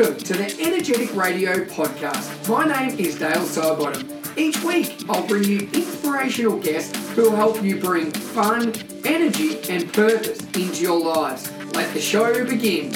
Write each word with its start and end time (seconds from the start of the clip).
Welcome 0.00 0.18
to 0.24 0.32
the 0.32 0.62
Energetic 0.62 1.14
Radio 1.14 1.62
podcast. 1.66 2.48
My 2.48 2.64
name 2.64 2.98
is 2.98 3.18
Dale 3.18 3.32
Sidebottom. 3.32 4.34
Each 4.38 4.58
week, 4.64 5.04
I'll 5.10 5.26
bring 5.26 5.44
you 5.44 5.68
inspirational 5.74 6.58
guests 6.58 6.96
who 7.10 7.24
will 7.24 7.36
help 7.36 7.62
you 7.62 7.78
bring 7.78 8.10
fun, 8.10 8.72
energy, 9.04 9.60
and 9.68 9.92
purpose 9.92 10.40
into 10.54 10.80
your 10.84 10.98
lives. 10.98 11.52
Let 11.74 11.92
the 11.92 12.00
show 12.00 12.46
begin. 12.46 12.94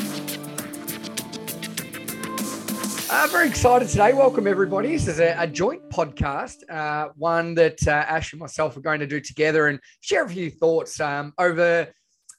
Uh, 3.11 3.27
very 3.31 3.49
excited 3.49 3.87
today. 3.87 4.15
Welcome, 4.15 4.47
everybody. 4.47 4.93
This 4.93 5.07
is 5.07 5.21
a, 5.21 5.37
a 5.39 5.47
joint 5.47 5.83
podcast, 5.91 6.67
uh, 6.71 7.11
one 7.17 7.55
that 7.57 7.87
uh, 7.87 7.91
Ash 7.91 8.33
and 8.33 8.41
myself 8.41 8.79
are 8.79 8.81
going 8.81 9.01
to 9.01 9.07
do 9.07 9.21
together 9.21 9.69
and 9.69 9.79
share 10.01 10.25
a 10.25 10.29
few 10.31 10.51
thoughts 10.51 10.99
um, 11.01 11.35
over 11.39 11.87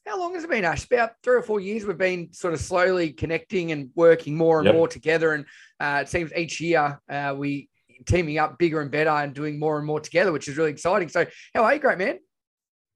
how 0.05 0.19
long 0.19 0.35
has 0.35 0.43
it 0.43 0.49
been, 0.49 0.65
Ash? 0.65 0.85
About 0.85 1.11
three 1.23 1.35
or 1.35 1.41
four 1.41 1.59
years. 1.59 1.85
We've 1.85 1.97
been 1.97 2.31
sort 2.31 2.53
of 2.53 2.59
slowly 2.59 3.11
connecting 3.11 3.71
and 3.71 3.89
working 3.95 4.37
more 4.37 4.59
and 4.59 4.67
yep. 4.67 4.75
more 4.75 4.87
together. 4.87 5.33
And 5.33 5.45
uh, 5.79 6.01
it 6.03 6.09
seems 6.09 6.31
each 6.33 6.61
year 6.61 6.99
uh, 7.09 7.33
we 7.35 7.69
teaming 8.05 8.37
up 8.37 8.57
bigger 8.59 8.81
and 8.81 8.91
better 8.91 9.09
and 9.09 9.33
doing 9.33 9.57
more 9.57 9.77
and 9.77 9.87
more 9.87 9.99
together, 9.99 10.31
which 10.31 10.47
is 10.47 10.57
really 10.57 10.71
exciting. 10.71 11.09
So, 11.09 11.25
how 11.53 11.63
are 11.63 11.73
you, 11.73 11.79
great 11.79 11.97
man? 11.97 12.19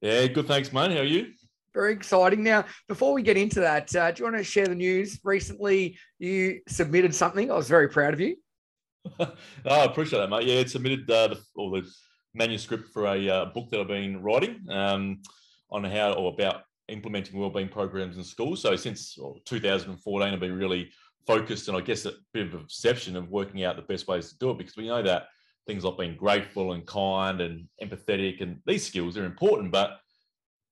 Yeah, 0.00 0.26
good. 0.28 0.46
Thanks, 0.46 0.72
man. 0.72 0.92
How 0.92 0.98
are 0.98 1.04
you? 1.04 1.32
Very 1.74 1.92
exciting. 1.92 2.42
Now, 2.42 2.64
before 2.88 3.12
we 3.12 3.22
get 3.22 3.36
into 3.36 3.60
that, 3.60 3.94
uh, 3.94 4.10
do 4.10 4.20
you 4.20 4.24
want 4.24 4.36
to 4.36 4.44
share 4.44 4.66
the 4.66 4.74
news? 4.74 5.20
Recently, 5.22 5.98
you 6.18 6.60
submitted 6.68 7.14
something. 7.14 7.50
I 7.50 7.54
was 7.54 7.68
very 7.68 7.88
proud 7.88 8.14
of 8.14 8.20
you. 8.20 8.36
oh, 9.20 9.34
I 9.64 9.84
appreciate 9.84 10.18
that, 10.20 10.30
mate. 10.30 10.46
Yeah, 10.46 10.56
it 10.56 10.70
submitted 10.70 11.10
uh, 11.10 11.28
the, 11.28 11.40
all 11.56 11.70
the 11.70 11.88
manuscript 12.34 12.88
for 12.88 13.06
a 13.06 13.28
uh, 13.28 13.44
book 13.46 13.70
that 13.70 13.80
I've 13.80 13.88
been 13.88 14.22
writing 14.22 14.64
um, 14.68 15.22
on 15.70 15.84
how 15.84 16.12
or 16.12 16.32
about 16.32 16.62
implementing 16.90 17.38
wellbeing 17.38 17.68
programs 17.68 18.16
in 18.16 18.24
schools. 18.24 18.62
So 18.62 18.76
since 18.76 19.16
2014, 19.44 20.32
I've 20.32 20.40
been 20.40 20.58
really 20.58 20.90
focused 21.26 21.68
and 21.68 21.76
I 21.76 21.80
guess 21.80 22.06
a 22.06 22.12
bit 22.32 22.48
of 22.48 22.54
a 22.54 22.64
perception 22.64 23.16
of 23.16 23.30
working 23.30 23.64
out 23.64 23.76
the 23.76 23.82
best 23.82 24.08
ways 24.08 24.30
to 24.30 24.38
do 24.38 24.50
it 24.50 24.58
because 24.58 24.76
we 24.76 24.88
know 24.88 25.02
that 25.02 25.28
things 25.66 25.84
like 25.84 25.98
being 25.98 26.16
grateful 26.16 26.72
and 26.72 26.86
kind 26.86 27.40
and 27.40 27.68
empathetic 27.82 28.40
and 28.40 28.60
these 28.66 28.86
skills 28.86 29.16
are 29.16 29.24
important. 29.24 29.70
But 29.70 30.00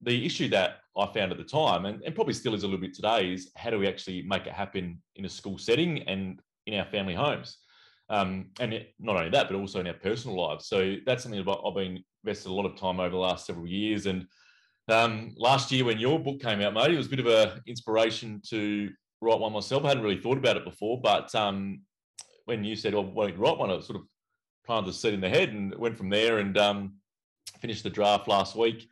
the 0.03 0.25
issue 0.25 0.49
that 0.49 0.79
I 0.97 1.07
found 1.13 1.33
at 1.33 1.39
the 1.39 1.45
time, 1.45 1.87
and, 1.87 2.03
and 2.03 2.15
probably 2.15 2.35
still 2.35 2.55
is 2.55 2.63
a 2.63 2.67
little 2.67 2.81
bit 2.81 2.95
today, 2.95 3.33
is 3.33 3.51
how 3.57 3.71
do 3.71 3.79
we 3.79 3.87
actually 3.87 4.23
make 4.23 4.47
it 4.47 4.53
happen 4.53 5.01
in 5.17 5.25
a 5.25 5.29
school 5.29 5.59
setting 5.59 6.03
and 6.09 6.41
in 6.67 6.79
our 6.79 6.87
family 6.87 7.15
homes? 7.15 7.59
Um, 8.11 8.47
and 8.59 8.73
it, 8.73 8.95
not 8.99 9.17
only 9.17 9.31
that, 9.31 9.49
but 9.49 9.57
also 9.57 9.81
in 9.81 9.87
our 9.87 9.95
personal 9.95 10.41
lives. 10.41 10.67
So 10.67 10.97
that's 11.05 11.23
something 11.23 11.45
that 11.45 11.59
I've 11.65 11.75
been 11.75 12.03
invested 12.25 12.51
a 12.51 12.53
lot 12.53 12.67
of 12.67 12.77
time 12.77 13.01
over 13.01 13.11
the 13.11 13.17
last 13.17 13.47
several 13.47 13.67
years. 13.67 14.07
And 14.07 14.27
um, 14.91 15.35
last 15.37 15.71
year, 15.73 15.85
when 15.85 15.99
your 15.99 16.19
book 16.19 16.41
came 16.41 16.61
out, 16.61 16.75
mate, 16.75 16.93
it 16.93 16.97
was 16.97 17.07
a 17.07 17.11
bit 17.11 17.21
of 17.21 17.27
an 17.27 17.61
inspiration 17.67 18.41
to 18.51 18.91
write 19.21 19.41
one 19.41 19.53
myself. 19.53 19.85
I 19.85 19.89
hadn't 19.89 20.03
really 20.03 20.21
thought 20.21 20.39
about 20.39 20.57
it 20.57 20.65
before, 20.65 21.01
but 21.01 21.35
um, 21.35 21.81
when 22.45 22.65
you 22.65 22.77
said, 22.77 22.95
"Well, 22.95 23.05
why 23.05 23.27
don't 23.27 23.37
you 23.37 23.43
write 23.43 23.59
one?" 23.59 23.71
I 23.71 23.81
sort 23.81 24.01
of 24.01 24.07
planted 24.67 24.91
the 24.91 24.93
seed 24.93 25.15
in 25.15 25.21
the 25.21 25.29
head 25.29 25.51
and 25.51 25.75
went 25.77 25.97
from 25.97 26.11
there 26.11 26.39
and 26.39 26.57
um, 26.59 26.95
finished 27.61 27.83
the 27.83 27.91
draft 27.91 28.29
last 28.29 28.55
week. 28.55 28.87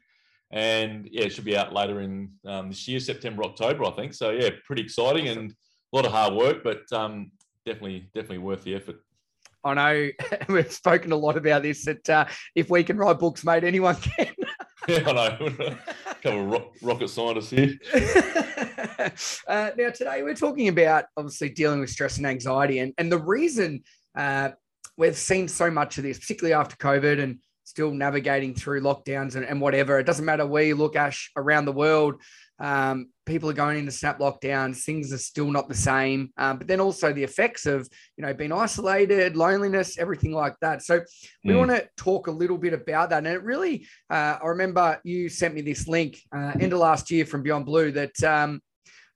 And 0.51 1.09
yeah, 1.11 1.25
it 1.25 1.33
should 1.33 1.45
be 1.45 1.57
out 1.57 1.73
later 1.73 2.01
in 2.01 2.31
um, 2.47 2.69
this 2.69 2.87
year, 2.87 3.01
September, 3.01 3.45
October, 3.45 3.85
I 3.85 3.91
think. 3.91 4.15
So 4.15 4.31
yeah, 4.31 4.51
pretty 4.65 4.83
exciting 4.83 5.29
and 5.29 5.51
a 5.51 5.97
lot 5.97 6.07
of 6.07 6.13
hard 6.13 6.35
work, 6.35 6.63
but 6.63 6.91
um, 6.93 7.33
definitely, 7.65 8.09
definitely 8.15 8.39
worth 8.39 8.63
the 8.63 8.75
effort. 8.75 8.97
I 9.65 9.75
know 9.75 10.11
we've 10.49 10.73
spoken 10.73 11.13
a 11.13 11.17
lot 11.17 11.37
about 11.37 11.63
this. 11.63 11.85
That 11.85 12.09
uh, 12.09 12.27
if 12.55 12.71
we 12.71 12.85
can 12.85 12.97
write 12.97 13.19
books, 13.19 13.45
mate, 13.45 13.65
anyone 13.65 13.97
can. 14.19 14.29
yeah, 14.89 15.03
I 15.06 15.12
know. 15.12 15.55
A 15.59 16.15
couple 16.23 16.41
of 16.41 16.47
rock, 16.47 16.75
rocket 16.81 17.09
scientists 17.09 17.51
here. 17.51 17.75
uh, 19.48 19.70
now, 19.77 19.91
today 19.91 20.23
we're 20.23 20.34
talking 20.34 20.69
about 20.69 21.06
obviously 21.17 21.48
dealing 21.48 21.81
with 21.81 21.91
stress 21.91 22.19
and 22.19 22.27
anxiety, 22.27 22.78
and 22.78 22.94
and 22.97 23.11
the 23.11 23.19
reason 23.19 23.83
uh, 24.16 24.50
we've 24.97 25.16
seen 25.16 25.49
so 25.49 25.71
much 25.71 25.99
of 25.99 26.05
this, 26.05 26.19
particularly 26.19 26.55
after 26.55 26.77
COVID, 26.77 27.21
and 27.21 27.38
still 27.65 27.91
navigating 27.91 28.55
through 28.55 28.81
lockdowns 28.81 29.34
and, 29.34 29.44
and 29.44 29.61
whatever. 29.61 29.99
It 29.99 30.06
doesn't 30.06 30.25
matter 30.25 30.47
where 30.47 30.62
you 30.62 30.77
look, 30.77 30.94
Ash, 30.94 31.32
around 31.37 31.65
the 31.65 31.72
world. 31.72 32.22
Um, 32.61 33.09
people 33.26 33.50
are 33.50 33.54
going 33.54 33.78
into 33.78 33.92
snap 33.92 34.19
lockdowns. 34.20 34.84
Things 34.84 35.12
are 35.12 35.19
still 35.19 35.50
not 35.50 35.69
the 35.69 35.75
same. 35.75 36.31
Um, 36.38 36.59
but 36.59 36.69
then 36.69 36.81
also 36.81 37.12
the 37.12 37.25
effects 37.25 37.66
of, 37.66 37.88
you 38.16 38.25
know, 38.25 38.32
being 38.32 38.53
isolated, 38.53 39.37
loneliness, 39.37 39.98
everything 39.98 40.32
like 40.32 40.54
that. 40.60 40.82
So 40.82 41.03
we 41.44 41.53
mm. 41.53 41.59
want 41.59 41.70
to 41.72 41.88
talk 41.97 42.28
a 42.28 42.31
little 42.31 42.56
bit 42.56 42.72
about 42.72 43.10
that. 43.10 43.19
And 43.19 43.26
it 43.26 43.42
really, 43.42 43.87
uh, 44.09 44.38
I 44.42 44.47
remember 44.47 45.00
you 45.04 45.28
sent 45.28 45.54
me 45.54 45.60
this 45.60 45.88
link 45.88 46.19
uh, 46.34 46.53
end 46.60 46.72
of 46.72 46.78
last 46.78 47.10
year 47.10 47.26
from 47.26 47.42
Beyond 47.42 47.66
Blue 47.66 47.91
that 47.91 48.22
um, 48.22 48.60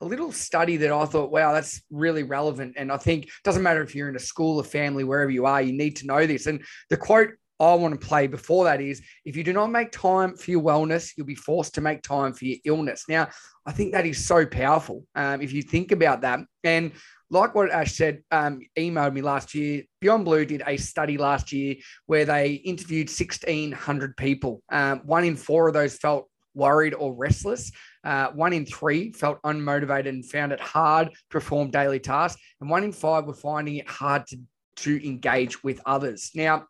a 0.01 0.07
little 0.07 0.33
study 0.33 0.77
that 0.79 0.91
I 0.91 1.05
thought, 1.05 1.31
wow, 1.31 1.53
that's 1.53 1.83
really 1.91 2.23
relevant. 2.23 2.75
And 2.77 2.91
I 2.91 2.97
think 2.97 3.27
it 3.27 3.31
doesn't 3.45 3.63
matter 3.63 3.83
if 3.83 3.95
you're 3.95 4.09
in 4.09 4.17
a 4.17 4.21
school, 4.21 4.59
a 4.59 4.65
family, 4.65 5.05
wherever 5.05 5.31
you 5.31 5.47
are, 5.47 5.63
you 5.63 5.73
need 5.73 5.97
to 5.97 6.07
know 6.07 6.27
this. 6.27 6.47
And 6.47 6.63
the 6.89 6.97
quote 6.97 7.31
I 7.61 7.75
want 7.75 8.01
to 8.01 8.07
play 8.07 8.27
before 8.27 8.65
that 8.65 8.81
is 8.81 9.03
if 9.25 9.37
you 9.37 9.45
do 9.45 9.53
not 9.53 9.71
make 9.71 9.93
time 9.93 10.35
for 10.35 10.51
your 10.51 10.63
wellness, 10.63 11.13
you'll 11.17 11.27
be 11.27 11.35
forced 11.35 11.75
to 11.75 11.83
make 11.83 12.03
time 12.03 12.33
for 12.33 12.47
your 12.47 12.59
illness. 12.65 13.05
Now, 13.09 13.29
I 13.67 13.73
think 13.73 13.93
that 13.93 14.07
is 14.07 14.25
so 14.25 14.47
powerful 14.47 15.05
um, 15.15 15.43
if 15.43 15.53
you 15.53 15.63
think 15.63 15.93
about 15.93 16.23
that. 16.23 16.41
And 16.65 16.93
like 17.31 17.55
what 17.55 17.71
Ash 17.71 17.93
said, 17.93 18.23
um, 18.31 18.61
emailed 18.77 19.13
me 19.13 19.21
last 19.21 19.55
year. 19.55 19.85
Beyond 20.01 20.25
Blue 20.25 20.45
did 20.45 20.63
a 20.67 20.77
study 20.79 21.19
last 21.19 21.53
year 21.53 21.77
where 22.07 22.25
they 22.25 22.55
interviewed 22.55 23.09
1,600 23.09 24.17
people. 24.17 24.63
Um, 24.73 25.03
one 25.05 25.25
in 25.25 25.37
four 25.37 25.69
of 25.69 25.75
those 25.75 25.97
felt 25.97 26.29
worried 26.55 26.95
or 26.95 27.15
restless. 27.15 27.71
Uh, 28.03 28.29
one 28.29 28.53
in 28.53 28.67
three 28.67 29.13
felt 29.13 29.41
unmotivated 29.43 30.09
and 30.09 30.29
found 30.29 30.53
it 30.53 30.61
hard 30.61 31.09
to 31.09 31.17
perform 31.29 31.71
daily 31.71 32.01
tasks. 32.01 32.41
And 32.61 32.71
one 32.71 32.85
in 32.85 32.93
five 32.93 33.27
were 33.27 33.35
finding 33.35 33.77
it 33.77 33.89
hard 33.89 34.27
to, 34.29 34.39
to 34.77 35.07
engage 35.07 35.63
with 35.63 35.81
others. 35.87 36.31
Now, 36.35 36.67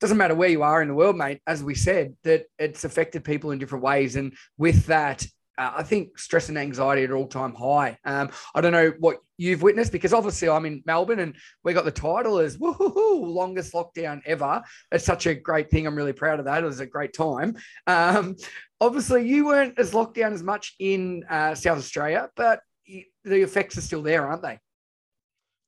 doesn't 0.00 0.16
matter 0.16 0.34
where 0.34 0.48
you 0.48 0.62
are 0.62 0.82
in 0.82 0.88
the 0.88 0.94
world, 0.94 1.16
mate. 1.16 1.40
As 1.46 1.62
we 1.62 1.74
said, 1.74 2.14
that 2.24 2.46
it's 2.58 2.84
affected 2.84 3.24
people 3.24 3.50
in 3.50 3.58
different 3.58 3.84
ways, 3.84 4.16
and 4.16 4.34
with 4.56 4.86
that, 4.86 5.26
uh, 5.58 5.72
I 5.76 5.82
think 5.82 6.18
stress 6.18 6.48
and 6.48 6.56
anxiety 6.56 7.02
at 7.02 7.10
all 7.10 7.26
time 7.26 7.54
high. 7.54 7.98
Um, 8.04 8.30
I 8.54 8.60
don't 8.60 8.72
know 8.72 8.92
what 9.00 9.18
you've 9.36 9.62
witnessed 9.62 9.92
because 9.92 10.12
obviously 10.12 10.48
I'm 10.48 10.64
in 10.66 10.82
Melbourne 10.86 11.18
and 11.18 11.34
we 11.64 11.72
got 11.72 11.84
the 11.84 11.90
title 11.90 12.38
as 12.38 12.58
longest 12.60 13.72
lockdown 13.72 14.20
ever. 14.24 14.62
It's 14.92 15.04
such 15.04 15.26
a 15.26 15.34
great 15.34 15.70
thing. 15.70 15.86
I'm 15.86 15.96
really 15.96 16.12
proud 16.12 16.38
of 16.38 16.44
that. 16.44 16.62
It 16.62 16.66
was 16.66 16.80
a 16.80 16.86
great 16.86 17.12
time. 17.12 17.56
Um, 17.88 18.36
obviously, 18.80 19.28
you 19.28 19.46
weren't 19.46 19.78
as 19.78 19.94
locked 19.94 20.16
down 20.16 20.32
as 20.32 20.42
much 20.44 20.76
in 20.78 21.24
uh, 21.28 21.54
South 21.56 21.78
Australia, 21.78 22.28
but 22.36 22.60
the 22.86 23.42
effects 23.42 23.76
are 23.76 23.82
still 23.82 24.02
there, 24.02 24.26
aren't 24.26 24.42
they? 24.42 24.58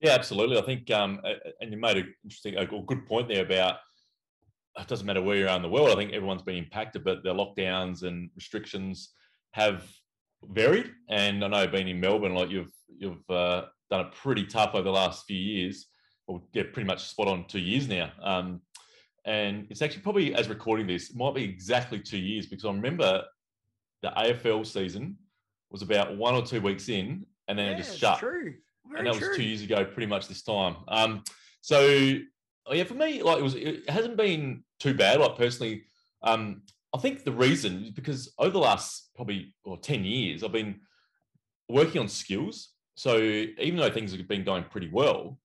Yeah, 0.01 0.13
absolutely. 0.13 0.57
I 0.57 0.63
think, 0.63 0.91
um, 0.93 1.21
and 1.61 1.73
you 1.73 1.79
made 1.79 1.99
a 1.99 2.05
interesting, 2.25 2.57
a 2.57 2.65
good 2.65 3.07
point 3.07 3.29
there 3.29 3.45
about 3.45 3.77
it 4.79 4.87
doesn't 4.87 5.07
matter 5.07 5.23
where 5.23 5.37
you 5.37 5.49
are 5.49 5.57
in 5.57 5.63
the 5.63 5.69
world. 5.69 5.91
I 5.91 5.95
think 5.97 6.13
everyone's 6.13 6.43
been 6.43 6.57
impacted, 6.57 7.05
but 7.05 7.23
the 7.23 7.35
lockdowns 7.35 8.03
and 8.03 8.31
restrictions 8.37 9.13
have 9.53 9.85
varied. 10.45 10.91
And 11.09 11.45
I 11.45 11.49
know 11.49 11.67
being 11.67 11.89
in 11.89 12.01
Melbourne, 12.01 12.35
like 12.35 12.51
you've 12.51 12.73
you've 12.89 13.29
uh, 13.29 13.65
done 13.91 14.07
it 14.07 14.13
pretty 14.13 14.47
tough 14.47 14.75
over 14.75 14.83
the 14.83 14.91
last 14.91 15.27
few 15.27 15.37
years. 15.37 15.87
Well, 16.27 16.47
yeah, 16.53 16.65
pretty 16.73 16.87
much 16.87 17.09
spot 17.09 17.29
on 17.29 17.47
two 17.47 17.59
years 17.59 17.89
now. 17.89 18.13
Um, 18.23 18.61
and 19.25 19.67
it's 19.71 19.83
actually 19.83 20.03
probably 20.03 20.35
as 20.35 20.49
recording 20.49 20.87
this, 20.87 21.11
it 21.11 21.17
might 21.17 21.35
be 21.35 21.45
exactly 21.45 22.01
two 22.01 22.19
years 22.19 22.47
because 22.47 22.65
I 22.65 22.71
remember 22.71 23.25
the 24.03 24.11
AFL 24.11 24.67
season 24.67 25.17
was 25.71 25.83
about 25.83 26.17
one 26.17 26.35
or 26.35 26.43
two 26.43 26.61
weeks 26.61 26.89
in, 26.89 27.27
and 27.49 27.59
then 27.59 27.67
yeah, 27.67 27.73
it 27.73 27.77
just 27.79 27.99
shut. 27.99 28.19
True. 28.19 28.55
and 28.97 29.07
that 29.07 29.15
true. 29.15 29.29
was 29.29 29.37
two 29.37 29.43
years 29.43 29.63
ago, 29.63 29.85
pretty 29.85 30.07
much 30.07 30.27
this 30.27 30.43
time. 30.43 30.77
Um, 30.89 31.23
so 31.61 32.17
oh 32.67 32.75
yeah, 32.75 32.85
for 32.85 32.95
me, 32.95 33.23
like 33.23 33.39
it 33.39 33.43
was, 33.43 33.55
it 33.55 33.89
hasn't 33.89 34.17
been 34.17 34.65
too 34.79 34.95
bad. 34.95 35.21
Like 35.21 35.37
personally, 35.37 35.85
um, 36.23 36.63
I 36.95 36.99
think 36.99 37.25
the 37.25 37.33
reason 37.33 37.85
is 37.85 37.91
because 37.91 38.33
over 38.39 38.51
the 38.51 38.59
last 38.59 39.11
probably 39.15 39.55
or 39.65 39.79
ten 39.79 40.05
years, 40.05 40.43
I've 40.43 40.53
been 40.53 40.81
working 41.69 42.01
on 42.01 42.09
skills. 42.09 42.71
So 42.95 43.19
even 43.19 43.77
though 43.77 43.91
things 43.91 44.13
have 44.13 44.29
been 44.29 44.45
going 44.45 44.65
pretty 44.65 44.91
well, 44.93 45.39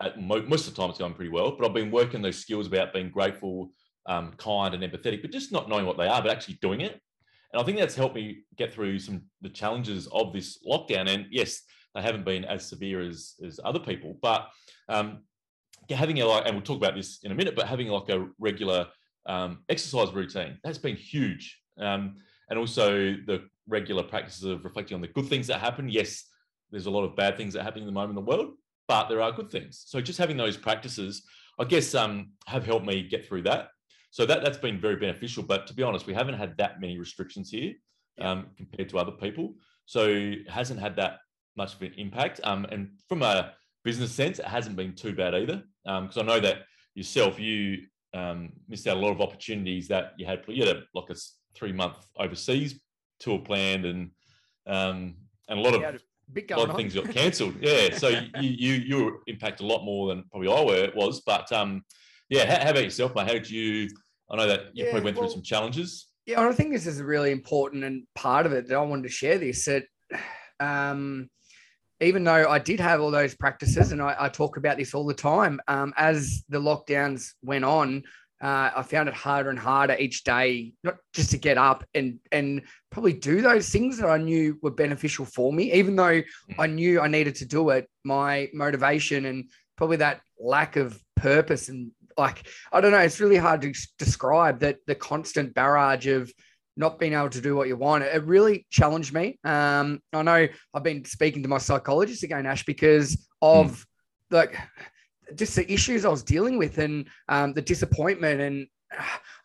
at 0.00 0.20
mo- 0.20 0.42
most 0.42 0.68
of 0.68 0.74
the 0.74 0.80
time 0.80 0.90
it's 0.90 0.98
going 0.98 1.14
pretty 1.14 1.30
well, 1.30 1.56
but 1.56 1.66
I've 1.66 1.74
been 1.74 1.90
working 1.90 2.22
those 2.22 2.38
skills 2.38 2.66
about 2.66 2.92
being 2.92 3.10
grateful, 3.10 3.70
um, 4.06 4.34
kind, 4.36 4.74
and 4.74 4.82
empathetic, 4.82 5.22
but 5.22 5.32
just 5.32 5.52
not 5.52 5.68
knowing 5.68 5.86
what 5.86 5.96
they 5.96 6.06
are, 6.06 6.22
but 6.22 6.30
actually 6.30 6.58
doing 6.60 6.82
it. 6.82 7.00
And 7.52 7.60
I 7.60 7.64
think 7.64 7.78
that's 7.78 7.94
helped 7.94 8.14
me 8.14 8.44
get 8.56 8.72
through 8.72 8.98
some 8.98 9.22
the 9.40 9.48
challenges 9.48 10.06
of 10.08 10.32
this 10.32 10.58
lockdown. 10.68 11.08
And 11.08 11.26
yes, 11.30 11.62
they 11.94 12.02
haven't 12.02 12.24
been 12.24 12.44
as 12.44 12.66
severe 12.66 13.00
as 13.00 13.34
as 13.44 13.58
other 13.64 13.80
people, 13.80 14.18
but 14.20 14.48
um, 14.88 15.22
having 15.90 16.20
a 16.20 16.26
like, 16.26 16.46
and 16.46 16.54
we'll 16.54 16.64
talk 16.64 16.78
about 16.78 16.94
this 16.94 17.20
in 17.22 17.32
a 17.32 17.34
minute, 17.34 17.54
but 17.54 17.66
having 17.66 17.88
like 17.88 18.08
a 18.08 18.26
regular 18.38 18.86
um, 19.26 19.58
exercise 19.68 20.12
routine 20.12 20.58
that's 20.62 20.78
been 20.78 20.96
huge. 20.96 21.58
Um, 21.78 22.16
and 22.48 22.58
also 22.58 23.14
the 23.26 23.48
regular 23.66 24.02
practices 24.02 24.44
of 24.44 24.64
reflecting 24.64 24.94
on 24.94 25.00
the 25.00 25.08
good 25.08 25.26
things 25.26 25.48
that 25.48 25.60
happen. 25.60 25.88
Yes, 25.88 26.24
there's 26.70 26.86
a 26.86 26.90
lot 26.90 27.04
of 27.04 27.16
bad 27.16 27.36
things 27.36 27.54
that 27.54 27.62
happen 27.62 27.82
in 27.82 27.86
the 27.86 27.92
moment 27.92 28.10
in 28.18 28.24
the 28.24 28.30
world, 28.30 28.54
but 28.88 29.08
there 29.08 29.20
are 29.20 29.32
good 29.32 29.50
things. 29.50 29.84
So 29.86 30.00
just 30.00 30.18
having 30.18 30.36
those 30.36 30.56
practices, 30.56 31.22
I 31.58 31.64
guess, 31.64 31.94
um, 31.94 32.30
have 32.46 32.64
helped 32.64 32.86
me 32.86 33.02
get 33.02 33.26
through 33.26 33.42
that. 33.42 33.68
So 34.10 34.24
that 34.26 34.42
that's 34.42 34.58
been 34.58 34.80
very 34.80 34.96
beneficial. 34.96 35.42
But 35.42 35.66
to 35.66 35.74
be 35.74 35.82
honest, 35.82 36.06
we 36.06 36.14
haven't 36.14 36.38
had 36.38 36.56
that 36.58 36.80
many 36.80 36.98
restrictions 36.98 37.50
here 37.50 37.74
um, 38.20 38.46
compared 38.56 38.88
to 38.90 38.98
other 38.98 39.12
people. 39.12 39.54
So 39.86 40.32
hasn't 40.48 40.80
had 40.80 40.96
that 40.96 41.18
much 41.56 41.74
of 41.74 41.82
an 41.82 41.92
impact. 41.96 42.40
Um, 42.44 42.66
and 42.70 42.90
from 43.08 43.22
a 43.22 43.52
business 43.86 44.12
sense, 44.12 44.40
it 44.40 44.44
hasn't 44.44 44.76
been 44.76 44.94
too 44.94 45.14
bad 45.14 45.34
either. 45.34 45.62
Because 45.84 46.16
um, 46.18 46.28
I 46.28 46.34
know 46.34 46.40
that 46.40 46.64
yourself, 46.94 47.38
you 47.38 47.84
um, 48.12 48.52
missed 48.68 48.86
out 48.88 48.96
a 48.96 49.00
lot 49.00 49.12
of 49.12 49.20
opportunities 49.20 49.86
that 49.88 50.12
you 50.18 50.26
had. 50.26 50.42
You 50.48 50.66
had 50.66 50.76
a, 50.76 50.82
like 50.92 51.08
a 51.10 51.14
three 51.54 51.72
month 51.72 51.96
overseas 52.18 52.80
tour 53.20 53.38
planned, 53.38 53.86
and 53.86 54.10
um, 54.66 55.14
and 55.48 55.60
a 55.60 55.62
lot 55.62 55.74
of 55.74 55.82
a 55.82 56.56
lot 56.56 56.70
of 56.70 56.76
things 56.76 56.94
got 56.94 57.08
cancelled. 57.20 57.54
yeah, 57.60 57.96
so 57.96 58.08
you, 58.08 58.20
you 58.40 58.72
you 58.72 59.04
were 59.04 59.12
impacted 59.28 59.64
a 59.64 59.68
lot 59.68 59.84
more 59.84 60.08
than 60.08 60.24
probably 60.30 60.52
I 60.52 60.64
were. 60.64 60.92
Was, 60.96 61.20
but 61.20 61.50
um, 61.52 61.84
yeah. 62.28 62.44
How, 62.44 62.64
how, 62.64 62.70
about 62.72 62.84
yourself, 62.84 63.14
mate? 63.14 63.28
How 63.28 63.34
did 63.34 63.48
you? 63.48 63.88
I 64.28 64.36
know 64.36 64.48
that 64.48 64.74
you 64.74 64.84
yeah, 64.84 64.90
probably 64.90 65.04
went 65.04 65.16
well, 65.16 65.28
through 65.28 65.34
some 65.34 65.42
challenges. 65.42 66.08
Yeah, 66.26 66.40
I 66.40 66.52
think 66.52 66.72
this 66.72 66.88
is 66.88 66.98
a 66.98 67.04
really 67.04 67.30
important 67.30 67.84
and 67.84 68.02
part 68.16 68.46
of 68.46 68.52
it 68.52 68.66
that 68.66 68.76
I 68.76 68.82
wanted 68.82 69.04
to 69.04 69.10
share 69.10 69.38
this. 69.38 69.66
That 69.66 69.84
um, 70.60 71.30
even 72.00 72.24
though 72.24 72.48
I 72.48 72.58
did 72.58 72.80
have 72.80 73.00
all 73.00 73.10
those 73.10 73.34
practices, 73.34 73.92
and 73.92 74.02
I, 74.02 74.16
I 74.18 74.28
talk 74.28 74.56
about 74.56 74.76
this 74.76 74.94
all 74.94 75.06
the 75.06 75.14
time, 75.14 75.60
um, 75.68 75.94
as 75.96 76.44
the 76.48 76.60
lockdowns 76.60 77.32
went 77.42 77.64
on, 77.64 78.02
uh, 78.42 78.70
I 78.76 78.82
found 78.82 79.08
it 79.08 79.14
harder 79.14 79.48
and 79.48 79.58
harder 79.58 79.96
each 79.98 80.22
day, 80.22 80.74
not 80.84 80.96
just 81.14 81.30
to 81.30 81.38
get 81.38 81.56
up 81.56 81.84
and 81.94 82.18
and 82.32 82.62
probably 82.90 83.14
do 83.14 83.40
those 83.40 83.70
things 83.70 83.96
that 83.98 84.10
I 84.10 84.18
knew 84.18 84.58
were 84.60 84.70
beneficial 84.70 85.24
for 85.24 85.52
me, 85.52 85.72
even 85.72 85.96
though 85.96 86.22
I 86.58 86.66
knew 86.66 87.00
I 87.00 87.08
needed 87.08 87.36
to 87.36 87.46
do 87.46 87.70
it. 87.70 87.88
My 88.04 88.50
motivation 88.52 89.24
and 89.24 89.50
probably 89.76 89.96
that 89.98 90.20
lack 90.38 90.76
of 90.76 91.00
purpose 91.16 91.70
and 91.70 91.92
like 92.18 92.46
I 92.72 92.80
don't 92.82 92.92
know, 92.92 92.98
it's 92.98 93.20
really 93.20 93.36
hard 93.36 93.62
to 93.62 93.72
describe 93.98 94.60
that 94.60 94.78
the 94.86 94.94
constant 94.94 95.54
barrage 95.54 96.06
of 96.06 96.30
not 96.76 96.98
being 96.98 97.14
able 97.14 97.30
to 97.30 97.40
do 97.40 97.56
what 97.56 97.68
you 97.68 97.76
want. 97.76 98.04
It 98.04 98.24
really 98.24 98.66
challenged 98.70 99.14
me. 99.14 99.38
Um, 99.44 100.00
I 100.12 100.22
know 100.22 100.46
I've 100.74 100.82
been 100.82 101.04
speaking 101.04 101.42
to 101.42 101.48
my 101.48 101.58
psychologist 101.58 102.22
again, 102.22 102.46
Ash, 102.46 102.64
because 102.64 103.26
of 103.40 103.66
mm. 103.68 103.84
like 104.30 104.58
just 105.34 105.56
the 105.56 105.70
issues 105.72 106.04
I 106.04 106.10
was 106.10 106.22
dealing 106.22 106.58
with 106.58 106.78
and 106.78 107.08
um, 107.28 107.54
the 107.54 107.62
disappointment. 107.62 108.40
And 108.40 108.66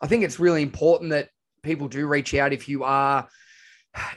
I 0.00 0.06
think 0.06 0.24
it's 0.24 0.38
really 0.38 0.62
important 0.62 1.10
that 1.10 1.30
people 1.62 1.88
do 1.88 2.06
reach 2.06 2.34
out 2.34 2.52
if 2.52 2.68
you 2.68 2.84
are, 2.84 3.26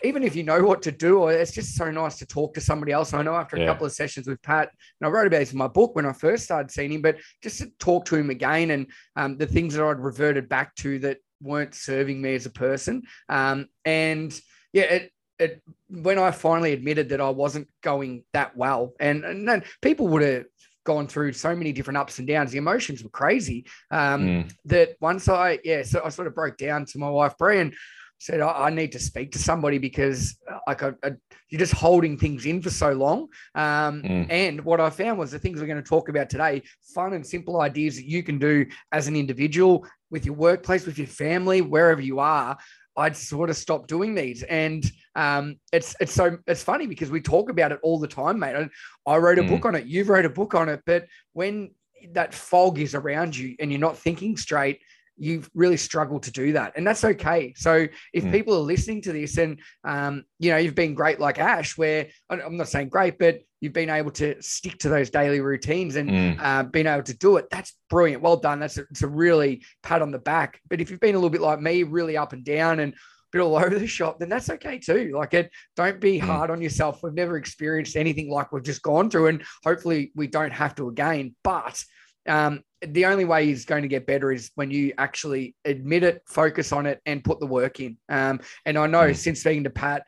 even 0.03 0.23
if 0.23 0.35
you 0.35 0.43
know 0.43 0.63
what 0.63 0.81
to 0.83 0.91
do, 0.91 1.19
or 1.19 1.31
it's 1.31 1.51
just 1.51 1.75
so 1.75 1.89
nice 1.91 2.17
to 2.17 2.25
talk 2.25 2.53
to 2.55 2.61
somebody 2.61 2.91
else. 2.91 3.13
I 3.13 3.23
know 3.23 3.35
after 3.35 3.55
a 3.55 3.59
yeah. 3.61 3.65
couple 3.67 3.85
of 3.85 3.93
sessions 3.93 4.27
with 4.27 4.41
Pat, 4.41 4.69
and 4.99 5.07
I 5.07 5.09
wrote 5.09 5.27
about 5.27 5.39
this 5.39 5.53
in 5.53 5.57
my 5.57 5.67
book 5.67 5.95
when 5.95 6.05
I 6.05 6.13
first 6.13 6.43
started 6.43 6.71
seeing 6.71 6.91
him, 6.91 7.01
but 7.01 7.17
just 7.41 7.59
to 7.59 7.71
talk 7.79 8.05
to 8.05 8.15
him 8.15 8.29
again 8.29 8.71
and 8.71 8.87
um, 9.15 9.37
the 9.37 9.47
things 9.47 9.73
that 9.73 9.85
I'd 9.85 9.99
reverted 9.99 10.49
back 10.49 10.75
to 10.75 10.99
that 10.99 11.17
weren't 11.41 11.75
serving 11.75 12.21
me 12.21 12.35
as 12.35 12.45
a 12.45 12.51
person. 12.51 13.03
Um, 13.29 13.67
and 13.83 14.37
yeah, 14.73 14.83
it, 14.83 15.11
it, 15.39 15.61
when 15.89 16.17
I 16.17 16.31
finally 16.31 16.73
admitted 16.73 17.09
that 17.09 17.21
I 17.21 17.29
wasn't 17.29 17.67
going 17.81 18.23
that 18.33 18.55
well, 18.55 18.93
and, 18.99 19.23
and 19.25 19.47
then 19.47 19.63
people 19.81 20.07
would 20.09 20.21
have 20.21 20.45
gone 20.85 21.07
through 21.07 21.33
so 21.33 21.55
many 21.55 21.71
different 21.71 21.97
ups 21.97 22.19
and 22.19 22.27
downs. 22.27 22.51
The 22.51 22.59
emotions 22.59 23.03
were 23.03 23.09
crazy. 23.09 23.65
Um, 23.91 24.21
mm. 24.21 24.53
That 24.65 24.95
once 25.01 25.27
I, 25.27 25.59
yeah, 25.63 25.83
so 25.83 26.01
I 26.05 26.09
sort 26.09 26.27
of 26.27 26.35
broke 26.35 26.57
down 26.57 26.85
to 26.85 26.99
my 26.99 27.09
wife, 27.09 27.37
Brie, 27.37 27.59
and 27.59 27.73
said, 28.17 28.41
I, 28.41 28.67
I 28.67 28.69
need 28.69 28.91
to 28.93 28.99
speak 28.99 29.31
to 29.33 29.39
somebody 29.39 29.77
because 29.77 30.37
uh, 30.51 30.59
like 30.67 30.83
I, 30.83 30.93
I, 31.03 31.11
you're 31.49 31.59
just 31.59 31.73
holding 31.73 32.17
things 32.17 32.45
in 32.45 32.61
for 32.61 32.69
so 32.69 32.91
long. 32.93 33.27
Um, 33.53 34.01
mm. 34.01 34.27
And 34.29 34.63
what 34.63 34.79
I 34.79 34.89
found 34.89 35.19
was 35.19 35.31
the 35.31 35.39
things 35.39 35.59
we're 35.59 35.67
going 35.67 35.83
to 35.83 35.89
talk 35.89 36.09
about 36.09 36.29
today, 36.29 36.63
fun 36.93 37.13
and 37.13 37.25
simple 37.25 37.61
ideas 37.61 37.95
that 37.95 38.05
you 38.05 38.23
can 38.23 38.39
do 38.39 38.65
as 38.91 39.07
an 39.07 39.15
individual 39.15 39.85
with 40.09 40.25
your 40.25 40.35
workplace, 40.35 40.85
with 40.85 40.97
your 40.97 41.07
family, 41.07 41.61
wherever 41.61 42.01
you 42.01 42.19
are. 42.19 42.57
I'd 42.97 43.17
sort 43.17 43.49
of 43.49 43.57
stop 43.57 43.87
doing 43.87 44.15
these, 44.15 44.43
and 44.43 44.89
um, 45.15 45.57
it's 45.73 45.97
it's 45.99 46.13
so 46.13 46.37
it's 46.47 46.63
funny 46.63 46.87
because 46.87 47.11
we 47.11 47.19
talk 47.19 47.49
about 47.49 47.73
it 47.73 47.79
all 47.83 47.99
the 47.99 48.07
time, 48.07 48.39
mate. 48.39 48.55
I, 48.55 48.69
I 49.11 49.17
wrote 49.17 49.37
a 49.37 49.43
mm. 49.43 49.49
book 49.49 49.65
on 49.65 49.75
it, 49.75 49.85
you've 49.85 50.07
wrote 50.07 50.23
a 50.23 50.29
book 50.29 50.55
on 50.55 50.69
it, 50.69 50.81
but 50.85 51.05
when 51.33 51.71
that 52.13 52.33
fog 52.33 52.79
is 52.79 52.95
around 52.95 53.35
you 53.35 53.55
and 53.59 53.71
you're 53.71 53.81
not 53.81 53.97
thinking 53.97 54.37
straight, 54.37 54.79
you've 55.17 55.49
really 55.53 55.77
struggled 55.77 56.23
to 56.23 56.31
do 56.31 56.53
that 56.53 56.73
and 56.75 56.85
that's 56.85 57.03
okay 57.03 57.53
so 57.55 57.87
if 58.13 58.23
mm. 58.23 58.31
people 58.31 58.53
are 58.53 58.59
listening 58.59 59.01
to 59.01 59.13
this 59.13 59.37
and 59.37 59.59
um, 59.83 60.23
you 60.39 60.51
know 60.51 60.57
you've 60.57 60.75
been 60.75 60.93
great 60.93 61.19
like 61.19 61.39
ash 61.39 61.77
where 61.77 62.07
i'm 62.29 62.57
not 62.57 62.67
saying 62.67 62.89
great 62.89 63.17
but 63.17 63.39
you've 63.61 63.73
been 63.73 63.89
able 63.89 64.11
to 64.11 64.39
stick 64.41 64.77
to 64.77 64.89
those 64.89 65.09
daily 65.09 65.39
routines 65.39 65.95
and 65.95 66.09
mm. 66.09 66.39
uh, 66.39 66.63
been 66.63 66.87
able 66.87 67.03
to 67.03 67.17
do 67.17 67.37
it 67.37 67.45
that's 67.49 67.77
brilliant 67.89 68.21
well 68.21 68.37
done 68.37 68.59
that's 68.59 68.77
a, 68.77 68.81
it's 68.91 69.03
a 69.03 69.07
really 69.07 69.63
pat 69.83 70.01
on 70.01 70.11
the 70.11 70.19
back 70.19 70.59
but 70.69 70.81
if 70.81 70.91
you've 70.91 70.99
been 70.99 71.15
a 71.15 71.17
little 71.17 71.29
bit 71.29 71.41
like 71.41 71.61
me 71.61 71.83
really 71.83 72.17
up 72.17 72.33
and 72.33 72.43
down 72.43 72.79
and 72.79 72.93
a 72.93 72.97
bit 73.31 73.41
all 73.41 73.55
over 73.63 73.77
the 73.79 73.87
shop, 73.87 74.19
then 74.19 74.29
that's 74.29 74.49
okay 74.49 74.77
too. 74.77 75.11
Like 75.15 75.33
it, 75.33 75.51
don't 75.75 75.99
be 75.99 76.19
mm. 76.19 76.21
hard 76.21 76.51
on 76.51 76.61
yourself. 76.61 77.01
We've 77.01 77.13
never 77.13 77.37
experienced 77.37 77.95
anything 77.95 78.29
like 78.29 78.51
we've 78.51 78.63
just 78.63 78.81
gone 78.81 79.09
through, 79.09 79.27
and 79.27 79.43
hopefully 79.63 80.11
we 80.15 80.27
don't 80.27 80.53
have 80.53 80.75
to 80.75 80.89
again. 80.89 81.35
But 81.43 81.83
um, 82.27 82.61
the 82.93 83.05
only 83.05 83.25
way 83.25 83.45
he's 83.45 83.65
going 83.65 83.81
to 83.81 83.87
get 83.87 84.05
better 84.05 84.31
is 84.31 84.51
when 84.55 84.71
you 84.71 84.93
actually 84.97 85.55
admit 85.65 86.03
it, 86.03 86.21
focus 86.27 86.71
on 86.71 86.85
it, 86.85 87.01
and 87.05 87.23
put 87.23 87.39
the 87.39 87.45
work 87.45 87.79
in. 87.79 87.97
Um, 88.09 88.39
and 88.65 88.77
I 88.77 88.87
know 88.87 89.09
mm. 89.09 89.15
since 89.15 89.41
speaking 89.41 89.63
to 89.65 89.69
Pat, 89.69 90.03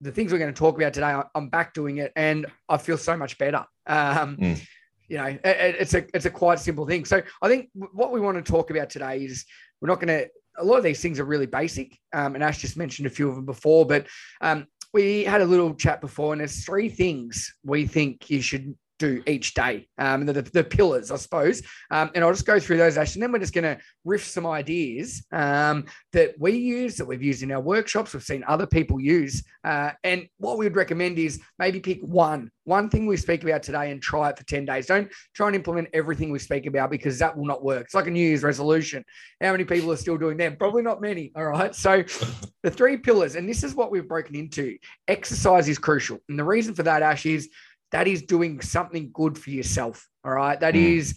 the 0.00 0.12
things 0.12 0.32
we're 0.32 0.38
going 0.38 0.52
to 0.52 0.58
talk 0.58 0.76
about 0.76 0.92
today, 0.92 1.20
I'm 1.34 1.48
back 1.48 1.74
doing 1.74 1.98
it, 1.98 2.12
and 2.16 2.46
I 2.68 2.76
feel 2.76 2.98
so 2.98 3.16
much 3.16 3.38
better. 3.38 3.64
Um, 3.86 4.36
mm. 4.36 4.60
You 5.08 5.16
know, 5.18 5.24
it, 5.24 5.40
it's 5.44 5.94
a 5.94 6.04
it's 6.14 6.26
a 6.26 6.30
quite 6.30 6.60
simple 6.60 6.86
thing. 6.86 7.04
So 7.04 7.22
I 7.40 7.48
think 7.48 7.70
what 7.74 8.12
we 8.12 8.20
want 8.20 8.44
to 8.44 8.52
talk 8.52 8.70
about 8.70 8.90
today 8.90 9.24
is 9.24 9.44
we're 9.80 9.88
not 9.88 10.00
going 10.00 10.08
to. 10.08 10.28
A 10.60 10.64
lot 10.64 10.76
of 10.76 10.82
these 10.82 11.00
things 11.00 11.20
are 11.20 11.24
really 11.24 11.46
basic, 11.46 11.96
um, 12.12 12.34
and 12.34 12.42
Ash 12.42 12.58
just 12.58 12.76
mentioned 12.76 13.06
a 13.06 13.10
few 13.10 13.28
of 13.28 13.36
them 13.36 13.46
before, 13.46 13.86
but 13.86 14.08
um, 14.40 14.66
we 14.92 15.22
had 15.22 15.40
a 15.40 15.44
little 15.44 15.72
chat 15.72 16.00
before, 16.00 16.32
and 16.32 16.40
there's 16.40 16.64
three 16.64 16.88
things 16.88 17.54
we 17.62 17.86
think 17.86 18.28
you 18.28 18.40
should 18.40 18.76
do 18.98 19.22
each 19.26 19.54
day, 19.54 19.88
um, 19.98 20.26
the, 20.26 20.42
the, 20.42 20.64
pillars, 20.64 21.10
I 21.10 21.16
suppose. 21.16 21.62
Um, 21.90 22.10
and 22.14 22.24
I'll 22.24 22.32
just 22.32 22.46
go 22.46 22.58
through 22.58 22.78
those, 22.78 22.98
actually. 22.98 23.20
And 23.20 23.22
then 23.24 23.32
we're 23.32 23.38
just 23.38 23.54
going 23.54 23.76
to 23.76 23.78
riff 24.04 24.24
some 24.24 24.46
ideas 24.46 25.24
um, 25.32 25.86
that 26.12 26.34
we 26.38 26.52
use, 26.52 26.96
that 26.96 27.06
we've 27.06 27.22
used 27.22 27.42
in 27.42 27.52
our 27.52 27.60
workshops, 27.60 28.12
we've 28.12 28.22
seen 28.22 28.44
other 28.46 28.66
people 28.66 29.00
use. 29.00 29.44
Uh, 29.64 29.90
and 30.04 30.26
what 30.38 30.58
we 30.58 30.66
would 30.66 30.76
recommend 30.76 31.18
is 31.18 31.40
maybe 31.58 31.80
pick 31.80 32.00
one, 32.00 32.50
one 32.64 32.90
thing 32.90 33.06
we 33.06 33.16
speak 33.16 33.42
about 33.44 33.62
today 33.62 33.90
and 33.90 34.02
try 34.02 34.30
it 34.30 34.38
for 34.38 34.44
10 34.44 34.64
days. 34.64 34.86
Don't 34.86 35.10
try 35.34 35.46
and 35.46 35.56
implement 35.56 35.88
everything 35.92 36.30
we 36.30 36.38
speak 36.38 36.66
about 36.66 36.90
because 36.90 37.18
that 37.18 37.36
will 37.36 37.46
not 37.46 37.62
work. 37.62 37.84
It's 37.84 37.94
like 37.94 38.06
a 38.06 38.10
New 38.10 38.26
Year's 38.26 38.42
resolution. 38.42 39.04
How 39.40 39.52
many 39.52 39.64
people 39.64 39.92
are 39.92 39.96
still 39.96 40.18
doing 40.18 40.36
that? 40.38 40.58
Probably 40.58 40.82
not 40.82 41.00
many. 41.00 41.32
All 41.36 41.46
right. 41.46 41.74
So 41.74 42.02
the 42.62 42.70
three 42.70 42.96
pillars, 42.96 43.36
and 43.36 43.48
this 43.48 43.62
is 43.62 43.74
what 43.74 43.90
we've 43.90 44.08
broken 44.08 44.34
into 44.34 44.76
exercise 45.06 45.68
is 45.68 45.78
crucial. 45.78 46.18
And 46.28 46.38
the 46.38 46.44
reason 46.44 46.74
for 46.74 46.82
that, 46.82 47.02
Ash, 47.02 47.24
is 47.26 47.48
that 47.92 48.06
is 48.08 48.22
doing 48.22 48.60
something 48.60 49.10
good 49.12 49.38
for 49.38 49.50
yourself. 49.50 50.08
All 50.24 50.32
right. 50.32 50.58
That 50.58 50.74
mm. 50.74 50.96
is 50.96 51.14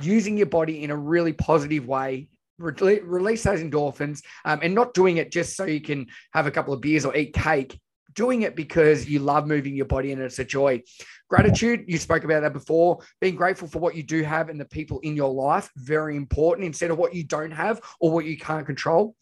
using 0.00 0.36
your 0.36 0.46
body 0.46 0.82
in 0.82 0.90
a 0.90 0.96
really 0.96 1.32
positive 1.32 1.86
way. 1.86 2.28
Re- 2.58 3.00
release 3.00 3.42
those 3.42 3.60
endorphins 3.60 4.22
um, 4.44 4.60
and 4.62 4.74
not 4.74 4.94
doing 4.94 5.18
it 5.18 5.30
just 5.30 5.56
so 5.56 5.64
you 5.64 5.80
can 5.80 6.06
have 6.32 6.46
a 6.46 6.50
couple 6.50 6.72
of 6.72 6.80
beers 6.80 7.04
or 7.04 7.14
eat 7.14 7.34
cake. 7.34 7.78
Doing 8.14 8.42
it 8.42 8.56
because 8.56 9.06
you 9.06 9.18
love 9.18 9.46
moving 9.46 9.76
your 9.76 9.84
body 9.84 10.10
and 10.10 10.22
it's 10.22 10.38
a 10.38 10.44
joy. 10.44 10.82
Gratitude, 11.28 11.84
you 11.86 11.98
spoke 11.98 12.24
about 12.24 12.40
that 12.40 12.54
before. 12.54 13.00
Being 13.20 13.36
grateful 13.36 13.68
for 13.68 13.78
what 13.78 13.94
you 13.94 14.02
do 14.02 14.22
have 14.22 14.48
and 14.48 14.58
the 14.58 14.64
people 14.64 15.00
in 15.00 15.16
your 15.16 15.30
life, 15.30 15.70
very 15.76 16.16
important 16.16 16.64
instead 16.64 16.90
of 16.90 16.96
what 16.96 17.14
you 17.14 17.24
don't 17.24 17.50
have 17.50 17.78
or 18.00 18.10
what 18.10 18.24
you 18.24 18.38
can't 18.38 18.64
control. 18.64 19.14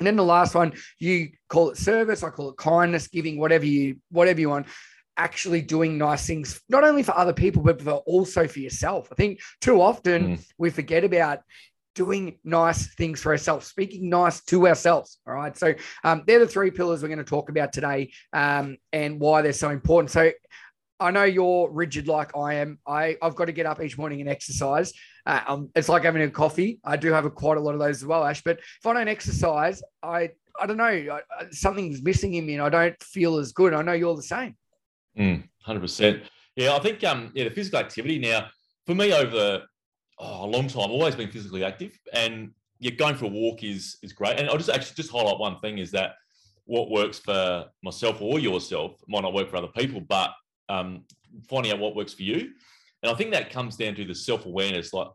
And 0.00 0.06
then 0.08 0.16
the 0.16 0.24
last 0.24 0.56
one, 0.56 0.72
you 0.98 1.30
call 1.48 1.70
it 1.70 1.76
service, 1.76 2.24
I 2.24 2.30
call 2.30 2.50
it 2.50 2.56
kindness, 2.56 3.06
giving, 3.06 3.38
whatever 3.38 3.64
you 3.64 3.98
whatever 4.10 4.40
you 4.40 4.48
want 4.48 4.66
actually 5.16 5.62
doing 5.62 5.98
nice 5.98 6.26
things, 6.26 6.60
not 6.68 6.84
only 6.84 7.02
for 7.02 7.16
other 7.16 7.32
people, 7.32 7.62
but 7.62 7.80
for 7.80 8.02
also 8.06 8.46
for 8.48 8.60
yourself. 8.60 9.08
I 9.12 9.14
think 9.14 9.40
too 9.60 9.80
often 9.80 10.36
mm. 10.36 10.46
we 10.58 10.70
forget 10.70 11.04
about 11.04 11.40
doing 11.94 12.38
nice 12.44 12.94
things 12.94 13.20
for 13.20 13.32
ourselves, 13.32 13.66
speaking 13.66 14.08
nice 14.08 14.42
to 14.44 14.66
ourselves. 14.66 15.18
All 15.26 15.34
right. 15.34 15.56
So 15.56 15.74
um, 16.04 16.22
they're 16.26 16.38
the 16.38 16.46
three 16.46 16.70
pillars 16.70 17.02
we're 17.02 17.08
going 17.08 17.18
to 17.18 17.24
talk 17.24 17.50
about 17.50 17.72
today 17.72 18.12
um, 18.32 18.78
and 18.92 19.20
why 19.20 19.42
they're 19.42 19.52
so 19.52 19.70
important. 19.70 20.10
So 20.10 20.32
I 20.98 21.10
know 21.10 21.24
you're 21.24 21.70
rigid 21.70 22.08
like 22.08 22.36
I 22.36 22.54
am. 22.54 22.78
I, 22.86 23.16
I've 23.20 23.34
got 23.34 23.46
to 23.46 23.52
get 23.52 23.66
up 23.66 23.82
each 23.82 23.98
morning 23.98 24.20
and 24.20 24.30
exercise. 24.30 24.92
Uh, 25.26 25.40
um, 25.46 25.70
it's 25.74 25.88
like 25.88 26.04
having 26.04 26.22
a 26.22 26.30
coffee. 26.30 26.80
I 26.84 26.96
do 26.96 27.12
have 27.12 27.24
a, 27.24 27.30
quite 27.30 27.58
a 27.58 27.60
lot 27.60 27.74
of 27.74 27.80
those 27.80 27.96
as 27.96 28.06
well, 28.06 28.24
Ash. 28.24 28.42
But 28.42 28.58
if 28.58 28.86
I 28.86 28.92
don't 28.94 29.08
exercise, 29.08 29.82
I 30.02 30.30
I 30.60 30.66
don't 30.66 30.76
know. 30.76 30.84
I, 30.84 31.20
something's 31.50 32.02
missing 32.02 32.34
in 32.34 32.46
me, 32.46 32.54
and 32.54 32.62
I 32.62 32.68
don't 32.68 33.02
feel 33.02 33.38
as 33.38 33.52
good. 33.52 33.74
I 33.74 33.82
know 33.82 33.92
you're 33.92 34.14
the 34.14 34.22
same. 34.22 34.56
Mm, 35.18 35.48
hundred 35.62 35.80
percent. 35.80 36.22
Yeah, 36.56 36.74
I 36.74 36.80
think 36.80 37.02
um, 37.04 37.30
yeah, 37.34 37.44
the 37.44 37.50
physical 37.50 37.78
activity 37.80 38.18
now 38.18 38.48
for 38.86 38.94
me 38.94 39.12
over 39.12 39.62
oh, 40.18 40.44
a 40.44 40.46
long 40.46 40.68
time, 40.68 40.84
I've 40.84 40.90
always 40.90 41.14
been 41.14 41.30
physically 41.30 41.64
active, 41.64 41.98
and 42.12 42.50
yeah, 42.78 42.90
going 42.90 43.16
for 43.16 43.26
a 43.26 43.28
walk 43.28 43.62
is 43.62 43.98
is 44.02 44.12
great. 44.12 44.38
And 44.38 44.48
I'll 44.48 44.56
just 44.56 44.70
actually 44.70 44.96
just 44.96 45.10
highlight 45.10 45.38
one 45.38 45.58
thing 45.60 45.78
is 45.78 45.90
that 45.92 46.12
what 46.64 46.90
works 46.90 47.18
for 47.18 47.66
myself 47.82 48.20
or 48.20 48.38
yourself 48.38 48.96
might 49.08 49.22
not 49.22 49.34
work 49.34 49.50
for 49.50 49.56
other 49.56 49.68
people, 49.68 50.00
but 50.00 50.30
um, 50.68 51.04
finding 51.48 51.72
out 51.72 51.78
what 51.78 51.96
works 51.96 52.14
for 52.14 52.22
you. 52.22 52.50
And 53.02 53.10
I 53.10 53.14
think 53.14 53.32
that 53.32 53.50
comes 53.50 53.76
down 53.76 53.94
to 53.96 54.04
the 54.04 54.14
self 54.14 54.46
awareness, 54.46 54.92
like 54.92 55.08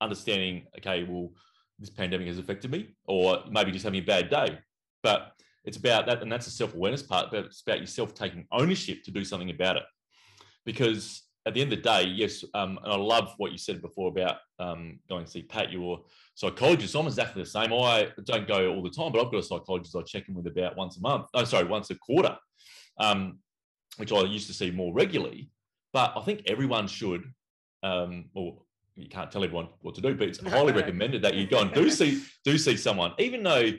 understanding, 0.00 0.66
okay, 0.78 1.04
well, 1.04 1.30
this 1.78 1.90
pandemic 1.90 2.28
has 2.28 2.38
affected 2.38 2.70
me, 2.70 2.94
or 3.06 3.42
maybe 3.50 3.72
just 3.72 3.84
having 3.84 4.00
a 4.00 4.04
bad 4.04 4.30
day. 4.30 4.58
But 5.02 5.32
it's 5.64 5.76
about 5.76 6.06
that, 6.06 6.22
and 6.22 6.30
that's 6.30 6.46
the 6.46 6.52
self 6.52 6.74
awareness 6.74 7.02
part. 7.02 7.30
But 7.30 7.46
it's 7.46 7.62
about 7.62 7.80
yourself 7.80 8.14
taking 8.14 8.46
ownership 8.52 9.02
to 9.04 9.10
do 9.10 9.24
something 9.24 9.50
about 9.50 9.76
it. 9.76 9.84
because 10.64 11.22
at 11.46 11.54
the 11.54 11.62
end 11.62 11.72
of 11.72 11.78
the 11.78 11.82
day, 11.82 12.02
yes, 12.04 12.44
um, 12.54 12.78
and 12.84 12.92
I 12.92 12.96
love 12.96 13.32
what 13.38 13.50
you 13.50 13.58
said 13.58 13.80
before 13.80 14.08
about 14.08 14.36
um, 14.58 14.98
going 15.08 15.24
to 15.24 15.30
see 15.30 15.42
Pat, 15.42 15.72
your 15.72 16.02
psychologist. 16.34 16.94
I'm 16.94 17.06
exactly 17.06 17.42
the 17.42 17.48
same. 17.48 17.72
I 17.72 18.08
don't 18.24 18.46
go 18.46 18.74
all 18.74 18.82
the 18.82 18.90
time, 18.90 19.12
but 19.12 19.24
I've 19.24 19.32
got 19.32 19.38
a 19.38 19.42
psychologist 19.42 19.96
I 19.96 20.02
check 20.02 20.28
in 20.28 20.34
with 20.34 20.46
about 20.46 20.76
once 20.76 20.98
a 20.98 21.00
month. 21.00 21.26
Oh, 21.32 21.44
sorry, 21.44 21.64
once 21.64 21.88
a 21.90 21.94
quarter, 21.94 22.36
um, 22.98 23.38
which 23.96 24.12
I 24.12 24.20
used 24.22 24.48
to 24.48 24.54
see 24.54 24.70
more 24.70 24.92
regularly. 24.92 25.50
But 25.92 26.12
I 26.14 26.20
think 26.22 26.42
everyone 26.46 26.86
should, 26.86 27.24
um, 27.82 28.26
or 28.34 28.58
you 28.94 29.08
can't 29.08 29.32
tell 29.32 29.42
everyone 29.42 29.68
what 29.80 29.94
to 29.94 30.02
do, 30.02 30.14
but 30.14 30.28
it's 30.28 30.38
highly 30.46 30.74
recommended 30.74 31.22
that 31.22 31.34
you 31.34 31.46
go 31.46 31.60
and 31.60 31.72
do 31.72 31.90
see 31.90 32.22
do 32.44 32.58
see 32.58 32.76
someone, 32.76 33.12
even 33.18 33.42
though 33.42 33.70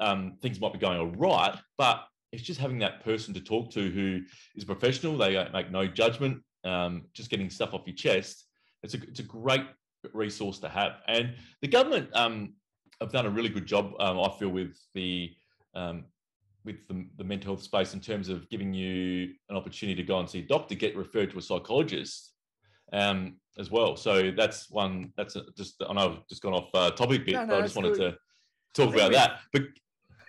um, 0.00 0.36
things 0.42 0.60
might 0.60 0.72
be 0.72 0.78
going 0.78 0.98
all 0.98 1.12
right. 1.16 1.54
But 1.76 2.04
it's 2.32 2.42
just 2.42 2.60
having 2.60 2.78
that 2.80 3.04
person 3.04 3.32
to 3.34 3.40
talk 3.40 3.70
to 3.72 3.90
who 3.90 4.20
is 4.54 4.64
professional. 4.64 5.16
They 5.16 5.48
make 5.52 5.70
no 5.70 5.86
judgment. 5.86 6.42
Um, 6.64 7.04
just 7.14 7.30
getting 7.30 7.50
stuff 7.50 7.72
off 7.72 7.86
your 7.86 7.96
chest. 7.96 8.46
It's 8.82 8.94
a 8.94 9.02
it's 9.02 9.20
a 9.20 9.24
great 9.24 9.64
resource 10.12 10.58
to 10.60 10.68
have. 10.68 10.96
And 11.06 11.34
the 11.62 11.68
government 11.68 12.10
um, 12.14 12.54
have 13.00 13.12
done 13.12 13.26
a 13.26 13.30
really 13.30 13.48
good 13.48 13.66
job. 13.66 13.92
Um, 14.00 14.20
I 14.20 14.30
feel 14.38 14.48
with 14.48 14.76
the 14.94 15.32
um, 15.74 16.04
with 16.64 16.86
the, 16.88 17.06
the, 17.16 17.24
mental 17.24 17.54
health 17.54 17.62
space 17.62 17.94
in 17.94 18.00
terms 18.00 18.28
of 18.28 18.48
giving 18.50 18.74
you 18.74 19.32
an 19.48 19.56
opportunity 19.56 19.94
to 19.94 20.06
go 20.06 20.18
and 20.18 20.28
see 20.28 20.40
a 20.40 20.42
doctor, 20.42 20.74
get 20.74 20.96
referred 20.96 21.30
to 21.30 21.38
a 21.38 21.42
psychologist 21.42 22.32
um, 22.92 23.36
as 23.58 23.70
well. 23.70 23.96
So 23.96 24.30
that's 24.30 24.70
one. 24.70 25.12
That's 25.16 25.36
a, 25.36 25.44
just 25.56 25.82
I 25.88 25.92
know 25.92 26.12
I've 26.12 26.28
just 26.28 26.42
gone 26.42 26.54
off 26.54 26.68
uh, 26.74 26.90
topic 26.90 27.24
bit, 27.24 27.34
no, 27.34 27.40
no, 27.40 27.46
but 27.46 27.58
I 27.58 27.62
just 27.62 27.76
wanted 27.76 27.96
good. 27.96 28.12
to 28.74 28.84
talk 28.84 28.94
about 28.94 29.12
that. 29.12 29.40
But 29.52 29.62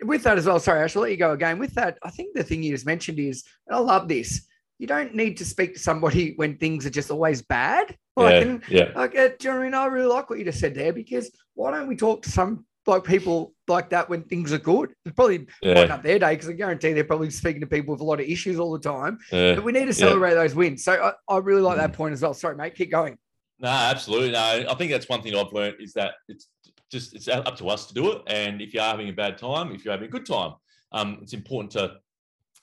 with 0.02 0.24
that 0.24 0.38
as 0.38 0.46
well, 0.46 0.60
sorry, 0.60 0.84
I 0.84 0.88
should 0.88 1.02
let 1.02 1.12
you 1.12 1.18
go 1.18 1.32
again. 1.32 1.60
With 1.60 1.74
that, 1.76 1.98
I 2.04 2.10
think 2.10 2.34
the 2.34 2.44
thing 2.44 2.64
you 2.64 2.72
just 2.72 2.86
mentioned 2.86 3.20
is, 3.20 3.44
and 3.68 3.76
I 3.76 3.80
love 3.80 4.08
this. 4.08 4.48
You 4.78 4.88
don't 4.88 5.14
need 5.14 5.38
to 5.38 5.46
speak 5.46 5.74
to 5.74 5.80
somebody 5.80 6.34
when 6.38 6.58
things 6.58 6.86
are 6.86 6.92
just 6.92 7.12
always 7.12 7.42
bad. 7.42 7.96
Like, 8.16 8.34
yeah, 8.34 8.42
and, 8.42 8.64
yeah. 8.70 8.92
Like, 8.96 9.16
uh, 9.16 9.30
do 9.40 9.48
you 9.48 9.54
know 9.54 9.60
I 9.60 9.64
mean? 9.64 9.74
I 9.74 9.86
really 9.86 10.08
like 10.08 10.30
what 10.30 10.40
you 10.40 10.46
just 10.46 10.60
said 10.60 10.76
there 10.76 10.94
because 10.94 11.32
why 11.54 11.72
don't 11.72 11.88
we 11.88 11.96
talk 11.96 12.22
to 12.24 12.30
some 12.30 12.66
like 12.88 13.04
people 13.04 13.54
like 13.68 13.90
that 13.92 14.10
when 14.10 14.24
things 14.24 14.52
are 14.52 14.58
good? 14.58 14.94
It's 15.06 15.16
probably 15.16 15.48
yeah. 15.62 15.82
up 15.82 16.04
their 16.04 16.20
day 16.20 16.34
because 16.34 16.50
I 16.50 16.54
guarantee 16.54 16.94
they're 16.94 17.04
probably 17.04 17.30
speaking 17.30 17.62
to 17.62 17.68
people 17.68 17.94
with 17.94 18.02
a 18.02 18.06
lot 18.06 18.20
of 18.20 18.26
issues 18.26 18.60
all 18.60 18.72
the 18.72 18.80
time. 18.80 19.20
Yeah. 19.32 19.56
But 19.56 19.64
we 19.64 19.72
need 19.72 19.86
to 19.86 19.94
celebrate 19.94 20.32
yeah. 20.32 20.36
those 20.36 20.56
wins. 20.56 20.84
So 20.84 20.94
I, 20.94 21.34
I 21.34 21.38
really 21.38 21.62
like 21.62 21.78
that 21.78 21.94
point 21.94 22.14
as 22.14 22.22
well. 22.22 22.34
Sorry, 22.34 22.56
mate. 22.56 22.76
Keep 22.76 22.92
going. 22.92 23.18
No, 23.60 23.68
absolutely. 23.68 24.32
No, 24.32 24.66
I 24.70 24.74
think 24.76 24.92
that's 24.92 25.10
one 25.10 25.22
thing 25.22 25.36
I've 25.36 25.52
learned 25.52 25.76
is 25.80 25.94
that 25.94 26.14
it's 26.30 26.48
just 26.90 27.16
it's 27.16 27.28
up 27.28 27.58
to 27.58 27.70
us 27.70 27.86
to 27.88 27.94
do 27.94 28.12
it. 28.12 28.22
And 28.28 28.62
if 28.62 28.74
you're 28.74 28.84
having 28.84 29.10
a 29.10 29.14
bad 29.14 29.38
time, 29.38 29.72
if 29.72 29.86
you're 29.86 29.94
having 29.94 30.08
a 30.08 30.12
good 30.12 30.26
time, 30.26 30.54
um, 30.92 31.20
it's 31.22 31.34
important 31.34 31.72
to 31.74 31.98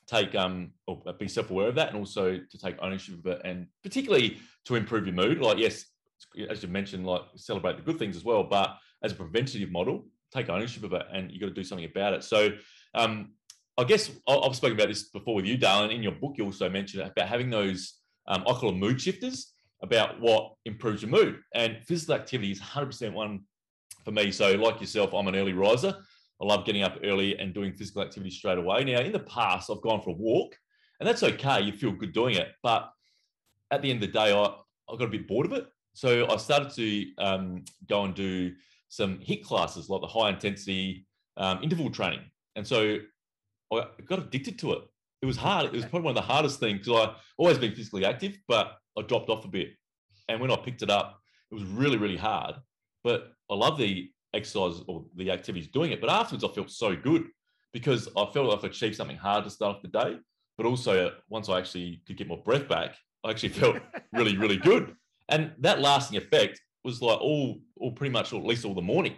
take 0.06 0.34
um 0.34 0.70
or 0.86 1.02
be 1.18 1.28
self-aware 1.28 1.68
of 1.68 1.74
that 1.74 1.88
and 1.88 1.96
also 1.96 2.38
to 2.38 2.58
take 2.58 2.76
ownership 2.80 3.18
of 3.18 3.26
it 3.26 3.40
and 3.44 3.66
particularly 3.82 4.38
to 4.64 4.76
improve 4.76 5.06
your 5.06 5.14
mood 5.14 5.38
like 5.40 5.58
yes 5.58 5.86
as 6.48 6.62
you 6.62 6.68
mentioned 6.68 7.04
like 7.04 7.22
celebrate 7.34 7.76
the 7.76 7.82
good 7.82 7.98
things 7.98 8.16
as 8.16 8.24
well 8.24 8.44
but 8.44 8.76
as 9.02 9.12
a 9.12 9.14
preventative 9.14 9.70
model 9.70 10.04
take 10.32 10.48
ownership 10.48 10.84
of 10.84 10.92
it 10.92 11.02
and 11.12 11.30
you've 11.30 11.40
got 11.40 11.48
to 11.48 11.54
do 11.54 11.64
something 11.64 11.86
about 11.86 12.12
it 12.12 12.22
so 12.22 12.50
um 12.94 13.32
i 13.78 13.84
guess 13.84 14.10
i've 14.28 14.56
spoken 14.56 14.76
about 14.76 14.88
this 14.88 15.08
before 15.10 15.34
with 15.34 15.44
you 15.44 15.56
Dalen. 15.56 15.90
in 15.90 16.02
your 16.02 16.12
book 16.12 16.34
you 16.36 16.44
also 16.44 16.68
mentioned 16.68 17.02
about 17.02 17.28
having 17.28 17.50
those 17.50 17.94
um, 18.28 18.42
i 18.42 18.52
call 18.52 18.70
them 18.70 18.80
mood 18.80 19.00
shifters 19.00 19.52
about 19.82 20.20
what 20.20 20.54
improves 20.64 21.02
your 21.02 21.10
mood 21.10 21.40
and 21.54 21.78
physical 21.84 22.14
activity 22.14 22.50
is 22.50 22.60
100% 22.60 23.12
one 23.12 23.40
for 24.06 24.12
me. 24.12 24.30
So, 24.30 24.52
like 24.52 24.80
yourself, 24.80 25.12
I'm 25.12 25.26
an 25.26 25.34
early 25.34 25.52
riser. 25.52 25.94
I 26.40 26.44
love 26.44 26.64
getting 26.64 26.84
up 26.84 26.98
early 27.02 27.36
and 27.38 27.52
doing 27.52 27.72
physical 27.72 28.02
activity 28.02 28.30
straight 28.30 28.56
away. 28.56 28.84
Now, 28.84 29.00
in 29.00 29.10
the 29.10 29.18
past, 29.18 29.68
I've 29.68 29.82
gone 29.82 30.00
for 30.00 30.10
a 30.10 30.14
walk, 30.14 30.56
and 31.00 31.08
that's 31.08 31.24
okay. 31.24 31.60
You 31.60 31.72
feel 31.72 31.90
good 31.90 32.12
doing 32.12 32.36
it. 32.36 32.48
But 32.62 32.88
at 33.72 33.82
the 33.82 33.90
end 33.90 34.02
of 34.02 34.12
the 34.12 34.18
day, 34.18 34.32
I, 34.32 34.44
I 34.44 34.96
got 34.96 35.02
a 35.02 35.08
bit 35.08 35.26
bored 35.26 35.46
of 35.46 35.52
it. 35.52 35.66
So 35.92 36.30
I 36.30 36.36
started 36.36 36.70
to 36.76 37.06
um, 37.18 37.64
go 37.88 38.04
and 38.04 38.14
do 38.14 38.52
some 38.88 39.18
HIIT 39.18 39.42
classes, 39.42 39.88
like 39.88 40.02
the 40.02 40.06
high 40.06 40.30
intensity 40.30 41.06
um, 41.36 41.58
interval 41.64 41.90
training. 41.90 42.20
And 42.54 42.64
so 42.64 42.98
I 43.72 43.86
got 44.06 44.20
addicted 44.20 44.58
to 44.60 44.74
it. 44.74 44.82
It 45.22 45.26
was 45.26 45.36
hard. 45.36 45.66
It 45.66 45.72
was 45.72 45.82
probably 45.82 46.02
one 46.02 46.16
of 46.16 46.22
the 46.22 46.32
hardest 46.32 46.60
things 46.60 46.86
because 46.86 47.08
I 47.08 47.14
always 47.38 47.58
been 47.58 47.74
physically 47.74 48.04
active, 48.04 48.38
but 48.46 48.76
I 48.96 49.02
dropped 49.02 49.30
off 49.30 49.44
a 49.44 49.48
bit. 49.48 49.70
And 50.28 50.40
when 50.40 50.52
I 50.52 50.56
picked 50.56 50.82
it 50.82 50.90
up, 50.90 51.18
it 51.50 51.54
was 51.54 51.64
really, 51.64 51.96
really 51.96 52.16
hard. 52.16 52.56
But 53.02 53.32
I 53.50 53.54
love 53.54 53.78
the 53.78 54.10
exercise 54.34 54.82
or 54.86 55.04
the 55.16 55.30
activities 55.30 55.68
doing 55.68 55.92
it. 55.92 56.00
But 56.00 56.10
afterwards, 56.10 56.44
I 56.44 56.48
felt 56.48 56.70
so 56.70 56.94
good 56.96 57.26
because 57.72 58.08
I 58.16 58.26
felt 58.32 58.46
like 58.46 58.58
I've 58.58 58.64
achieved 58.64 58.96
something 58.96 59.16
hard 59.16 59.44
to 59.44 59.50
start 59.50 59.76
off 59.76 59.82
the 59.82 59.88
day. 59.88 60.18
But 60.56 60.66
also, 60.66 61.12
once 61.28 61.48
I 61.48 61.58
actually 61.58 62.02
could 62.06 62.16
get 62.16 62.28
my 62.28 62.36
breath 62.36 62.68
back, 62.68 62.96
I 63.24 63.30
actually 63.30 63.50
felt 63.50 63.76
really, 64.12 64.36
really 64.36 64.56
good. 64.56 64.94
And 65.28 65.52
that 65.58 65.80
lasting 65.80 66.16
effect 66.16 66.60
was 66.84 67.02
like 67.02 67.20
all, 67.20 67.58
all 67.76 67.92
pretty 67.92 68.12
much, 68.12 68.32
or 68.32 68.40
at 68.40 68.46
least 68.46 68.64
all 68.64 68.74
the 68.74 68.82
morning. 68.82 69.14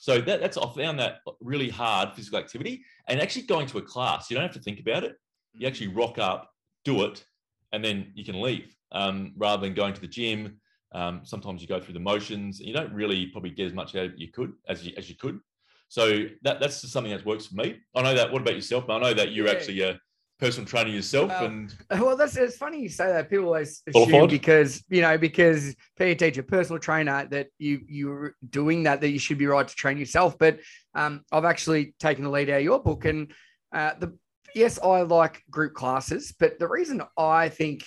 So 0.00 0.20
that, 0.20 0.40
that's 0.40 0.56
I 0.56 0.66
found 0.74 0.98
that 1.00 1.18
really 1.40 1.68
hard 1.68 2.14
physical 2.14 2.38
activity, 2.38 2.84
and 3.08 3.20
actually 3.20 3.42
going 3.42 3.66
to 3.68 3.78
a 3.78 3.82
class, 3.82 4.30
you 4.30 4.36
don't 4.36 4.44
have 4.44 4.54
to 4.54 4.60
think 4.60 4.80
about 4.80 5.04
it. 5.04 5.16
You 5.54 5.66
mm. 5.66 5.70
actually 5.70 5.88
rock 5.88 6.18
up, 6.18 6.50
do 6.84 7.02
it, 7.02 7.24
and 7.72 7.84
then 7.84 8.12
you 8.14 8.24
can 8.24 8.40
leave. 8.40 8.74
Um, 8.92 9.34
rather 9.36 9.60
than 9.62 9.74
going 9.74 9.92
to 9.94 10.00
the 10.00 10.08
gym, 10.08 10.60
um, 10.92 11.20
sometimes 11.24 11.60
you 11.60 11.68
go 11.68 11.80
through 11.80 11.94
the 11.94 12.00
motions 12.00 12.60
and 12.60 12.68
you 12.68 12.74
don't 12.74 12.92
really 12.92 13.26
probably 13.26 13.50
get 13.50 13.66
as 13.66 13.74
much 13.74 13.94
out 13.94 14.06
of 14.06 14.12
it 14.12 14.18
you 14.18 14.28
could 14.28 14.52
as 14.68 14.86
you 14.86 14.92
as 14.96 15.08
you 15.08 15.16
could. 15.16 15.40
So 15.88 16.26
that 16.42 16.60
that's 16.60 16.80
just 16.80 16.92
something 16.92 17.12
that 17.12 17.24
works 17.24 17.46
for 17.46 17.56
me. 17.56 17.78
I 17.94 18.02
know 18.02 18.14
that. 18.14 18.32
What 18.32 18.42
about 18.42 18.54
yourself? 18.54 18.88
I 18.88 18.98
know 18.98 19.14
that 19.14 19.32
you're 19.32 19.46
yeah. 19.46 19.52
actually 19.52 19.80
a 19.82 20.00
personal 20.38 20.66
trainer 20.66 20.90
yourself. 20.90 21.30
and 21.32 21.74
well, 21.90 22.16
that's 22.16 22.36
it's 22.36 22.56
funny 22.56 22.80
you 22.80 22.88
say 22.88 23.06
that. 23.06 23.28
People 23.30 23.46
always 23.46 23.82
assume 23.86 24.28
because 24.28 24.82
you 24.88 25.02
know 25.02 25.18
because 25.18 25.74
PE 25.98 26.14
teacher, 26.14 26.42
personal 26.42 26.78
trainer, 26.78 27.26
that 27.30 27.48
you 27.58 27.80
you're 27.86 28.34
doing 28.48 28.84
that 28.84 29.00
that 29.00 29.10
you 29.10 29.18
should 29.18 29.38
be 29.38 29.46
right 29.46 29.66
to 29.66 29.74
train 29.74 29.98
yourself. 29.98 30.38
But 30.38 30.60
um, 30.94 31.24
I've 31.32 31.44
actually 31.44 31.94
taken 31.98 32.24
the 32.24 32.30
lead 32.30 32.50
out 32.50 32.58
of 32.58 32.64
your 32.64 32.82
book, 32.82 33.04
and 33.04 33.32
uh, 33.72 33.92
the 33.98 34.16
yes, 34.54 34.78
I 34.78 35.02
like 35.02 35.42
group 35.50 35.74
classes, 35.74 36.34
but 36.38 36.58
the 36.58 36.68
reason 36.68 37.02
I 37.16 37.48
think 37.48 37.84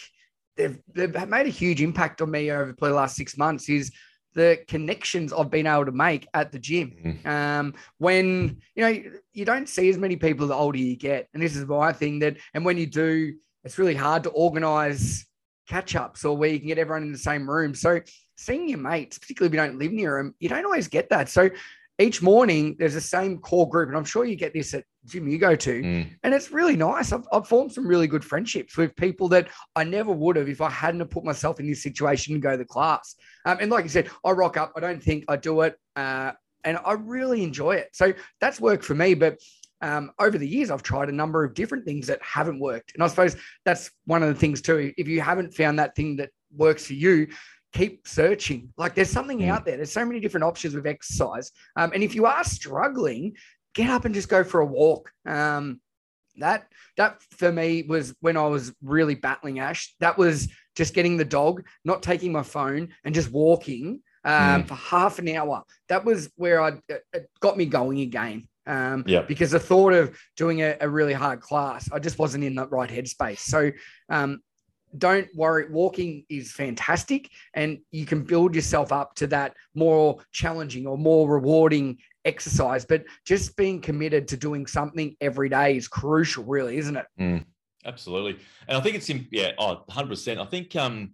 they've, 0.55 0.79
they've 0.93 1.27
made 1.27 1.47
a 1.47 1.49
huge 1.49 1.81
impact 1.81 2.21
on 2.21 2.31
me 2.31 2.51
over 2.51 2.75
the 2.79 2.89
last 2.89 3.15
six 3.15 3.37
months 3.37 3.69
is 3.69 3.91
the 4.33 4.59
connections 4.67 5.33
I've 5.33 5.51
been 5.51 5.67
able 5.67 5.85
to 5.85 5.91
make 5.91 6.27
at 6.33 6.51
the 6.51 6.59
gym. 6.59 7.21
Mm. 7.23 7.25
Um, 7.25 7.73
when 7.97 8.61
you 8.75 8.83
know 8.83 9.03
you 9.33 9.45
don't 9.45 9.67
see 9.67 9.89
as 9.89 9.97
many 9.97 10.15
people 10.15 10.47
the 10.47 10.53
older 10.53 10.77
you 10.77 10.95
get, 10.95 11.27
and 11.33 11.43
this 11.43 11.55
is 11.55 11.65
my 11.65 11.91
thing 11.91 12.19
that, 12.19 12.37
and 12.53 12.63
when 12.63 12.77
you 12.77 12.85
do, 12.85 13.33
it's 13.63 13.77
really 13.77 13.95
hard 13.95 14.23
to 14.23 14.29
organize 14.29 15.25
catch 15.67 15.95
ups 15.95 16.25
or 16.25 16.35
where 16.35 16.49
you 16.49 16.59
can 16.59 16.67
get 16.67 16.77
everyone 16.77 17.03
in 17.03 17.11
the 17.11 17.17
same 17.17 17.49
room. 17.49 17.73
So 17.73 18.01
seeing 18.35 18.67
your 18.67 18.79
mates, 18.79 19.17
particularly 19.17 19.47
if 19.47 19.53
you 19.53 19.67
don't 19.67 19.79
live 19.79 19.91
near 19.91 20.17
them, 20.17 20.35
you 20.39 20.49
don't 20.49 20.65
always 20.65 20.87
get 20.87 21.09
that. 21.09 21.29
So 21.29 21.49
each 22.01 22.21
morning 22.21 22.75
there's 22.79 22.93
the 22.93 23.01
same 23.01 23.37
core 23.37 23.69
group, 23.69 23.89
and 23.89 23.97
I'm 23.97 24.05
sure 24.05 24.25
you 24.25 24.35
get 24.35 24.53
this 24.53 24.73
at 24.73 24.83
gym 25.05 25.27
you 25.27 25.37
go 25.37 25.55
to, 25.55 25.81
mm. 25.81 26.09
and 26.23 26.33
it's 26.33 26.51
really 26.51 26.75
nice. 26.75 27.11
I've, 27.11 27.25
I've, 27.31 27.47
formed 27.47 27.71
some 27.71 27.87
really 27.87 28.07
good 28.07 28.23
friendships 28.23 28.77
with 28.77 28.95
people 28.95 29.27
that 29.29 29.49
I 29.75 29.83
never 29.83 30.11
would 30.11 30.35
have 30.35 30.49
if 30.49 30.61
I 30.61 30.69
hadn't 30.69 31.05
put 31.09 31.23
myself 31.23 31.59
in 31.59 31.67
this 31.67 31.83
situation 31.83 32.33
and 32.33 32.43
go 32.43 32.51
to 32.51 32.57
the 32.57 32.65
class. 32.65 33.15
Um, 33.45 33.57
and 33.61 33.71
like 33.71 33.83
you 33.83 33.89
said, 33.89 34.09
I 34.25 34.31
rock 34.31 34.57
up. 34.57 34.73
I 34.75 34.79
don't 34.79 35.01
think 35.01 35.25
I 35.27 35.37
do 35.37 35.61
it, 35.61 35.75
uh, 35.95 36.31
and 36.63 36.77
I 36.85 36.93
really 36.93 37.43
enjoy 37.43 37.75
it. 37.75 37.89
So 37.93 38.13
that's 38.39 38.59
worked 38.59 38.83
for 38.83 38.95
me, 38.95 39.13
but. 39.13 39.37
Um, 39.83 40.11
over 40.19 40.37
the 40.37 40.47
years, 40.47 40.69
I've 40.69 40.83
tried 40.83 41.09
a 41.09 41.11
number 41.11 41.43
of 41.43 41.55
different 41.55 41.85
things 41.85 42.05
that 42.05 42.21
haven't 42.21 42.59
worked. 42.59 42.93
And 42.93 43.01
I 43.01 43.07
suppose 43.07 43.35
that's 43.65 43.89
one 44.05 44.21
of 44.21 44.29
the 44.29 44.39
things 44.39 44.61
too. 44.61 44.93
If 44.95 45.07
you 45.07 45.21
haven't 45.21 45.55
found 45.55 45.79
that 45.79 45.95
thing 45.95 46.17
that 46.17 46.29
works 46.55 46.85
for 46.85 46.93
you, 46.93 47.29
keep 47.73 48.07
searching. 48.07 48.73
Like 48.77 48.95
there's 48.95 49.09
something 49.09 49.39
mm. 49.39 49.49
out 49.49 49.65
there. 49.65 49.77
There's 49.77 49.91
so 49.91 50.05
many 50.05 50.19
different 50.19 50.43
options 50.43 50.75
with 50.75 50.85
exercise. 50.85 51.51
Um, 51.75 51.91
and 51.93 52.03
if 52.03 52.15
you 52.15 52.25
are 52.25 52.43
struggling, 52.43 53.35
get 53.73 53.89
up 53.89 54.05
and 54.05 54.13
just 54.13 54.29
go 54.29 54.43
for 54.43 54.61
a 54.61 54.65
walk. 54.65 55.11
Um, 55.25 55.79
that 56.37 56.67
that 56.97 57.21
for 57.37 57.51
me 57.51 57.83
was 57.83 58.15
when 58.21 58.37
I 58.37 58.47
was 58.47 58.73
really 58.81 59.15
battling 59.15 59.59
Ash. 59.59 59.93
That 59.99 60.17
was 60.17 60.47
just 60.75 60.93
getting 60.93 61.17
the 61.17 61.25
dog, 61.25 61.65
not 61.83 62.03
taking 62.03 62.31
my 62.31 62.43
phone, 62.43 62.89
and 63.03 63.13
just 63.13 63.31
walking 63.31 64.01
um, 64.23 64.63
mm. 64.63 64.67
for 64.67 64.75
half 64.75 65.19
an 65.19 65.29
hour. 65.29 65.63
That 65.89 66.05
was 66.05 66.29
where 66.35 66.61
I 66.61 66.79
it 66.87 67.29
got 67.39 67.57
me 67.57 67.65
going 67.65 67.99
again. 67.99 68.47
Um, 68.67 69.03
yeah. 69.07 69.23
Because 69.23 69.51
the 69.51 69.59
thought 69.59 69.93
of 69.93 70.17
doing 70.37 70.61
a, 70.61 70.77
a, 70.79 70.87
really 70.87 71.13
hard 71.13 71.41
class, 71.41 71.91
I 71.91 71.97
just 71.97 72.19
wasn't 72.19 72.43
in 72.43 72.55
that 72.55 72.71
right 72.71 72.89
headspace. 72.89 73.39
So 73.39 73.71
um, 74.07 74.41
don't 74.97 75.27
worry 75.35 75.69
walking 75.69 76.25
is 76.29 76.51
fantastic 76.51 77.29
and 77.53 77.79
you 77.91 78.05
can 78.05 78.23
build 78.23 78.53
yourself 78.55 78.91
up 78.91 79.15
to 79.15 79.27
that 79.27 79.53
more 79.75 80.19
challenging 80.31 80.85
or 80.87 80.97
more 80.97 81.29
rewarding 81.29 81.97
exercise 82.25 82.85
but 82.85 83.03
just 83.25 83.55
being 83.55 83.81
committed 83.81 84.27
to 84.27 84.37
doing 84.37 84.67
something 84.67 85.15
every 85.21 85.49
day 85.49 85.77
is 85.77 85.87
crucial 85.87 86.43
really 86.43 86.77
isn't 86.77 86.97
it? 86.97 87.05
Mm, 87.19 87.45
absolutely. 87.85 88.39
And 88.67 88.77
i 88.77 88.81
think 88.81 88.95
it's 88.95 89.09
yeah 89.31 89.51
oh, 89.57 89.83
100% 89.89 90.37
i 90.37 90.45
think 90.45 90.75
um 90.75 91.13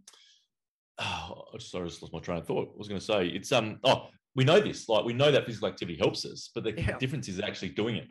oh, 1.00 1.46
sorry 1.60 1.86
i 1.86 1.88
just 1.88 2.02
lost 2.02 2.14
my 2.14 2.20
train 2.20 2.40
of 2.40 2.48
thought. 2.48 2.72
I 2.74 2.78
was 2.78 2.88
going 2.88 3.00
to 3.00 3.06
say? 3.06 3.28
It's 3.28 3.52
um 3.52 3.80
oh 3.84 4.08
we 4.36 4.44
know 4.44 4.60
this. 4.60 4.88
Like 4.88 5.04
we 5.04 5.14
know 5.14 5.32
that 5.32 5.48
physical 5.48 5.68
activity 5.68 5.98
helps 5.98 6.26
us 6.26 6.50
but 6.54 6.64
the 6.64 6.74
yeah. 6.74 6.98
difference 6.98 7.28
is 7.28 7.40
actually 7.40 7.70
doing 7.70 7.98
it. 7.98 8.08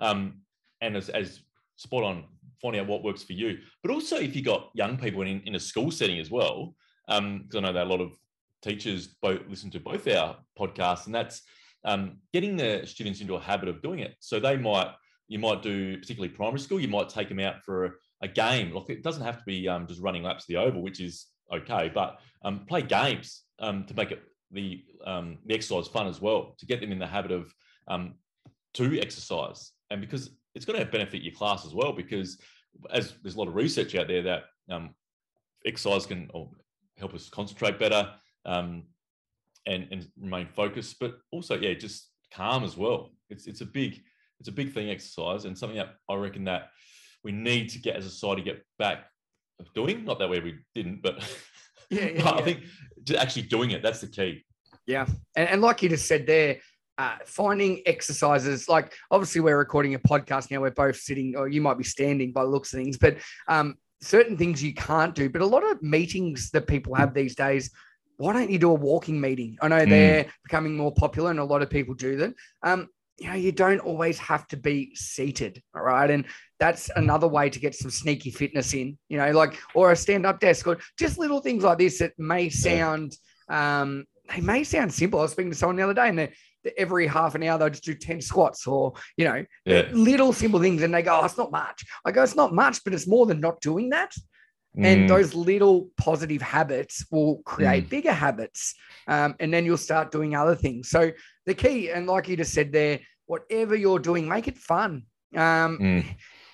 Um 0.00 0.40
and 0.80 0.96
as, 0.96 1.08
as 1.10 1.40
spot 1.76 2.04
on 2.04 2.24
finding 2.60 2.80
out 2.80 2.86
what 2.86 3.02
works 3.02 3.22
for 3.22 3.32
you. 3.32 3.58
But 3.82 3.92
also, 3.92 4.16
if 4.16 4.34
you've 4.36 4.44
got 4.44 4.70
young 4.74 4.96
people 4.96 5.22
in, 5.22 5.40
in 5.46 5.54
a 5.54 5.60
school 5.60 5.90
setting 5.90 6.18
as 6.18 6.30
well, 6.30 6.74
because 7.06 7.18
um, 7.18 7.48
I 7.56 7.60
know 7.60 7.72
that 7.72 7.86
a 7.86 7.90
lot 7.90 8.00
of 8.00 8.12
teachers 8.62 9.08
both 9.22 9.40
listen 9.48 9.70
to 9.70 9.80
both 9.80 10.06
our 10.08 10.36
podcasts, 10.58 11.06
and 11.06 11.14
that's 11.14 11.42
um, 11.84 12.18
getting 12.32 12.56
the 12.56 12.82
students 12.84 13.20
into 13.20 13.34
a 13.34 13.40
habit 13.40 13.68
of 13.68 13.82
doing 13.82 14.00
it. 14.00 14.14
So 14.20 14.38
they 14.38 14.56
might, 14.56 14.92
you 15.28 15.38
might 15.38 15.62
do, 15.62 15.96
particularly 15.98 16.34
primary 16.34 16.60
school, 16.60 16.80
you 16.80 16.88
might 16.88 17.08
take 17.08 17.28
them 17.28 17.40
out 17.40 17.62
for 17.64 17.98
a, 18.22 18.28
game. 18.28 18.72
Like 18.74 18.90
it 18.90 19.02
doesn't 19.02 19.24
have 19.24 19.38
to 19.38 19.44
be 19.46 19.66
um, 19.66 19.86
just 19.86 20.00
running 20.00 20.22
laps 20.22 20.44
the 20.46 20.56
oval, 20.56 20.82
which 20.82 21.00
is 21.00 21.26
okay, 21.52 21.90
but 21.92 22.18
um, 22.44 22.66
play 22.66 22.82
games 22.82 23.44
um, 23.60 23.84
to 23.86 23.94
make 23.94 24.10
it 24.10 24.22
the 24.50 24.84
um, 25.06 25.38
the 25.46 25.54
exercise 25.54 25.88
fun 25.88 26.06
as 26.06 26.20
well, 26.20 26.54
to 26.58 26.66
get 26.66 26.80
them 26.80 26.92
in 26.92 26.98
the 26.98 27.06
habit 27.06 27.32
of 27.32 27.52
um, 27.88 28.14
to 28.74 29.00
exercise, 29.00 29.72
and 29.90 30.00
because 30.00 30.30
it's 30.54 30.64
going 30.64 30.78
to 30.78 30.84
benefit 30.84 31.22
your 31.22 31.34
class 31.34 31.64
as 31.64 31.74
well, 31.74 31.92
because 31.92 32.38
as 32.92 33.14
there's 33.22 33.34
a 33.34 33.38
lot 33.38 33.48
of 33.48 33.54
research 33.54 33.94
out 33.94 34.08
there 34.08 34.22
that 34.22 34.44
exercise 35.66 36.06
can 36.06 36.30
help 36.98 37.14
us 37.14 37.28
concentrate 37.28 37.78
better, 37.78 38.10
um, 38.46 38.84
and 39.66 39.88
and 39.90 40.08
remain 40.20 40.48
focused, 40.48 40.96
but 41.00 41.18
also 41.32 41.56
yeah, 41.56 41.74
just 41.74 42.10
calm 42.32 42.64
as 42.64 42.76
well. 42.76 43.10
It's 43.28 43.46
it's 43.46 43.60
a 43.60 43.66
big 43.66 44.02
it's 44.38 44.48
a 44.48 44.52
big 44.52 44.72
thing 44.72 44.90
exercise 44.90 45.44
and 45.44 45.56
something 45.56 45.76
that 45.76 45.96
I 46.08 46.14
reckon 46.14 46.44
that 46.44 46.70
we 47.22 47.32
need 47.32 47.68
to 47.70 47.78
get 47.78 47.96
as 47.96 48.06
a 48.06 48.10
society 48.10 48.42
get 48.42 48.64
back 48.78 49.04
of 49.58 49.72
doing. 49.74 50.04
Not 50.04 50.18
that 50.18 50.30
way 50.30 50.40
we 50.40 50.58
didn't, 50.74 51.02
but 51.02 51.18
yeah, 51.90 52.04
yeah, 52.04 52.10
yeah. 52.14 52.30
I 52.30 52.42
think 52.42 52.64
actually 53.18 53.42
doing 53.42 53.72
it 53.72 53.82
that's 53.82 54.00
the 54.00 54.06
key. 54.06 54.44
Yeah, 54.86 55.06
and, 55.36 55.48
and 55.48 55.62
like 55.62 55.82
you 55.82 55.88
just 55.88 56.06
said 56.06 56.26
there. 56.26 56.58
Uh, 57.00 57.16
finding 57.24 57.80
exercises 57.86 58.68
like 58.68 58.92
obviously 59.10 59.40
we're 59.40 59.56
recording 59.56 59.94
a 59.94 59.98
podcast 60.12 60.50
now 60.50 60.60
we're 60.60 60.70
both 60.70 60.96
sitting 60.96 61.34
or 61.38 61.48
you 61.48 61.62
might 61.66 61.78
be 61.78 61.84
standing 61.96 62.30
by 62.30 62.42
the 62.42 62.52
looks 62.54 62.74
of 62.74 62.78
things 62.78 62.98
but 62.98 63.16
um, 63.48 63.74
certain 64.02 64.36
things 64.36 64.62
you 64.62 64.74
can't 64.74 65.14
do 65.14 65.30
but 65.30 65.40
a 65.40 65.46
lot 65.46 65.64
of 65.70 65.82
meetings 65.82 66.50
that 66.50 66.66
people 66.66 66.94
have 66.94 67.14
these 67.14 67.34
days 67.34 67.70
why 68.18 68.34
don't 68.34 68.50
you 68.50 68.58
do 68.58 68.70
a 68.70 68.74
walking 68.74 69.18
meeting? 69.18 69.56
I 69.62 69.68
know 69.68 69.82
Mm. 69.86 69.88
they're 69.88 70.26
becoming 70.44 70.76
more 70.76 70.92
popular 70.92 71.30
and 71.30 71.40
a 71.40 71.44
lot 71.52 71.62
of 71.62 71.70
people 71.70 71.94
do 71.94 72.16
them. 72.16 72.34
Um, 72.62 72.88
you 73.16 73.28
know, 73.28 73.34
you 73.34 73.50
don't 73.50 73.80
always 73.80 74.18
have 74.18 74.46
to 74.48 74.58
be 74.58 74.94
seated, 74.94 75.62
all 75.74 75.84
right? 75.84 76.10
And 76.10 76.26
that's 76.58 76.90
another 76.96 77.28
way 77.28 77.48
to 77.48 77.58
get 77.58 77.74
some 77.74 77.90
sneaky 77.90 78.30
fitness 78.30 78.74
in, 78.74 78.98
you 79.08 79.16
know, 79.16 79.30
like 79.32 79.58
or 79.74 79.92
a 79.92 79.96
stand-up 79.96 80.38
desk 80.38 80.66
or 80.66 80.76
just 80.98 81.18
little 81.18 81.40
things 81.40 81.64
like 81.64 81.78
this 81.78 81.98
that 82.00 82.12
may 82.18 82.50
sound 82.50 83.16
um, 83.48 84.04
they 84.28 84.42
may 84.42 84.64
sound 84.64 84.92
simple. 84.92 85.18
I 85.18 85.22
was 85.22 85.32
speaking 85.32 85.50
to 85.50 85.56
someone 85.56 85.76
the 85.76 85.82
other 85.82 85.94
day 85.94 86.08
and 86.10 86.18
they 86.18 86.32
every 86.76 87.06
half 87.06 87.34
an 87.34 87.42
hour 87.42 87.58
they'll 87.58 87.70
just 87.70 87.84
do 87.84 87.94
10 87.94 88.20
squats 88.20 88.66
or 88.66 88.92
you 89.16 89.24
know 89.24 89.44
Yeah. 89.64 89.88
little 89.92 90.32
simple 90.32 90.60
things 90.60 90.82
and 90.82 90.92
they 90.94 91.02
go 91.02 91.20
oh 91.20 91.24
it's 91.24 91.38
not 91.38 91.50
much. 91.50 91.84
I 92.04 92.12
go 92.12 92.22
it's 92.22 92.36
not 92.36 92.54
much 92.54 92.84
but 92.84 92.94
it's 92.94 93.06
more 93.08 93.26
than 93.26 93.40
not 93.40 93.60
doing 93.60 93.90
that. 93.90 94.12
And 94.82 95.02
Mm, 95.04 95.08
those 95.08 95.34
little 95.34 95.90
positive 95.96 96.40
habits 96.40 97.04
will 97.10 97.42
create 97.44 97.90
bigger 97.90 98.12
habits 98.12 98.74
um, 99.08 99.34
and 99.40 99.52
then 99.52 99.64
you'll 99.66 99.76
start 99.76 100.10
doing 100.12 100.34
other 100.36 100.54
things. 100.54 100.88
So 100.88 101.10
the 101.44 101.54
key 101.54 101.90
and 101.90 102.06
like 102.06 102.28
you 102.28 102.36
just 102.36 102.54
said 102.54 102.72
there 102.72 103.00
whatever 103.26 103.74
you're 103.74 103.98
doing 103.98 104.28
make 104.28 104.48
it 104.48 104.58
fun. 104.58 105.04
Um, 105.36 105.78
Mm. 105.78 106.04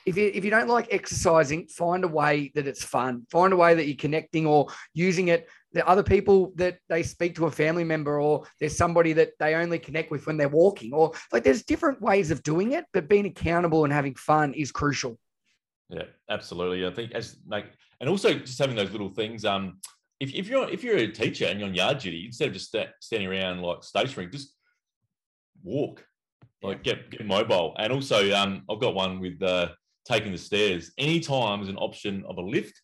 if, 0.05 0.17
you, 0.17 0.31
if 0.35 0.45
you 0.45 0.51
don't 0.51 0.69
like 0.69 0.89
exercising 0.93 1.67
find 1.69 2.05
a 2.05 2.09
way 2.09 2.53
that 2.55 2.67
it's 2.67 2.85
fun. 2.85 3.27
Find 3.31 3.53
a 3.53 3.57
way 3.57 3.75
that 3.75 3.87
you're 3.87 3.97
connecting 3.97 4.47
or 4.47 4.69
using 4.95 5.29
it 5.29 5.49
the 5.77 5.87
other 5.87 6.03
people 6.03 6.53
that 6.57 6.79
they 6.89 7.03
speak 7.03 7.37
to 7.37 7.45
a 7.47 7.51
family 7.51 7.85
member 7.85 8.19
or 8.19 8.45
there's 8.59 8.77
somebody 8.77 9.13
that 9.13 9.33
they 9.39 9.55
only 9.55 9.79
connect 9.79 10.11
with 10.11 10.27
when 10.27 10.39
they're 10.39 10.49
walking 10.49 10.93
or 10.95 11.13
like 11.33 11.45
there's 11.45 11.65
different 11.65 12.01
ways 12.01 12.31
of 12.31 12.43
doing 12.43 12.73
it 12.73 12.87
but 12.95 13.11
being 13.11 13.27
accountable 13.27 13.85
and 13.85 13.93
having 13.93 14.15
fun 14.15 14.55
is 14.55 14.73
crucial 14.73 15.19
Yeah, 15.91 16.05
absolutely. 16.31 16.87
I 16.87 16.91
think 16.91 17.13
as 17.13 17.37
like, 17.47 17.67
and 18.01 18.09
also 18.09 18.35
just 18.39 18.59
having 18.59 18.77
those 18.77 18.91
little 18.91 19.11
things. 19.11 19.45
Um, 19.45 19.79
if, 20.19 20.35
if 20.35 20.49
you're 20.49 20.69
if 20.71 20.83
you're 20.83 20.97
a 20.97 21.09
teacher 21.09 21.47
and 21.47 21.61
you're 21.61 21.69
on 21.69 21.75
yard 21.75 21.99
duty, 21.99 22.25
instead 22.27 22.49
of 22.49 22.55
just 22.55 22.69
sta- 22.69 22.93
standing 23.01 23.29
around 23.29 23.61
like 23.61 23.85
stationary, 23.85 24.31
just 24.31 24.55
walk, 25.63 26.05
like 26.63 26.83
get 26.83 27.11
get 27.11 27.27
mobile. 27.27 27.75
And 27.79 27.93
also, 27.93 28.33
um, 28.33 28.63
I've 28.71 28.81
got 28.81 28.95
one 28.95 29.21
with 29.21 29.43
uh, 29.43 29.69
taking 30.07 30.33
the 30.33 30.39
stairs. 30.39 30.93
Anytime 30.99 31.61
there's 31.61 31.69
an 31.69 31.77
option 31.77 32.25
of 32.29 32.39
a 32.39 32.43
lift 32.43 32.81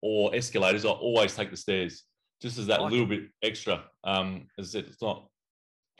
or 0.00 0.34
escalators, 0.34 0.84
I 0.84 0.90
always 0.90 1.34
take 1.34 1.50
the 1.50 1.56
stairs, 1.56 2.04
just 2.40 2.58
as 2.58 2.66
that 2.66 2.80
Like 2.82 2.90
little 2.92 3.06
bit 3.06 3.24
extra. 3.42 3.84
Um, 4.04 4.46
as 4.58 4.68
I 4.68 4.80
said, 4.80 4.84
it's 4.90 5.00
not 5.02 5.28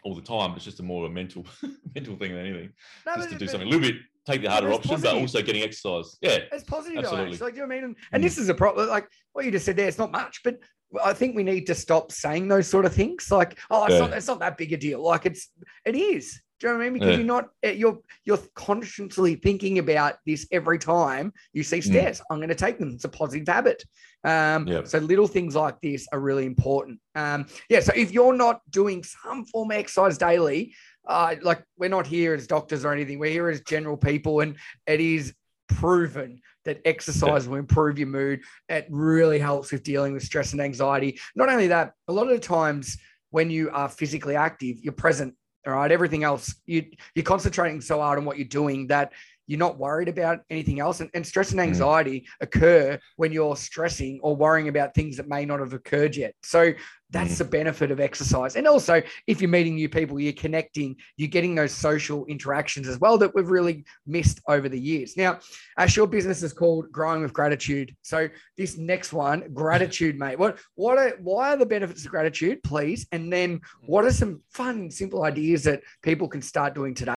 all 0.05 0.15
the 0.15 0.23
time. 0.23 0.53
It's 0.55 0.65
just 0.65 0.81
a 0.81 0.83
more 0.83 1.07
a 1.07 1.11
mental 1.11 1.45
mental 1.95 2.17
thing 2.17 2.33
than 2.35 2.47
anything. 2.47 2.73
No, 3.07 3.17
just 3.17 3.31
to 3.31 3.39
do 3.39 3.49
something 3.49 3.67
a 3.69 3.71
little 3.71 3.87
bit, 3.89 3.97
take 4.27 4.43
the 4.43 4.51
harder 4.51 4.73
option, 4.73 5.01
but 5.01 5.15
also 5.15 5.43
getting 5.43 5.63
exercise. 5.63 6.17
Yeah, 6.21 6.39
It's 6.53 6.65
positive, 6.65 6.99
Absolutely. 6.99 7.39
Like, 7.39 7.55
do 7.55 7.61
you 7.61 7.67
know 7.67 7.69
what 7.69 7.73
I 7.73 7.77
mean? 7.77 7.85
And, 7.85 7.97
and 8.13 8.21
Mm. 8.23 8.27
this 8.27 8.39
is 8.39 8.49
a 8.49 8.55
problem. 8.55 8.89
Like 8.89 9.09
what 9.33 9.45
you 9.45 9.51
just 9.51 9.65
said 9.65 9.77
there, 9.77 9.89
it's 9.89 9.99
not 9.99 10.13
much, 10.13 10.43
but 10.45 10.59
I 11.03 11.13
think 11.15 11.35
we 11.35 11.43
need 11.43 11.67
to 11.67 11.75
stop 11.75 12.13
saying 12.13 12.47
those 12.49 12.69
sort 12.69 12.85
of 12.85 12.95
things. 12.95 13.31
Like, 13.31 13.59
oh, 13.71 13.85
it's 13.87 13.95
Yeah. 13.95 14.01
not, 14.01 14.13
it's 14.13 14.27
not 14.29 14.39
that 14.41 14.57
big 14.57 14.73
a 14.73 14.77
deal. 14.77 15.03
Like, 15.03 15.27
it's, 15.27 15.51
it 15.85 15.97
is. 15.97 16.41
Do 16.59 16.67
you 16.67 16.73
know 16.73 16.79
what 16.79 16.87
I 16.87 16.91
mean? 16.91 16.93
Because 16.95 17.09
Yeah. 17.11 17.17
you're 17.19 17.27
not, 17.27 17.49
eh, 17.63 17.73
you're, 17.73 17.99
you're 18.25 18.39
consciously 18.55 19.35
thinking 19.35 19.79
about 19.79 20.15
this 20.25 20.47
every 20.51 20.79
time 20.79 21.33
you 21.53 21.63
see 21.63 21.79
Mm. 21.79 21.85
stairs. 21.85 22.23
I'm 22.31 22.39
going 22.39 22.49
to 22.49 22.55
take 22.55 22.79
them. 22.79 22.93
It's 22.95 23.05
a 23.05 23.11
positive 23.11 23.47
habit. 23.47 23.85
Um, 24.25 24.67
Yeah. 24.67 24.85
So 24.85 24.99
little 24.99 25.29
things 25.29 25.55
like 25.55 25.81
this 25.83 26.07
are 26.13 26.21
really 26.21 26.47
important. 26.47 27.01
Um, 27.15 27.47
yeah. 27.69 27.81
So 27.81 27.93
if 27.95 28.11
you're 28.11 28.33
not 28.35 28.61
doing 28.71 29.05
some 29.05 29.45
form 29.45 29.71
of 29.71 29.77
exercise 29.77 30.17
daily, 30.19 30.75
uh, 31.07 31.37
like 31.43 31.63
we're 31.77 31.91
not 31.91 32.07
here 32.07 32.35
as 32.35 32.47
doctors 32.47 32.85
or 32.85 32.93
anything. 32.93 33.19
We're 33.19 33.31
here 33.31 33.49
as 33.49 33.61
general 33.61 33.97
people, 33.97 34.41
and 34.41 34.57
it 34.87 35.01
is 35.01 35.35
proven 35.69 36.41
that 36.65 36.81
exercise 36.85 37.47
will 37.47 37.59
improve 37.59 37.99
your 37.99 38.09
mood. 38.09 38.41
It 38.69 38.87
really 38.91 39.39
helps 39.39 39.71
with 39.71 39.85
dealing 39.85 40.15
with 40.15 40.25
stress 40.25 40.53
and 40.53 40.61
anxiety. 40.61 41.21
Not 41.37 41.49
only 41.49 41.69
that, 41.69 41.93
a 42.09 42.13
lot 42.13 42.25
of 42.25 42.31
the 42.31 42.41
times 42.41 42.97
when 43.31 43.51
you 43.51 43.71
are 43.71 43.89
physically 43.89 44.35
active, 44.37 44.79
you're 44.83 44.93
present. 44.93 45.35
All 45.67 45.73
right. 45.73 45.91
Everything 45.91 46.23
else, 46.25 46.55
you 46.67 46.85
you're 47.15 47.25
concentrating 47.25 47.81
so 47.81 48.01
hard 48.01 48.19
on 48.19 48.25
what 48.25 48.39
you're 48.39 48.47
doing 48.47 48.87
that 48.89 49.13
you're 49.49 49.59
not 49.59 49.79
worried 49.79 50.09
about 50.09 50.41
anything 50.51 50.81
else. 50.81 51.01
And, 51.01 51.11
and 51.15 51.25
stress 51.27 51.51
and 51.53 51.61
Mm. 51.61 51.65
anxiety 51.65 52.27
occur 52.41 52.99
when 53.17 53.33
you're 53.33 53.57
stressing 53.57 54.19
or 54.23 54.35
worrying 54.37 54.69
about 54.69 54.95
things 54.95 55.17
that 55.17 55.29
may 55.29 55.45
not 55.45 55.61
have 55.61 55.73
occurred 55.73 56.17
yet. 56.17 56.35
So 56.43 56.73
that's 57.11 57.39
the 57.39 57.45
benefit 57.45 57.91
of 57.91 58.01
exercise. 58.01 58.57
And 58.57 58.67
also, 58.67 59.03
if 59.27 59.41
you're 59.41 59.51
meeting 59.51 59.77
new 59.77 59.89
people, 59.89 60.19
you're 60.19 60.33
connecting, 60.33 60.97
you're 61.17 61.29
getting 61.29 61.55
those 61.55 61.73
social 61.73 62.27
interactions 62.27 62.89
as 62.89 62.99
well 62.99 63.17
that 63.19 63.35
we've 63.35 63.49
really 63.49 63.85
missed 64.07 64.41
over 64.49 64.69
the 64.69 64.81
years. 64.81 65.17
Now, 65.17 65.39
Ash, 65.79 65.97
your 65.97 66.07
business 66.07 66.43
is 66.43 66.53
called 66.53 66.91
Growing 66.91 67.23
with 67.23 67.33
Gratitude. 67.33 67.95
So 68.03 68.29
this 68.57 68.77
next 68.77 69.13
one, 69.13 69.45
gratitude, 69.55 70.19
mate. 70.19 70.39
What 70.39 70.59
what 70.75 70.99
are 70.99 71.11
why 71.21 71.55
are 71.55 71.57
the 71.57 71.67
benefits 71.67 72.05
of 72.05 72.11
gratitude, 72.11 72.63
please? 72.63 73.07
And 73.13 73.33
then 73.33 73.61
what 73.87 74.05
are 74.05 74.13
some 74.13 74.43
fun, 74.53 74.91
simple 74.91 75.25
ideas 75.25 75.65
that 75.65 75.83
people 76.03 76.29
can 76.29 76.43
start 76.43 76.75
doing 76.75 76.95
today? 76.95 77.15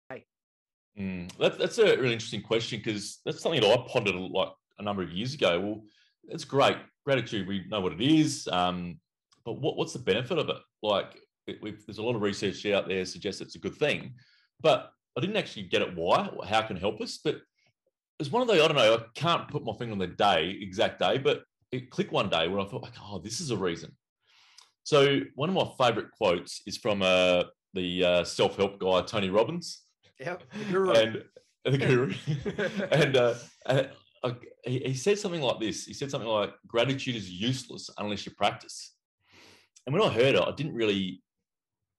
Mm, 0.99 1.35
that, 1.37 1.57
that's 1.57 1.77
a 1.77 1.97
really 1.97 2.13
interesting 2.13 2.41
question 2.41 2.79
because 2.79 3.19
that's 3.25 3.41
something 3.41 3.61
that 3.61 3.71
I 3.71 3.85
pondered 3.87 4.15
like 4.15 4.49
a 4.77 4.83
number 4.83 5.01
of 5.01 5.11
years 5.11 5.33
ago. 5.33 5.59
Well, 5.59 5.83
it's 6.27 6.43
great 6.43 6.77
gratitude. 7.05 7.47
We 7.47 7.65
know 7.67 7.81
what 7.81 7.93
it 7.93 8.01
is, 8.01 8.47
um, 8.51 8.99
but 9.45 9.53
what, 9.53 9.77
what's 9.77 9.93
the 9.93 9.99
benefit 9.99 10.37
of 10.37 10.49
it? 10.49 10.57
Like, 10.81 11.17
it, 11.47 11.59
we've, 11.61 11.85
there's 11.85 11.97
a 11.97 12.03
lot 12.03 12.15
of 12.15 12.21
research 12.21 12.65
out 12.67 12.87
there 12.87 13.03
suggests 13.05 13.41
it's 13.41 13.55
a 13.55 13.59
good 13.59 13.75
thing, 13.75 14.13
but 14.61 14.91
I 15.17 15.21
didn't 15.21 15.37
actually 15.37 15.63
get 15.63 15.81
it 15.81 15.95
why, 15.95 16.27
or 16.27 16.45
how 16.45 16.59
it 16.59 16.67
can 16.67 16.77
help 16.77 17.01
us. 17.01 17.19
But 17.23 17.41
it's 18.19 18.31
one 18.31 18.41
of 18.41 18.47
those 18.47 18.61
I 18.61 18.67
don't 18.67 18.77
know. 18.77 18.95
I 18.95 19.03
can't 19.15 19.47
put 19.47 19.63
my 19.63 19.73
finger 19.73 19.93
on 19.93 19.99
the 19.99 20.07
day, 20.07 20.57
exact 20.61 20.99
day, 20.99 21.17
but 21.17 21.43
it 21.71 21.89
clicked 21.89 22.11
one 22.11 22.29
day 22.29 22.47
where 22.47 22.59
I 22.59 22.65
thought, 22.65 22.83
like, 22.83 22.93
oh, 23.01 23.19
this 23.19 23.39
is 23.39 23.51
a 23.51 23.57
reason. 23.57 23.91
So 24.83 25.19
one 25.35 25.49
of 25.49 25.55
my 25.55 25.69
favorite 25.77 26.11
quotes 26.11 26.61
is 26.65 26.77
from 26.77 27.01
uh, 27.01 27.43
the 27.73 28.03
uh, 28.03 28.23
self-help 28.23 28.79
guy 28.79 29.01
Tony 29.01 29.29
Robbins 29.29 29.83
Yep. 30.19 30.43
and 30.73 31.23
the 31.63 31.77
guru, 31.77 32.13
and 32.91 33.15
uh, 33.15 33.35
and, 33.65 33.89
uh, 34.23 34.31
he, 34.65 34.79
he 34.79 34.93
said 34.93 35.17
something 35.19 35.41
like 35.41 35.59
this. 35.59 35.85
He 35.85 35.93
said 35.93 36.11
something 36.11 36.29
like, 36.29 36.53
"Gratitude 36.67 37.15
is 37.15 37.29
useless 37.29 37.89
unless 37.97 38.25
you 38.25 38.33
practice." 38.33 38.95
And 39.85 39.93
when 39.93 40.03
I 40.07 40.13
heard 40.13 40.35
it, 40.35 40.41
I 40.41 40.51
didn't 40.51 40.73
really 40.75 41.21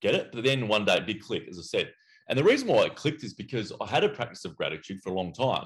get 0.03 0.15
it. 0.15 0.31
But 0.33 0.45
then 0.45 0.69
one 0.69 0.85
day 0.85 0.97
it 0.99 1.07
did 1.07 1.23
click, 1.23 1.45
as 1.49 1.59
I 1.59 1.63
said. 1.63 1.93
And 2.29 2.39
the 2.39 2.45
reason 2.45 2.69
why 2.69 2.85
it 2.85 2.95
clicked 2.95 3.25
is 3.25 3.35
because 3.35 3.73
I 3.81 3.87
had 3.87 4.05
a 4.05 4.09
practice 4.09 4.45
of 4.45 4.57
gratitude 4.57 5.01
for 5.03 5.11
a 5.11 5.15
long 5.15 5.33
time. 5.33 5.65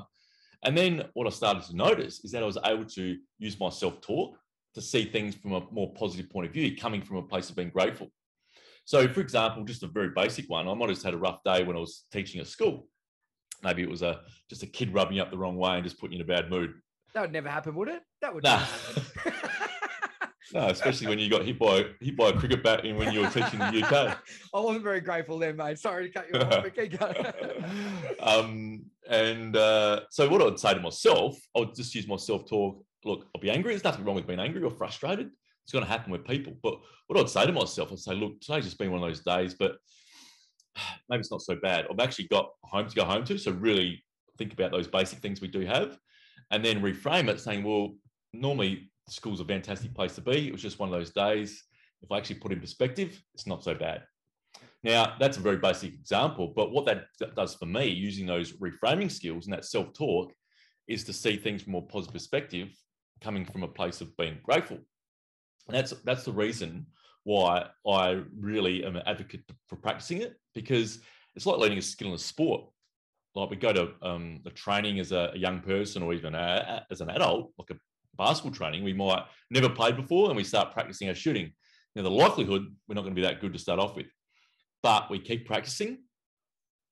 And 0.65 0.77
then 0.77 1.05
what 1.13 1.27
I 1.27 1.31
started 1.31 1.63
to 1.65 1.77
notice 1.77 2.25
is 2.25 2.31
that 2.33 2.43
I 2.43 2.47
was 2.47 2.57
able 2.65 2.87
to 2.87 3.19
use 3.39 3.61
my 3.61 3.69
self-talk 3.69 4.39
to 4.75 4.81
see 4.81 5.05
things 5.05 5.35
from 5.35 5.53
a 5.53 5.61
more 5.71 5.93
positive 5.93 6.31
point 6.31 6.47
of 6.47 6.53
view, 6.53 6.75
coming 6.77 7.03
from 7.03 7.19
a 7.19 7.23
place 7.23 7.51
of 7.51 7.57
being 7.57 7.69
grateful. 7.69 8.09
So, 8.87 9.07
for 9.09 9.21
example, 9.21 9.63
just 9.65 9.83
a 9.83 9.87
very 9.87 10.11
basic 10.11 10.49
one, 10.49 10.67
I 10.67 10.75
might 10.75 10.89
have 10.89 10.97
just 10.97 11.05
had 11.05 11.15
a 11.15 11.19
rough 11.19 11.41
day 11.45 11.63
when 11.65 11.77
I 11.77 11.81
was 11.81 12.05
teaching 12.13 12.41
at 12.41 12.47
school. 12.47 12.89
Maybe 13.63 13.83
it 13.83 13.89
was 13.91 14.03
a 14.03 14.23
just 14.51 14.63
a 14.63 14.67
kid 14.67 14.93
rubbing 14.93 15.17
you 15.17 15.23
up 15.23 15.31
the 15.31 15.39
wrong 15.39 15.57
way 15.57 15.75
and 15.77 15.85
just 15.85 15.99
putting 15.99 16.19
you 16.19 16.25
in 16.25 16.31
a 16.31 16.35
bad 16.35 16.51
mood. 16.51 16.73
That 17.15 17.23
would 17.23 17.33
never 17.33 17.49
happen, 17.49 17.75
would 17.77 17.89
it? 17.89 18.03
That 18.21 18.35
would 18.35 18.43
Nah. 18.45 18.59
never 18.59 18.65
happen. 18.65 19.61
No, 20.53 20.67
especially 20.67 21.07
when 21.07 21.19
you 21.19 21.31
got 21.31 21.45
hit 21.45 21.59
by 21.59 21.87
hit 22.01 22.17
by 22.17 22.29
a 22.29 22.33
cricket 22.33 22.63
bat 22.63 22.85
in 22.85 22.97
when 22.97 23.13
you 23.13 23.21
were 23.21 23.31
teaching 23.31 23.59
the 23.59 23.83
UK. 23.83 24.19
I 24.55 24.61
wasn't 24.61 24.85
very 24.85 25.01
grateful 25.01 25.39
then, 25.39 25.57
mate. 25.57 25.79
Sorry 25.79 26.09
to 26.09 26.13
cut 26.13 26.29
you 26.33 26.39
off, 26.39 26.63
but 26.63 26.75
keep 26.75 26.99
going. 26.99 27.27
um, 28.21 28.85
And 29.09 29.57
uh, 29.57 30.01
so 30.11 30.29
what 30.29 30.43
I'd 30.43 30.59
say 30.59 30.75
to 30.75 30.81
myself, 30.81 31.37
I 31.57 31.61
would 31.61 31.75
just 31.75 31.95
use 31.95 32.07
my 32.07 32.17
self-talk. 32.17 32.83
Look, 33.05 33.27
I'll 33.35 33.41
be 33.41 33.51
angry. 33.51 33.73
There's 33.73 33.85
nothing 33.85 34.05
wrong 34.05 34.17
with 34.17 34.27
being 34.27 34.41
angry 34.41 34.63
or 34.63 34.71
frustrated. 34.71 35.31
It's 35.65 35.73
going 35.73 35.85
to 35.85 35.91
happen 35.91 36.13
with 36.13 36.27
people. 36.27 36.55
But 36.63 36.79
what 37.07 37.19
I'd 37.19 37.29
say 37.29 37.47
to 37.47 37.53
myself, 37.53 37.91
I'd 37.91 37.99
say, 37.99 38.15
look, 38.15 38.41
today's 38.41 38.65
just 38.65 38.79
been 38.79 38.91
one 38.91 39.03
of 39.03 39.09
those 39.09 39.23
days, 39.23 39.55
but 39.55 39.77
maybe 41.09 41.21
it's 41.21 41.31
not 41.31 41.43
so 41.43 41.57
bad. 41.57 41.87
I've 41.91 42.01
actually 42.01 42.29
got 42.29 42.51
home 42.65 42.89
to 42.89 42.95
go 42.95 43.05
home 43.05 43.25
to. 43.25 43.39
So 43.39 43.53
really 43.53 44.05
think 44.37 44.53
about 44.53 44.73
those 44.73 44.89
basic 44.89 45.21
things 45.21 45.41
we 45.41 45.49
do 45.49 45.61
have 45.61 45.99
and 46.51 46.65
then 46.65 46.83
reframe 46.83 47.29
it 47.29 47.41
saying, 47.41 47.63
well, 47.63 47.95
normally 48.33 48.91
school's 49.09 49.41
a 49.41 49.45
fantastic 49.45 49.95
place 49.95 50.15
to 50.15 50.21
be. 50.21 50.49
It 50.49 50.53
was 50.53 50.63
just 50.63 50.79
one 50.79 50.89
of 50.89 50.95
those 50.95 51.13
days. 51.13 51.63
If 52.03 52.11
I 52.11 52.19
actually 52.19 52.37
put 52.37 52.53
in 52.53 52.61
perspective, 52.61 53.21
it's 53.35 53.47
not 53.47 53.65
so 53.65 53.75
bad. 53.75 54.03
Now, 54.83 55.15
that's 55.19 55.39
a 55.39 55.41
very 55.41 55.57
basic 55.57 55.95
example, 55.95 56.53
but 56.55 56.71
what 56.71 56.85
that 56.87 57.07
does 57.35 57.55
for 57.55 57.67
me 57.67 57.87
using 57.87 58.27
those 58.27 58.53
reframing 58.53 59.11
skills 59.11 59.47
and 59.47 59.55
that 59.55 59.65
self 59.65 59.93
talk 59.95 60.33
is 60.87 61.05
to 61.05 61.13
see 61.13 61.37
things 61.37 61.63
from 61.63 61.71
a 61.71 61.73
more 61.73 61.87
positive 61.87 62.13
perspective 62.13 62.69
coming 63.23 63.47
from 63.47 63.63
a 63.63 63.69
place 63.69 64.03
of 64.03 64.15
being 64.19 64.39
grateful. 64.43 64.79
And 65.69 65.77
that's, 65.77 65.93
that's 66.05 66.25
the 66.25 66.33
reason 66.33 66.87
why 67.25 67.69
I 67.89 68.23
really 68.39 68.85
am 68.85 68.97
an 68.97 69.03
advocate 69.07 69.43
for 69.67 69.77
practicing 69.77 70.21
it 70.21 70.35
because 70.55 71.01
it's 71.35 71.47
like 71.47 71.59
learning 71.59 71.79
a 71.79 71.83
skill 71.83 72.09
in 72.09 72.15
a 72.15 72.19
sport. 72.19 72.67
Like 73.35 73.51
we 73.51 73.57
go 73.57 73.73
to 73.73 73.93
um, 74.03 74.41
the 74.45 74.51
training 74.51 75.01
as 75.01 75.11
a, 75.11 75.33
a, 75.35 75.39
young 75.39 75.61
person 75.61 76.03
or 76.03 76.13
even 76.13 76.35
a, 76.35 76.85
as 76.91 77.01
an 77.01 77.11
adult, 77.11 77.53
like 77.59 77.71
a 77.71 77.75
basketball 78.17 78.55
training, 78.55 78.85
we 78.85 78.93
might 78.93 79.25
never 79.51 79.69
played 79.69 79.97
before 79.97 80.29
and 80.29 80.37
we 80.37 80.45
start 80.45 80.73
practicing 80.73 81.09
our 81.09 81.15
shooting. 81.15 81.53
Now, 81.95 82.03
the 82.03 82.11
likelihood 82.11 82.75
we're 82.89 82.95
not 82.95 83.03
going 83.03 83.15
to 83.15 83.21
be 83.21 83.27
that 83.27 83.41
good 83.41 83.53
to 83.53 83.59
start 83.59 83.79
off 83.79 83.97
with, 83.97 84.07
but 84.83 85.11
we 85.11 85.19
keep 85.19 85.47
practicing 85.47 85.99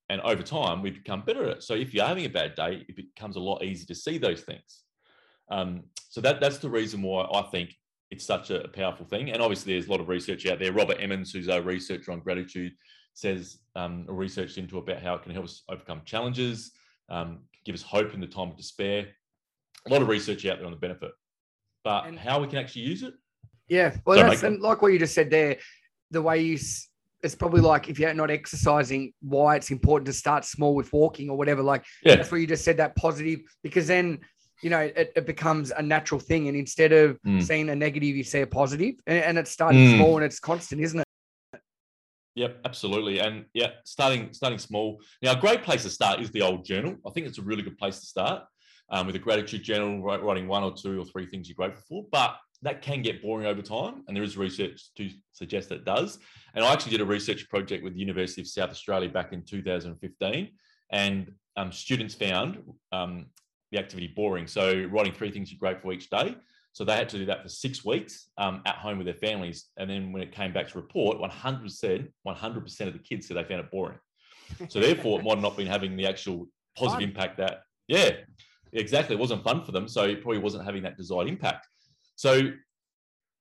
and 0.08 0.20
over 0.22 0.42
time 0.42 0.82
we 0.82 0.90
become 0.90 1.22
better 1.22 1.44
at 1.44 1.56
it. 1.56 1.62
So 1.62 1.74
if 1.74 1.94
you're 1.94 2.06
having 2.06 2.26
a 2.26 2.30
bad 2.30 2.54
day, 2.54 2.84
it 2.88 2.96
becomes 2.96 3.36
a 3.36 3.40
lot 3.40 3.64
easier 3.64 3.86
to 3.86 3.94
see 3.94 4.18
those 4.18 4.42
things. 4.42 4.82
Um, 5.50 5.84
so 6.08 6.20
that 6.20 6.40
that's 6.40 6.58
the 6.58 6.70
reason 6.70 7.02
why 7.02 7.24
I 7.32 7.42
think 7.50 7.74
it's 8.10 8.26
such 8.26 8.50
a 8.50 8.68
powerful 8.68 9.06
thing. 9.06 9.30
And 9.30 9.40
obviously, 9.40 9.72
there's 9.72 9.86
a 9.86 9.90
lot 9.90 10.00
of 10.00 10.08
research 10.08 10.46
out 10.46 10.58
there. 10.58 10.72
Robert 10.72 10.98
Emmons, 11.00 11.32
who's 11.32 11.48
a 11.48 11.62
researcher 11.62 12.12
on 12.12 12.20
gratitude, 12.20 12.72
says 13.14 13.58
um, 13.74 14.04
research 14.06 14.58
into 14.58 14.78
about 14.78 15.02
how 15.02 15.14
it 15.14 15.22
can 15.22 15.32
help 15.32 15.46
us 15.46 15.62
overcome 15.68 16.02
challenges, 16.04 16.72
um, 17.08 17.40
give 17.64 17.74
us 17.74 17.82
hope 17.82 18.12
in 18.12 18.20
the 18.20 18.26
time 18.26 18.50
of 18.50 18.56
despair. 18.56 19.06
A 19.86 19.90
lot 19.90 20.02
of 20.02 20.08
research 20.08 20.46
out 20.46 20.58
there 20.58 20.66
on 20.66 20.72
the 20.72 20.78
benefit, 20.78 21.10
but 21.82 22.06
and, 22.06 22.18
how 22.18 22.40
we 22.40 22.46
can 22.46 22.58
actually 22.58 22.82
use 22.82 23.02
it. 23.02 23.14
Yeah, 23.68 23.96
well, 24.04 24.16
that's, 24.16 24.42
and 24.42 24.60
like 24.60 24.82
what 24.82 24.92
you 24.92 24.98
just 24.98 25.14
said 25.14 25.30
there, 25.30 25.56
the 26.10 26.22
way 26.22 26.42
you 26.42 26.58
it's 27.22 27.34
probably 27.34 27.60
like 27.60 27.88
if 27.88 27.98
you're 27.98 28.12
not 28.14 28.30
exercising, 28.30 29.12
why 29.20 29.56
it's 29.56 29.70
important 29.70 30.06
to 30.06 30.12
start 30.12 30.44
small 30.44 30.74
with 30.74 30.92
walking 30.92 31.30
or 31.30 31.36
whatever. 31.36 31.62
Like 31.62 31.84
yeah. 32.04 32.16
that's 32.16 32.30
where 32.30 32.40
you 32.40 32.46
just 32.46 32.64
said 32.64 32.76
that 32.78 32.96
positive, 32.96 33.40
because 33.62 33.86
then 33.86 34.20
you 34.62 34.70
know 34.70 34.80
it, 34.80 35.12
it 35.16 35.26
becomes 35.26 35.70
a 35.70 35.82
natural 35.82 36.20
thing, 36.20 36.48
and 36.48 36.56
instead 36.56 36.92
of 36.92 37.20
mm. 37.22 37.42
seeing 37.42 37.68
a 37.70 37.76
negative, 37.76 38.16
you 38.16 38.24
see 38.24 38.40
a 38.40 38.46
positive, 38.46 38.94
and, 39.06 39.24
and 39.24 39.38
it's 39.38 39.50
starting 39.50 39.80
mm. 39.80 39.96
small 39.96 40.16
and 40.16 40.24
it's 40.24 40.40
constant, 40.40 40.80
isn't 40.80 41.00
it? 41.00 41.06
Yep, 42.34 42.60
absolutely, 42.64 43.18
and 43.18 43.44
yeah, 43.52 43.70
starting 43.84 44.32
starting 44.32 44.58
small. 44.58 45.00
Now, 45.22 45.32
a 45.32 45.40
great 45.40 45.62
place 45.62 45.82
to 45.84 45.90
start 45.90 46.20
is 46.20 46.30
the 46.30 46.42
old 46.42 46.64
journal. 46.64 46.96
I 47.06 47.10
think 47.10 47.26
it's 47.26 47.38
a 47.38 47.42
really 47.42 47.62
good 47.62 47.78
place 47.78 48.00
to 48.00 48.06
start 48.06 48.44
um, 48.92 49.06
with 49.06 49.16
a 49.16 49.18
gratitude 49.18 49.62
journal, 49.64 50.00
writing 50.00 50.46
one 50.46 50.62
or 50.62 50.72
two 50.72 51.00
or 51.00 51.04
three 51.04 51.26
things 51.26 51.48
you're 51.48 51.56
grateful 51.56 51.82
for. 51.88 52.06
But 52.12 52.36
that 52.60 52.82
can 52.82 53.02
get 53.02 53.22
boring 53.22 53.46
over 53.46 53.62
time, 53.62 54.04
and 54.06 54.16
there 54.16 54.22
is 54.22 54.36
research 54.36 54.94
to 54.96 55.10
suggest 55.32 55.70
that 55.70 55.76
it 55.76 55.84
does. 55.84 56.18
And 56.54 56.64
I 56.64 56.72
actually 56.72 56.92
did 56.92 57.00
a 57.00 57.06
research 57.06 57.48
project 57.48 57.82
with 57.82 57.94
the 57.94 57.98
University 57.98 58.40
of 58.40 58.46
South 58.46 58.70
Australia 58.70 59.08
back 59.08 59.32
in 59.32 59.42
2015, 59.42 60.50
and 60.92 61.32
um, 61.56 61.72
students 61.72 62.14
found 62.14 62.62
um, 62.92 63.26
the 63.72 63.78
activity 63.78 64.12
boring. 64.14 64.46
So 64.46 64.86
writing 64.92 65.12
three 65.12 65.32
things 65.32 65.50
you're 65.50 65.58
grateful 65.58 65.92
each 65.92 66.08
day. 66.08 66.36
So 66.74 66.84
they 66.84 66.94
had 66.94 67.08
to 67.10 67.18
do 67.18 67.26
that 67.26 67.42
for 67.42 67.48
six 67.48 67.84
weeks 67.84 68.28
um, 68.38 68.62
at 68.64 68.76
home 68.76 68.96
with 68.98 69.06
their 69.06 69.14
families, 69.14 69.66
and 69.78 69.90
then 69.90 70.12
when 70.12 70.22
it 70.22 70.32
came 70.32 70.52
back 70.52 70.68
to 70.68 70.78
report, 70.78 71.18
100%, 71.18 72.08
100% 72.26 72.80
of 72.86 72.92
the 72.92 72.98
kids 72.98 73.26
said 73.26 73.36
they 73.36 73.44
found 73.44 73.60
it 73.60 73.70
boring. 73.70 73.98
So 74.68 74.80
therefore, 74.80 75.18
it 75.18 75.24
might 75.24 75.40
not 75.40 75.56
been 75.56 75.66
having 75.66 75.96
the 75.96 76.06
actual 76.06 76.46
positive 76.76 77.08
impact 77.08 77.38
that 77.38 77.62
yeah, 77.88 78.10
exactly, 78.72 79.16
it 79.16 79.18
wasn't 79.18 79.44
fun 79.44 79.64
for 79.64 79.72
them. 79.72 79.88
So 79.88 80.04
it 80.04 80.22
probably 80.22 80.38
wasn't 80.38 80.64
having 80.64 80.82
that 80.82 80.96
desired 80.96 81.28
impact. 81.28 81.66
So, 82.16 82.50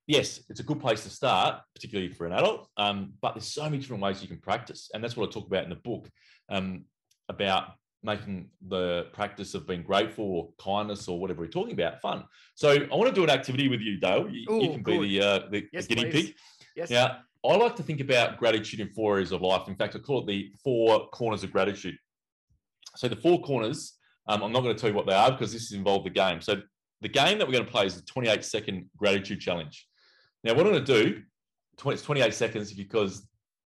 yes, 0.07 0.41
it's 0.49 0.59
a 0.59 0.63
good 0.63 0.79
place 0.79 1.03
to 1.03 1.09
start, 1.09 1.61
particularly 1.75 2.11
for 2.11 2.25
an 2.25 2.33
adult. 2.33 2.67
Um, 2.77 3.13
but 3.21 3.33
there's 3.33 3.47
so 3.47 3.63
many 3.63 3.77
different 3.79 4.01
ways 4.01 4.21
you 4.21 4.27
can 4.27 4.39
practice, 4.39 4.89
and 4.93 5.03
that's 5.03 5.15
what 5.15 5.29
I 5.29 5.31
talk 5.31 5.47
about 5.47 5.63
in 5.63 5.69
the 5.69 5.75
book 5.75 6.09
um, 6.49 6.85
about 7.29 7.73
making 8.03 8.49
the 8.67 9.07
practice 9.13 9.53
of 9.53 9.67
being 9.67 9.83
grateful 9.83 10.25
or 10.25 10.49
kindness 10.59 11.07
or 11.07 11.19
whatever 11.19 11.41
we're 11.41 11.47
talking 11.47 11.73
about 11.73 12.01
fun. 12.01 12.23
So, 12.55 12.69
I 12.71 12.95
want 12.95 13.09
to 13.09 13.15
do 13.15 13.23
an 13.23 13.29
activity 13.29 13.67
with 13.67 13.81
you, 13.81 13.99
Dale. 13.99 14.27
You, 14.29 14.51
Ooh, 14.51 14.63
you 14.63 14.69
can 14.71 14.81
good. 14.81 15.01
be 15.01 15.19
the, 15.19 15.25
uh, 15.25 15.39
the, 15.51 15.67
yes, 15.71 15.87
the 15.87 15.95
guinea 15.95 16.11
please. 16.11 16.25
pig. 16.27 16.35
Yes. 16.75 16.89
Now, 16.89 17.19
I 17.45 17.55
like 17.55 17.75
to 17.75 17.83
think 17.83 17.99
about 17.99 18.37
gratitude 18.37 18.79
in 18.79 18.89
four 18.89 19.15
areas 19.15 19.31
of 19.31 19.41
life. 19.41 19.67
In 19.67 19.75
fact, 19.75 19.95
I 19.95 19.99
call 19.99 20.21
it 20.21 20.27
the 20.27 20.51
four 20.63 21.09
corners 21.09 21.43
of 21.43 21.51
gratitude. 21.51 21.97
So, 22.95 23.07
the 23.07 23.15
four 23.15 23.41
corners 23.41 23.93
um, 24.27 24.43
I'm 24.43 24.51
not 24.51 24.61
going 24.61 24.75
to 24.75 24.79
tell 24.79 24.89
you 24.89 24.95
what 24.95 25.07
they 25.07 25.13
are 25.13 25.31
because 25.31 25.51
this 25.51 25.63
is 25.63 25.73
involved 25.73 26.05
the 26.05 26.11
game. 26.11 26.41
So 26.41 26.61
the 27.01 27.09
game 27.09 27.37
that 27.39 27.47
we're 27.47 27.53
going 27.53 27.65
to 27.65 27.71
play 27.71 27.85
is 27.85 27.95
the 27.95 28.03
28 28.03 28.43
second 28.43 28.89
gratitude 28.95 29.39
challenge. 29.39 29.87
Now, 30.43 30.53
what 30.53 30.65
I'm 30.65 30.73
going 30.73 30.85
to 30.85 31.03
do, 31.03 31.21
it's 31.85 32.01
28 32.03 32.33
seconds 32.33 32.73
because 32.73 33.27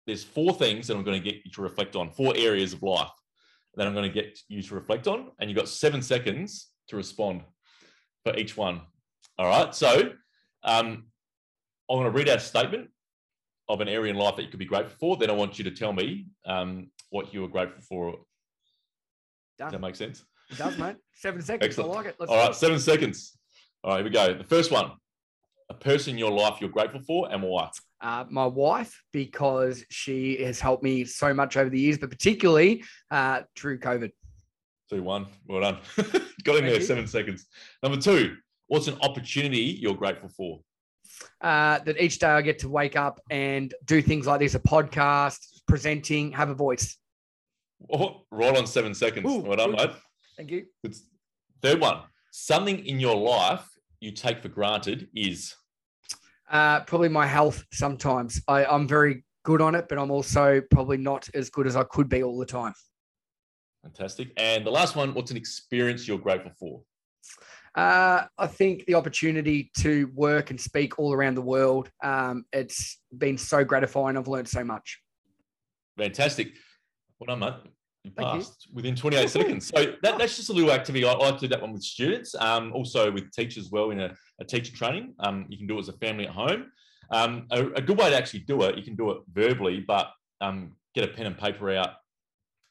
there's 0.07 0.25
four 0.25 0.53
things 0.53 0.87
that 0.87 0.97
I'm 0.97 1.05
going 1.05 1.23
to 1.23 1.25
get 1.25 1.41
you 1.45 1.51
to 1.53 1.63
reflect 1.63 1.95
on, 1.97 2.11
four 2.11 2.35
areas 2.37 2.73
of 2.73 2.83
life 2.83 3.11
that 3.77 3.87
I'm 3.87 3.95
going 3.95 4.11
to 4.11 4.15
get 4.15 4.39
you 4.49 4.63
to 4.63 4.75
reflect 4.75 5.07
on. 5.07 5.31
And 5.39 5.49
you've 5.49 5.59
got 5.59 5.69
seven 5.69 6.03
seconds 6.03 6.71
to 6.89 6.97
respond 6.97 7.43
for 8.25 8.37
each 8.37 8.57
one. 8.57 8.81
All 9.39 9.47
right. 9.47 9.75
So 9.75 10.13
um, 10.65 11.05
I'm 11.89 11.97
going 11.97 12.05
to 12.05 12.11
read 12.11 12.29
out 12.29 12.39
a 12.39 12.41
statement 12.41 12.89
of 13.69 13.81
an 13.81 13.89
area 13.89 14.13
in 14.13 14.19
life 14.19 14.37
that 14.37 14.43
you 14.43 14.49
could 14.49 14.59
be 14.59 14.65
grateful 14.65 14.97
for. 14.99 15.17
Then 15.17 15.31
I 15.31 15.35
want 15.35 15.59
you 15.59 15.65
to 15.65 15.71
tell 15.71 15.93
me 15.93 16.27
um, 16.45 16.91
what 17.11 17.33
you 17.33 17.45
are 17.45 17.49
grateful 17.49 17.83
for. 17.83 18.13
Done. 19.59 19.69
Does 19.69 19.73
that 19.73 19.81
make 19.81 19.97
sense? 19.97 20.25
It 20.51 20.59
does, 20.59 20.77
mate. 20.79 20.97
Seven 21.15 21.43
seconds. 21.43 21.65
Excellent. 21.65 21.93
I 21.93 21.95
like 21.95 22.07
it. 22.07 22.17
Let's 22.19 22.31
All 22.31 22.39
right, 22.39 22.55
seven 22.55 22.79
seconds. 22.79 23.37
All 23.85 23.93
right, 23.93 23.99
here 23.99 24.05
we 24.05 24.11
go. 24.11 24.35
The 24.35 24.45
first 24.45 24.71
one 24.71 24.93
a 25.71 25.75
person 25.75 26.15
in 26.15 26.19
your 26.19 26.33
life 26.33 26.61
you're 26.61 26.69
grateful 26.69 27.01
for 27.01 27.33
and 27.33 27.43
why? 27.43 27.71
Uh, 28.01 28.25
my 28.29 28.47
wife, 28.47 29.03
because 29.13 29.85
she 29.89 30.43
has 30.43 30.59
helped 30.59 30.83
me 30.83 31.05
so 31.05 31.33
much 31.33 31.57
over 31.57 31.71
the 31.71 31.79
years, 31.79 31.97
but 31.97 32.11
particularly 32.11 32.83
uh, 33.11 33.43
through 33.57 33.79
COVID. 33.79 34.11
Two, 34.91 35.03
one. 35.03 35.27
Well 35.47 35.61
done. 35.61 35.79
Got 35.97 36.07
in 36.07 36.23
Thank 36.45 36.65
there, 36.65 36.75
you. 36.75 36.81
seven 36.81 37.07
seconds. 37.07 37.47
Number 37.83 38.01
two, 38.01 38.37
what's 38.67 38.89
an 38.89 38.97
opportunity 39.03 39.79
you're 39.81 39.95
grateful 39.95 40.29
for? 40.31 40.61
Uh, 41.41 41.79
that 41.81 42.03
each 42.03 42.19
day 42.19 42.29
I 42.29 42.43
get 42.43 42.59
to 42.61 42.69
wake 42.69 42.97
up 42.97 43.21
and 43.31 43.73
do 43.85 44.03
things 44.03 44.27
like 44.27 44.41
this 44.41 44.55
a 44.55 44.61
podcast, 44.61 45.39
presenting, 45.69 46.33
have 46.33 46.51
a 46.51 46.55
voice. 46.55 46.97
Oh, 47.93 48.23
right 48.31 48.57
on 48.57 48.67
seven 48.67 48.95
seconds. 48.95 49.27
Ooh, 49.27 49.39
well 49.39 49.57
done, 49.57 49.73
mate. 49.73 49.91
Thank 50.41 50.53
you. 50.53 50.65
Third 51.61 51.83
one. 51.83 51.99
Something 52.33 52.87
in 52.87 52.99
your 52.99 53.15
life 53.15 53.69
you 54.01 54.11
take 54.11 54.41
for 54.41 54.49
granted 54.49 55.09
is 55.15 55.55
uh, 56.51 56.81
probably 56.85 57.11
my 57.11 57.27
health. 57.27 57.63
Sometimes 57.75 58.41
I, 58.49 58.65
I'm 58.65 58.89
very 58.89 59.23
good 59.45 59.61
on 59.61 59.75
it, 59.75 59.85
but 59.87 59.99
I'm 59.99 60.11
also 60.11 60.63
probably 60.71 60.97
not 60.97 61.29
as 61.35 61.51
good 61.51 61.67
as 61.67 61.77
I 61.77 61.83
could 61.83 62.09
be 62.09 62.23
all 62.23 62.39
the 62.39 62.47
time. 62.47 62.73
Fantastic. 63.83 64.33
And 64.39 64.65
the 64.65 64.71
last 64.71 64.97
one, 64.97 65.13
what's 65.13 65.31
an 65.31 65.37
experience 65.37 66.09
you're 66.09 66.17
grateful 66.17 66.53
for? 66.59 66.81
Uh, 67.75 68.25
I 68.39 68.47
think 68.47 68.87
the 68.87 68.95
opportunity 68.95 69.71
to 69.81 70.11
work 70.15 70.49
and 70.49 70.59
speak 70.59 70.99
all 70.99 71.13
around 71.13 71.35
the 71.35 71.43
world. 71.43 71.91
Um, 72.03 72.47
it's 72.51 72.99
been 73.19 73.37
so 73.37 73.63
gratifying. 73.63 74.17
I've 74.17 74.27
learned 74.27 74.49
so 74.49 74.65
much. 74.65 74.99
Fantastic. 75.99 76.55
Well 77.19 77.37
done, 77.37 77.41
mate. 77.41 77.71
You 78.05 78.11
passed 78.13 78.69
within 78.73 78.97
28 78.97 79.29
seconds. 79.29 79.67
So 79.75 79.95
that, 80.03 80.17
that's 80.17 80.37
just 80.37 80.49
a 80.49 80.53
little 80.53 80.73
activity. 80.73 81.07
I, 81.07 81.15
to 81.15 81.37
do 81.39 81.49
that 81.49 81.61
one 81.61 81.73
with 81.73 81.83
students, 81.83 82.35
um, 82.35 82.73
also 82.73 83.11
with 83.11 83.31
teachers 83.33 83.67
as 83.67 83.71
well 83.71 83.91
in 83.91 84.01
a, 84.01 84.15
a 84.41 84.45
teacher 84.45 84.75
training. 84.75 85.15
Um, 85.21 85.45
you 85.51 85.59
can 85.59 85.67
do 85.67 85.77
it 85.77 85.81
as 85.81 85.89
a 85.89 85.93
family 85.95 86.27
at 86.27 86.33
home. 86.33 86.73
Um, 87.11 87.47
a, 87.51 87.67
a, 87.73 87.83
good 87.83 87.99
way 87.99 88.09
to 88.09 88.17
actually 88.17 88.41
do 88.41 88.63
it, 88.63 88.77
you 88.77 88.85
can 88.85 88.95
do 88.95 89.11
it 89.11 89.19
verbally, 89.33 89.81
but 89.81 90.13
um, 90.41 90.77
get 90.95 91.05
a 91.05 91.09
pen 91.09 91.27
and 91.27 91.37
paper 91.37 91.71
out 91.73 91.91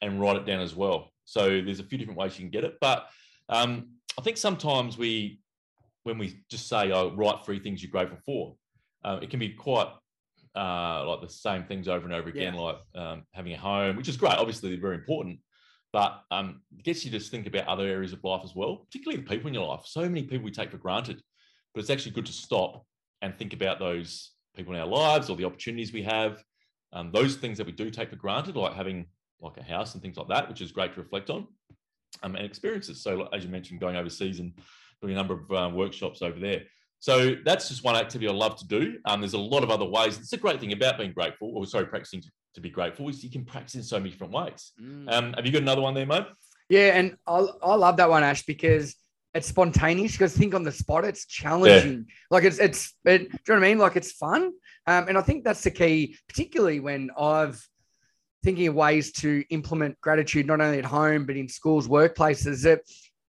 and 0.01 0.19
write 0.19 0.37
it 0.37 0.45
down 0.45 0.61
as 0.61 0.75
well. 0.75 1.11
So 1.25 1.61
there's 1.61 1.79
a 1.79 1.83
few 1.83 1.97
different 1.97 2.17
ways 2.17 2.39
you 2.39 2.43
can 2.45 2.49
get 2.49 2.63
it. 2.63 2.77
But 2.81 3.07
um, 3.49 3.89
I 4.17 4.21
think 4.21 4.37
sometimes 4.37 4.97
we, 4.97 5.41
when 6.03 6.17
we 6.17 6.39
just 6.49 6.67
say, 6.67 6.91
oh, 6.91 7.13
write 7.15 7.45
three 7.45 7.59
things 7.59 7.83
you're 7.83 7.91
grateful 7.91 8.17
for, 8.25 8.55
uh, 9.03 9.19
it 9.21 9.29
can 9.29 9.39
be 9.39 9.49
quite 9.49 9.89
uh, 10.55 11.05
like 11.07 11.21
the 11.21 11.29
same 11.29 11.63
things 11.63 11.87
over 11.87 12.05
and 12.05 12.13
over 12.13 12.29
again, 12.29 12.55
yeah. 12.55 12.59
like 12.59 12.77
um, 12.95 13.23
having 13.33 13.53
a 13.53 13.57
home, 13.57 13.95
which 13.95 14.09
is 14.09 14.17
great. 14.17 14.35
Obviously, 14.35 14.75
very 14.75 14.95
important, 14.95 15.39
but 15.93 16.21
um, 16.31 16.61
it 16.77 16.83
gets 16.83 17.05
you 17.05 17.11
to 17.11 17.19
think 17.19 17.47
about 17.47 17.67
other 17.67 17.85
areas 17.85 18.13
of 18.13 18.23
life 18.23 18.41
as 18.43 18.55
well, 18.55 18.77
particularly 18.77 19.21
the 19.21 19.29
people 19.29 19.47
in 19.47 19.53
your 19.53 19.67
life. 19.67 19.81
So 19.85 20.01
many 20.01 20.23
people 20.23 20.45
we 20.45 20.51
take 20.51 20.71
for 20.71 20.77
granted, 20.77 21.21
but 21.73 21.81
it's 21.81 21.89
actually 21.89 22.11
good 22.13 22.25
to 22.25 22.33
stop 22.33 22.85
and 23.21 23.37
think 23.37 23.53
about 23.53 23.79
those 23.79 24.31
people 24.55 24.73
in 24.73 24.79
our 24.79 24.87
lives 24.87 25.29
or 25.29 25.35
the 25.35 25.45
opportunities 25.45 25.93
we 25.93 26.03
have, 26.03 26.43
um, 26.93 27.11
those 27.11 27.35
things 27.35 27.57
that 27.57 27.67
we 27.67 27.73
do 27.73 27.89
take 27.89 28.09
for 28.09 28.15
granted, 28.15 28.55
like 28.55 28.73
having 28.73 29.05
like 29.41 29.57
a 29.57 29.63
house 29.63 29.93
and 29.93 30.01
things 30.01 30.17
like 30.17 30.27
that, 30.27 30.49
which 30.49 30.61
is 30.61 30.71
great 30.71 30.93
to 30.93 31.01
reflect 31.01 31.29
on. 31.29 31.47
um, 32.23 32.35
and 32.35 32.45
experiences. 32.45 33.01
So, 33.01 33.27
as 33.33 33.43
you 33.43 33.49
mentioned, 33.49 33.79
going 33.79 33.95
overseas 33.95 34.39
and 34.39 34.53
doing 35.01 35.13
a 35.13 35.17
number 35.17 35.33
of 35.35 35.51
uh, 35.51 35.69
workshops 35.73 36.21
over 36.21 36.39
there. 36.39 36.63
So 36.99 37.35
that's 37.45 37.69
just 37.69 37.83
one 37.83 37.95
activity 37.95 38.27
I 38.27 38.33
love 38.33 38.57
to 38.57 38.67
do. 38.67 38.99
Um, 39.05 39.21
there's 39.21 39.33
a 39.33 39.37
lot 39.37 39.63
of 39.63 39.71
other 39.71 39.85
ways. 39.85 40.17
It's 40.17 40.33
a 40.33 40.37
great 40.37 40.59
thing 40.59 40.73
about 40.73 40.97
being 40.97 41.13
grateful, 41.13 41.51
or 41.55 41.65
sorry, 41.65 41.85
practicing 41.85 42.21
to, 42.21 42.29
to 42.55 42.61
be 42.61 42.69
grateful, 42.69 43.07
is 43.09 43.23
you 43.23 43.29
can 43.29 43.45
practice 43.45 43.75
in 43.75 43.83
so 43.83 43.97
many 43.97 44.09
different 44.11 44.33
ways. 44.33 44.73
Mm. 44.81 45.11
Um, 45.11 45.33
have 45.33 45.45
you 45.45 45.51
got 45.51 45.61
another 45.61 45.81
one 45.81 45.93
there, 45.93 46.05
mate? 46.05 46.25
Yeah, 46.69 46.97
and 46.97 47.15
I, 47.25 47.45
I 47.63 47.75
love 47.75 47.97
that 47.97 48.09
one, 48.09 48.23
Ash, 48.23 48.45
because 48.45 48.95
it's 49.33 49.47
spontaneous. 49.47 50.11
Because 50.11 50.35
think 50.35 50.53
on 50.53 50.63
the 50.63 50.71
spot, 50.71 51.05
it's 51.05 51.25
challenging. 51.25 52.05
Yeah. 52.07 52.15
Like 52.31 52.43
it's 52.43 52.59
it's 52.59 52.93
it, 53.05 53.17
do 53.17 53.23
you 53.23 53.29
know 53.29 53.55
what 53.55 53.65
I 53.65 53.69
mean? 53.69 53.77
Like 53.77 53.95
it's 53.95 54.11
fun. 54.11 54.51
Um, 54.85 55.07
and 55.07 55.17
I 55.17 55.21
think 55.21 55.43
that's 55.43 55.63
the 55.63 55.71
key, 55.71 56.17
particularly 56.27 56.79
when 56.79 57.11
I've 57.17 57.65
thinking 58.43 58.67
of 58.67 58.75
ways 58.75 59.11
to 59.11 59.43
implement 59.49 59.99
gratitude 59.99 60.47
not 60.47 60.61
only 60.61 60.79
at 60.79 60.85
home 60.85 61.25
but 61.25 61.35
in 61.35 61.47
schools, 61.47 61.87
workplaces. 61.87 62.63
That 62.63 62.81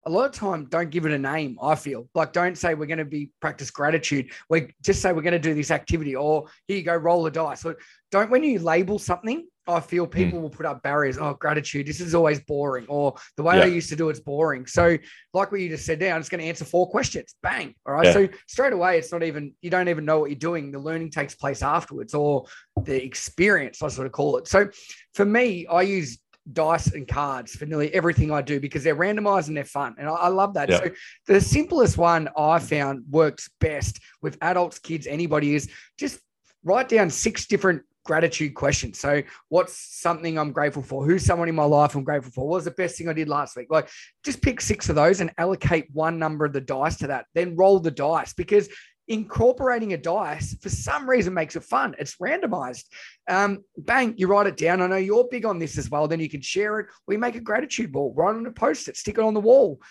a 0.10 0.12
lot 0.12 0.26
of 0.26 0.32
time 0.32 0.66
don't 0.66 0.90
give 0.90 1.06
it 1.06 1.12
a 1.12 1.18
name 1.18 1.58
i 1.62 1.76
feel 1.76 2.10
like 2.16 2.34
don't 2.34 2.58
say 2.58 2.74
we're 2.74 2.88
going 2.88 2.98
to 2.98 3.06
be 3.06 3.30
practice 3.40 3.70
gratitude 3.70 4.32
we 4.50 4.74
just 4.84 5.02
say 5.02 5.14
we're 5.14 5.22
going 5.22 5.32
to 5.34 5.40
do 5.40 5.54
this 5.54 5.70
activity 5.70 6.16
or 6.16 6.48
here 6.68 6.78
you 6.78 6.84
go 6.84 6.96
roll 6.96 7.24
the 7.24 7.32
dice 7.32 7.62
so 7.62 7.76
don't 8.12 8.32
when 8.32 8.44
you 8.44 8.58
label 8.58 8.98
something 8.98 9.48
i 9.68 9.80
feel 9.80 10.06
hmm. 10.06 10.12
people 10.12 10.40
mm. 10.40 10.42
will 10.42 10.50
put 10.50 10.66
up 10.66 10.82
barriers 10.82 11.20
oh 11.20 11.36
gratitude 11.36 11.86
this 11.86 12.02
is 12.02 12.16
always 12.16 12.40
boring 12.42 12.88
or 12.88 13.14
the 13.38 13.44
way 13.44 13.58
yeah. 13.58 13.64
i 13.64 13.68
used 13.68 13.88
to 13.88 13.96
do 13.96 14.10
it's 14.10 14.20
boring 14.20 14.66
so 14.66 14.98
like 15.36 15.52
what 15.52 15.62
you 15.62 15.70
just 15.70 15.86
said 15.86 16.00
there 16.00 16.16
i'm 16.16 16.22
just 16.22 16.32
going 16.32 16.42
to 16.42 16.48
answer 16.48 16.66
four 16.66 16.90
questions 16.90 17.36
bang 17.44 17.76
all 17.86 17.94
right 17.94 18.06
yeah. 18.06 18.14
so 18.14 18.28
straight 18.48 18.74
away 18.74 18.98
it's 18.98 19.12
not 19.12 19.22
even 19.22 19.54
you 19.62 19.70
don't 19.70 19.90
even 19.90 20.06
know 20.06 20.20
what 20.20 20.32
you're 20.32 20.40
doing 20.40 20.72
the 20.72 20.80
learning 20.80 21.12
takes 21.12 21.36
place 21.36 21.62
afterwards 21.62 22.16
or 22.16 22.46
the 22.82 23.04
experience 23.04 23.84
i 23.84 23.88
sort 23.88 24.08
of 24.08 24.12
call 24.12 24.38
it 24.38 24.48
so 24.48 24.68
for 25.14 25.26
me 25.26 25.68
i 25.68 25.84
use 25.84 26.18
dice 26.52 26.94
and 26.94 27.08
cards 27.08 27.56
for 27.56 27.66
nearly 27.66 27.94
everything 27.94 28.32
I 28.32 28.42
do 28.42 28.60
because 28.60 28.84
they're 28.84 28.96
randomized 28.96 29.48
and 29.48 29.58
they're 29.58 29.66
fun. 29.66 29.96
And 29.98 30.08
I, 30.08 30.14
I 30.14 30.28
love 30.30 30.54
that. 30.56 30.70
Yeah. 30.70 30.78
So 30.78 30.92
the 31.28 31.42
simplest 31.42 31.98
one 31.98 32.30
I 32.38 32.60
found 32.60 33.04
works 33.10 33.50
best 33.60 34.00
with 34.22 34.38
adults, 34.42 34.80
kids, 34.80 35.08
anybody 35.08 35.56
is 35.56 35.70
just 35.98 36.20
write 36.64 36.90
down 36.90 37.10
six 37.10 37.46
different 37.46 37.84
gratitude 38.10 38.56
questions. 38.56 39.00
So, 39.00 39.22
what's 39.50 39.78
something 40.02 40.40
I'm 40.40 40.52
grateful 40.52 40.82
for? 40.82 41.06
Who's 41.06 41.24
someone 41.24 41.48
in 41.48 41.54
my 41.54 41.64
life 41.64 41.94
I'm 41.94 42.04
grateful 42.04 42.32
for? 42.32 42.48
What 42.48 42.56
was 42.56 42.66
the 42.66 42.72
best 42.72 42.98
thing 42.98 43.08
I 43.08 43.14
did 43.14 43.30
last 43.30 43.56
week? 43.56 43.68
Like, 43.70 43.88
just 44.24 44.42
pick 44.42 44.62
six 44.62 44.90
of 44.90 44.96
those 44.96 45.22
and 45.22 45.32
allocate 45.38 45.88
one 45.94 46.18
number 46.18 46.46
of 46.46 46.54
the 46.54 46.62
dice 46.62 46.98
to 46.98 47.08
that. 47.08 47.28
Then 47.36 47.56
roll 47.56 47.80
the 47.80 47.92
dice 47.92 48.34
because 48.34 48.68
incorporating 49.10 49.94
a 49.94 49.98
dice 49.98 50.56
for 50.62 50.70
some 50.70 51.10
reason 51.10 51.34
makes 51.34 51.56
it 51.56 51.64
fun. 51.64 51.96
It's 51.98 52.16
randomized. 52.18 52.86
Um, 53.28 53.64
bang, 53.78 54.14
you 54.18 54.28
write 54.28 54.48
it 54.48 54.56
down. 54.56 54.82
I 54.82 54.88
know 54.88 54.96
you're 54.96 55.28
big 55.30 55.46
on 55.46 55.60
this 55.60 55.78
as 55.78 55.90
well. 55.90 56.08
Then 56.08 56.20
you 56.20 56.30
can 56.30 56.42
share 56.42 56.80
it. 56.80 56.88
We 57.08 57.18
make 57.18 57.36
a 57.36 57.42
gratitude 57.42 57.92
ball, 57.92 58.14
write 58.16 58.36
on 58.36 58.46
a 58.46 58.52
post 58.52 58.88
it, 58.88 58.96
stick 58.96 59.18
it 59.18 59.24
on 59.24 59.34
the 59.34 59.40
wall. 59.40 59.82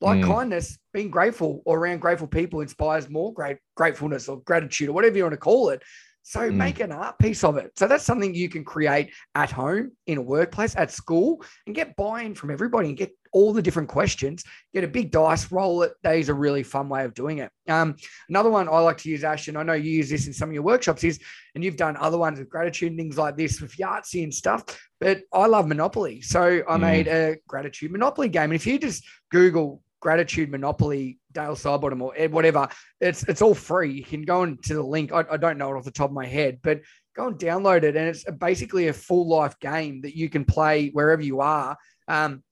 Like 0.00 0.18
mm. 0.18 0.26
kindness, 0.26 0.78
being 0.92 1.10
grateful 1.10 1.62
or 1.64 1.78
around 1.78 2.00
grateful 2.00 2.26
people 2.26 2.60
inspires 2.60 3.08
more 3.08 3.32
great 3.32 3.58
gratefulness 3.76 4.28
or 4.28 4.40
gratitude 4.40 4.88
or 4.88 4.92
whatever 4.92 5.16
you 5.16 5.22
want 5.22 5.34
to 5.34 5.38
call 5.38 5.68
it. 5.68 5.82
So 6.22 6.40
mm. 6.40 6.54
make 6.54 6.80
an 6.80 6.92
art 6.92 7.18
piece 7.18 7.44
of 7.44 7.56
it. 7.56 7.72
So 7.76 7.86
that's 7.86 8.04
something 8.04 8.34
you 8.34 8.48
can 8.48 8.64
create 8.64 9.12
at 9.34 9.50
home, 9.50 9.92
in 10.06 10.18
a 10.18 10.22
workplace, 10.22 10.76
at 10.76 10.90
school, 10.90 11.44
and 11.66 11.74
get 11.74 11.96
buy-in 11.96 12.34
from 12.34 12.50
everybody 12.50 12.88
and 12.88 12.96
get 12.96 13.12
all 13.32 13.52
the 13.52 13.62
different 13.62 13.88
questions. 13.88 14.44
Get 14.74 14.84
a 14.84 14.88
big 14.88 15.10
dice, 15.10 15.50
roll 15.50 15.82
it. 15.82 15.92
That 16.02 16.16
is 16.16 16.28
a 16.28 16.34
really 16.34 16.62
fun 16.62 16.88
way 16.88 17.04
of 17.04 17.14
doing 17.14 17.38
it. 17.38 17.50
Um, 17.68 17.96
another 18.28 18.50
one 18.50 18.68
I 18.68 18.78
like 18.78 18.98
to 18.98 19.08
use, 19.08 19.24
Ash, 19.24 19.48
and 19.48 19.58
I 19.58 19.62
know 19.62 19.72
you 19.72 19.90
use 19.90 20.10
this 20.10 20.26
in 20.26 20.32
some 20.32 20.50
of 20.50 20.54
your 20.54 20.62
workshops, 20.62 21.02
is 21.02 21.18
and 21.54 21.64
you've 21.64 21.76
done 21.76 21.96
other 21.96 22.18
ones 22.18 22.38
with 22.38 22.48
gratitude 22.48 22.90
and 22.90 22.98
things 22.98 23.18
like 23.18 23.36
this 23.36 23.60
with 23.60 23.76
Yahtzee 23.76 24.22
and 24.22 24.32
stuff. 24.34 24.64
But 25.00 25.22
I 25.32 25.46
love 25.46 25.66
Monopoly, 25.66 26.20
so 26.20 26.62
I 26.68 26.76
mm. 26.76 26.80
made 26.80 27.08
a 27.08 27.36
gratitude 27.48 27.90
Monopoly 27.90 28.28
game. 28.28 28.44
And 28.44 28.54
if 28.54 28.66
you 28.66 28.78
just 28.78 29.04
Google 29.30 29.82
gratitude 30.02 30.50
monopoly 30.50 31.18
dale 31.30 31.54
sidebottom 31.54 32.02
or 32.02 32.28
whatever 32.28 32.68
it's 33.00 33.22
it's 33.28 33.40
all 33.40 33.54
free 33.54 33.92
you 33.92 34.04
can 34.04 34.22
go 34.22 34.42
into 34.42 34.74
the 34.74 34.82
link 34.82 35.12
I, 35.12 35.24
I, 35.30 35.36
don't 35.36 35.56
know 35.56 35.72
it 35.72 35.78
off 35.78 35.84
the 35.84 35.92
top 35.92 36.10
of 36.10 36.14
my 36.14 36.26
head 36.26 36.58
but 36.60 36.80
go 37.14 37.28
and 37.28 37.38
download 37.38 37.84
it 37.84 37.96
and 37.96 38.08
it's 38.08 38.24
basically 38.24 38.88
a 38.88 38.92
full 38.92 39.28
life 39.28 39.58
game 39.60 40.00
that 40.02 40.16
you 40.16 40.28
can 40.28 40.44
play 40.44 40.88
wherever 40.88 41.22
you 41.22 41.40
are 41.40 41.78
um, 42.08 42.42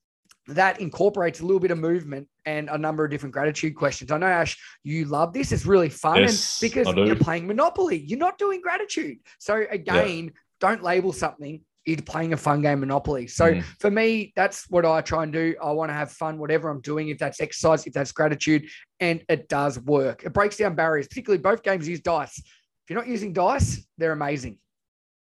that 0.46 0.80
incorporates 0.80 1.40
a 1.40 1.44
little 1.44 1.60
bit 1.60 1.72
of 1.72 1.78
movement 1.78 2.28
and 2.46 2.68
a 2.68 2.78
number 2.78 3.04
of 3.04 3.10
different 3.10 3.32
gratitude 3.32 3.76
questions. 3.76 4.10
I 4.10 4.18
know 4.18 4.26
Ash, 4.26 4.56
you 4.82 5.04
love 5.04 5.32
this. 5.32 5.52
It's 5.52 5.66
really 5.66 5.88
fun, 5.88 6.20
yes, 6.20 6.60
and 6.60 6.70
because 6.70 6.94
you're 6.96 7.16
playing 7.16 7.46
Monopoly, 7.46 7.98
you're 7.98 8.18
not 8.18 8.38
doing 8.38 8.60
gratitude. 8.60 9.18
So 9.38 9.64
again, 9.70 10.24
yeah. 10.24 10.30
don't 10.58 10.82
label 10.82 11.12
something 11.12 11.60
you're 11.86 12.02
playing 12.02 12.32
a 12.32 12.36
fun 12.36 12.60
game 12.60 12.80
Monopoly. 12.80 13.26
So 13.26 13.54
mm. 13.54 13.62
for 13.80 13.90
me, 13.90 14.32
that's 14.36 14.68
what 14.70 14.84
I 14.84 15.00
try 15.00 15.22
and 15.22 15.32
do. 15.32 15.54
I 15.62 15.70
want 15.72 15.90
to 15.90 15.94
have 15.94 16.12
fun, 16.12 16.38
whatever 16.38 16.68
I'm 16.68 16.80
doing, 16.80 17.08
if 17.08 17.18
that's 17.18 17.40
exercise, 17.40 17.86
if 17.86 17.92
that's 17.92 18.12
gratitude, 18.12 18.68
and 19.00 19.22
it 19.28 19.48
does 19.48 19.78
work. 19.80 20.22
It 20.24 20.32
breaks 20.32 20.56
down 20.56 20.74
barriers, 20.74 21.08
particularly 21.08 21.40
both 21.40 21.62
games 21.62 21.88
use 21.88 22.00
dice. 22.00 22.38
If 22.38 22.90
you're 22.90 22.98
not 22.98 23.08
using 23.08 23.32
dice, 23.32 23.86
they're 23.96 24.12
amazing. 24.12 24.58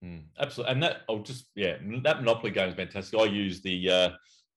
Mm, 0.03 0.23
absolutely. 0.39 0.73
And 0.73 0.83
that, 0.83 1.01
I'll 1.09 1.19
just, 1.19 1.47
yeah, 1.55 1.75
that 2.03 2.19
Monopoly 2.19 2.51
game 2.51 2.69
is 2.69 2.75
fantastic. 2.75 3.19
I 3.19 3.25
use 3.25 3.61
the, 3.61 3.91
uh, 3.91 4.09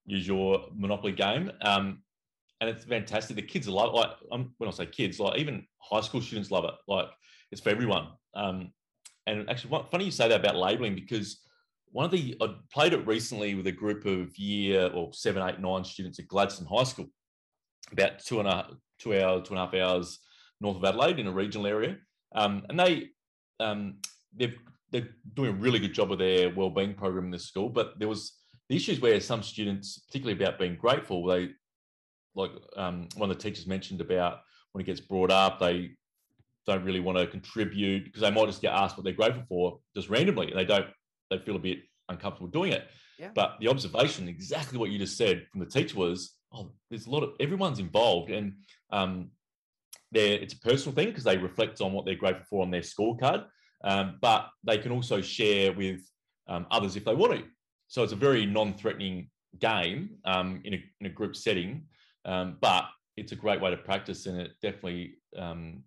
use 0.05 0.25
your 0.27 0.67
Monopoly 0.75 1.13
game. 1.13 1.51
Um, 1.61 2.01
and 2.61 2.69
it's 2.69 2.85
fantastic. 2.85 3.35
The 3.35 3.41
kids 3.41 3.67
love 3.67 3.93
it. 3.93 3.97
Like, 3.97 4.11
um, 4.31 4.53
when 4.57 4.69
I 4.69 4.71
say 4.71 4.85
kids, 4.85 5.19
like 5.19 5.37
even 5.39 5.65
high 5.79 6.01
school 6.01 6.21
students 6.21 6.51
love 6.51 6.65
it. 6.65 6.73
Like, 6.87 7.07
it's 7.51 7.61
for 7.61 7.69
everyone. 7.69 8.09
Um, 8.35 8.71
and 9.27 9.49
actually, 9.49 9.83
funny 9.91 10.05
you 10.05 10.11
say 10.11 10.27
that 10.27 10.39
about 10.39 10.55
labeling 10.55 10.95
because 10.95 11.41
one 11.91 12.05
of 12.05 12.11
the 12.11 12.35
I 12.41 12.55
played 12.71 12.93
it 12.93 13.05
recently 13.07 13.55
with 13.55 13.67
a 13.67 13.71
group 13.71 14.05
of 14.05 14.37
year 14.37 14.89
or 14.93 15.13
seven, 15.13 15.47
eight, 15.47 15.59
nine 15.59 15.83
students 15.83 16.19
at 16.19 16.27
Gladstone 16.27 16.67
High 16.67 16.83
School, 16.83 17.07
about 17.91 18.19
two 18.19 18.39
and 18.39 18.47
a 18.47 18.67
two 18.99 19.19
hours, 19.19 19.47
two 19.47 19.53
and 19.53 19.61
a 19.61 19.65
half 19.65 19.73
hours 19.73 20.19
north 20.61 20.77
of 20.77 20.83
Adelaide 20.83 21.19
in 21.19 21.27
a 21.27 21.31
regional 21.31 21.67
area, 21.67 21.97
um, 22.35 22.63
and 22.69 22.79
they 22.79 23.09
um, 23.59 23.95
they've 24.35 24.57
they're 24.91 25.09
doing 25.35 25.51
a 25.51 25.57
really 25.57 25.79
good 25.79 25.93
job 25.93 26.11
of 26.11 26.17
their 26.17 26.53
wellbeing 26.53 26.95
program 26.95 27.25
in 27.25 27.31
the 27.31 27.39
school. 27.39 27.69
But 27.69 27.99
there 27.99 28.07
was 28.07 28.33
the 28.69 28.75
issues 28.75 28.99
where 28.99 29.19
some 29.19 29.43
students, 29.43 29.99
particularly 29.99 30.41
about 30.41 30.59
being 30.59 30.75
grateful, 30.75 31.25
they 31.25 31.49
like 32.35 32.51
um, 32.75 33.07
one 33.15 33.29
of 33.29 33.37
the 33.37 33.43
teachers 33.43 33.67
mentioned 33.67 34.01
about 34.01 34.39
when 34.71 34.81
it 34.81 34.85
gets 34.85 34.99
brought 34.99 35.31
up, 35.31 35.59
they 35.59 35.91
don't 36.65 36.83
really 36.83 36.99
want 36.99 37.17
to 37.17 37.27
contribute 37.27 38.05
because 38.05 38.21
they 38.21 38.31
might 38.31 38.45
just 38.45 38.61
get 38.61 38.73
asked 38.73 38.97
what 38.97 39.03
they're 39.03 39.13
grateful 39.13 39.43
for 39.47 39.79
just 39.95 40.09
randomly, 40.09 40.47
and 40.47 40.59
they 40.59 40.65
don't 40.65 40.87
they 41.29 41.39
feel 41.39 41.55
a 41.55 41.59
bit 41.59 41.79
uncomfortable 42.09 42.49
doing 42.49 42.71
it. 42.71 42.87
Yeah. 43.17 43.29
But 43.33 43.57
the 43.59 43.67
observation, 43.67 44.27
exactly 44.27 44.77
what 44.77 44.89
you 44.89 44.97
just 44.97 45.17
said 45.17 45.45
from 45.51 45.59
the 45.59 45.65
teacher 45.65 45.97
was, 45.97 46.35
oh, 46.53 46.71
there's 46.89 47.05
a 47.05 47.11
lot 47.11 47.23
of 47.23 47.31
everyone's 47.39 47.79
involved, 47.79 48.31
and 48.31 48.53
um, 48.91 49.31
it's 50.13 50.53
a 50.53 50.59
personal 50.59 50.95
thing 50.95 51.07
because 51.07 51.23
they 51.23 51.37
reflect 51.37 51.81
on 51.81 51.93
what 51.93 52.05
they're 52.05 52.15
grateful 52.15 52.45
for 52.49 52.63
on 52.63 52.71
their 52.71 52.81
scorecard. 52.81 53.45
Um, 53.83 54.17
but 54.21 54.49
they 54.63 54.77
can 54.77 54.91
also 54.91 55.21
share 55.21 55.71
with 55.71 56.01
um, 56.47 56.65
others 56.71 56.95
if 56.95 57.05
they 57.05 57.15
want 57.15 57.33
to. 57.33 57.43
So 57.87 58.03
it's 58.03 58.13
a 58.13 58.17
very 58.17 58.45
non-threatening 58.45 59.29
game 59.59 60.17
um, 60.25 60.61
in, 60.63 60.73
a, 60.73 60.83
in 60.99 61.05
a 61.07 61.09
group 61.09 61.35
setting, 61.35 61.85
um, 62.25 62.57
but 62.61 62.85
it's 63.17 63.31
a 63.31 63.35
great 63.35 63.61
way 63.61 63.71
to 63.71 63.77
practice, 63.77 64.25
and 64.25 64.39
it 64.39 64.51
definitely 64.61 65.15
um, 65.37 65.83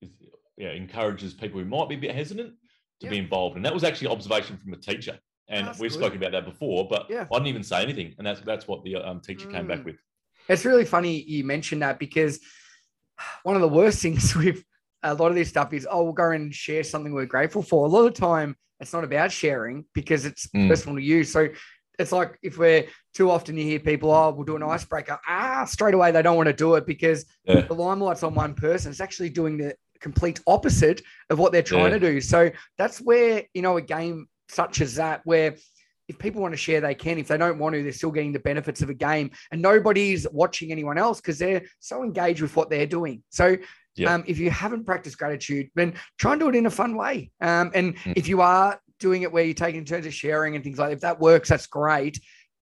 is, 0.00 0.10
yeah, 0.56 0.70
encourages 0.72 1.34
people 1.34 1.58
who 1.58 1.66
might 1.66 1.88
be 1.88 1.94
a 1.94 1.98
bit 1.98 2.14
hesitant 2.14 2.54
to 3.02 3.10
be 3.10 3.18
involved. 3.18 3.56
And 3.56 3.64
that 3.64 3.74
was 3.74 3.84
actually 3.84 4.08
observation 4.08 4.56
from 4.56 4.72
a 4.72 4.76
teacher. 4.76 5.18
And 5.48 5.66
we've 5.78 5.90
good. 5.90 5.98
spoken 5.98 6.18
about 6.18 6.32
that 6.32 6.44
before, 6.44 6.88
but 6.88 7.06
yeah. 7.10 7.26
I 7.30 7.34
didn't 7.34 7.48
even 7.48 7.62
say 7.62 7.82
anything. 7.82 8.14
And 8.18 8.26
that's 8.26 8.40
that's 8.40 8.66
what 8.66 8.84
the 8.84 8.96
um, 8.96 9.20
teacher 9.20 9.48
mm. 9.48 9.52
came 9.52 9.66
back 9.66 9.80
mm. 9.80 9.86
with. 9.86 9.96
It's 10.48 10.64
really 10.64 10.84
funny 10.84 11.22
you 11.22 11.44
mentioned 11.44 11.82
that 11.82 11.98
because 11.98 12.40
one 13.42 13.54
of 13.54 13.62
the 13.62 13.68
worst 13.68 14.00
things 14.02 14.34
with 14.34 14.64
a 15.02 15.14
lot 15.14 15.28
of 15.28 15.34
this 15.34 15.48
stuff 15.48 15.72
is, 15.72 15.86
oh, 15.90 16.04
we'll 16.04 16.12
go 16.12 16.30
and 16.30 16.54
share 16.54 16.84
something 16.84 17.12
we're 17.12 17.26
grateful 17.26 17.62
for. 17.62 17.84
A 17.84 17.88
lot 17.88 18.06
of 18.06 18.14
time, 18.14 18.56
it's 18.80 18.92
not 18.92 19.04
about 19.04 19.30
sharing 19.30 19.84
because 19.94 20.24
it's 20.24 20.46
mm. 20.48 20.68
personal 20.68 20.96
to 20.96 21.02
you. 21.02 21.24
So 21.24 21.48
it's 21.98 22.12
like 22.12 22.38
if 22.42 22.58
we're 22.58 22.86
too 23.14 23.30
often 23.30 23.56
you 23.56 23.64
hear 23.64 23.80
people, 23.80 24.10
oh, 24.10 24.32
we'll 24.32 24.44
do 24.44 24.56
an 24.56 24.62
icebreaker. 24.62 25.18
Ah, 25.28 25.64
straight 25.64 25.94
away 25.94 26.10
they 26.10 26.22
don't 26.22 26.36
want 26.36 26.48
to 26.48 26.52
do 26.52 26.74
it 26.74 26.86
because 26.86 27.24
yeah. 27.44 27.60
the 27.60 27.74
limelight's 27.74 28.22
on 28.22 28.34
one 28.34 28.54
person. 28.54 28.90
It's 28.90 29.00
actually 29.00 29.30
doing 29.30 29.58
the 29.58 29.74
complete 30.02 30.40
opposite 30.46 31.00
of 31.30 31.38
what 31.38 31.52
they're 31.52 31.62
trying 31.62 31.92
yeah. 31.92 31.98
to 31.98 32.00
do. 32.00 32.20
So 32.20 32.50
that's 32.76 32.98
where, 33.00 33.44
you 33.54 33.62
know, 33.62 33.76
a 33.76 33.82
game 33.82 34.28
such 34.48 34.80
as 34.80 34.96
that, 34.96 35.22
where 35.24 35.56
if 36.08 36.18
people 36.18 36.42
want 36.42 36.52
to 36.52 36.58
share, 36.58 36.80
they 36.80 36.94
can. 36.94 37.18
If 37.18 37.28
they 37.28 37.38
don't 37.38 37.58
want 37.58 37.74
to, 37.74 37.82
they're 37.82 37.92
still 37.92 38.10
getting 38.10 38.32
the 38.32 38.40
benefits 38.40 38.82
of 38.82 38.90
a 38.90 38.94
game 38.94 39.30
and 39.50 39.62
nobody's 39.62 40.26
watching 40.30 40.72
anyone 40.72 40.98
else 40.98 41.20
because 41.20 41.38
they're 41.38 41.62
so 41.80 42.02
engaged 42.02 42.42
with 42.42 42.54
what 42.56 42.68
they're 42.68 42.86
doing. 42.86 43.22
So 43.30 43.56
yeah. 43.96 44.14
um, 44.14 44.24
if 44.26 44.38
you 44.38 44.50
haven't 44.50 44.84
practiced 44.84 45.18
gratitude, 45.18 45.70
then 45.74 45.94
try 46.18 46.32
and 46.32 46.40
do 46.40 46.48
it 46.48 46.56
in 46.56 46.66
a 46.66 46.70
fun 46.70 46.96
way. 46.96 47.30
Um, 47.40 47.70
and 47.74 47.96
mm. 47.96 48.12
if 48.16 48.28
you 48.28 48.40
are 48.42 48.80
doing 48.98 49.22
it 49.22 49.32
where 49.32 49.44
you're 49.44 49.54
taking 49.54 49.84
turns 49.84 50.06
of 50.06 50.12
sharing 50.12 50.54
and 50.54 50.64
things 50.64 50.78
like 50.78 50.90
that, 50.90 50.94
if 50.94 51.00
that 51.00 51.20
works, 51.20 51.48
that's 51.48 51.66
great 51.66 52.20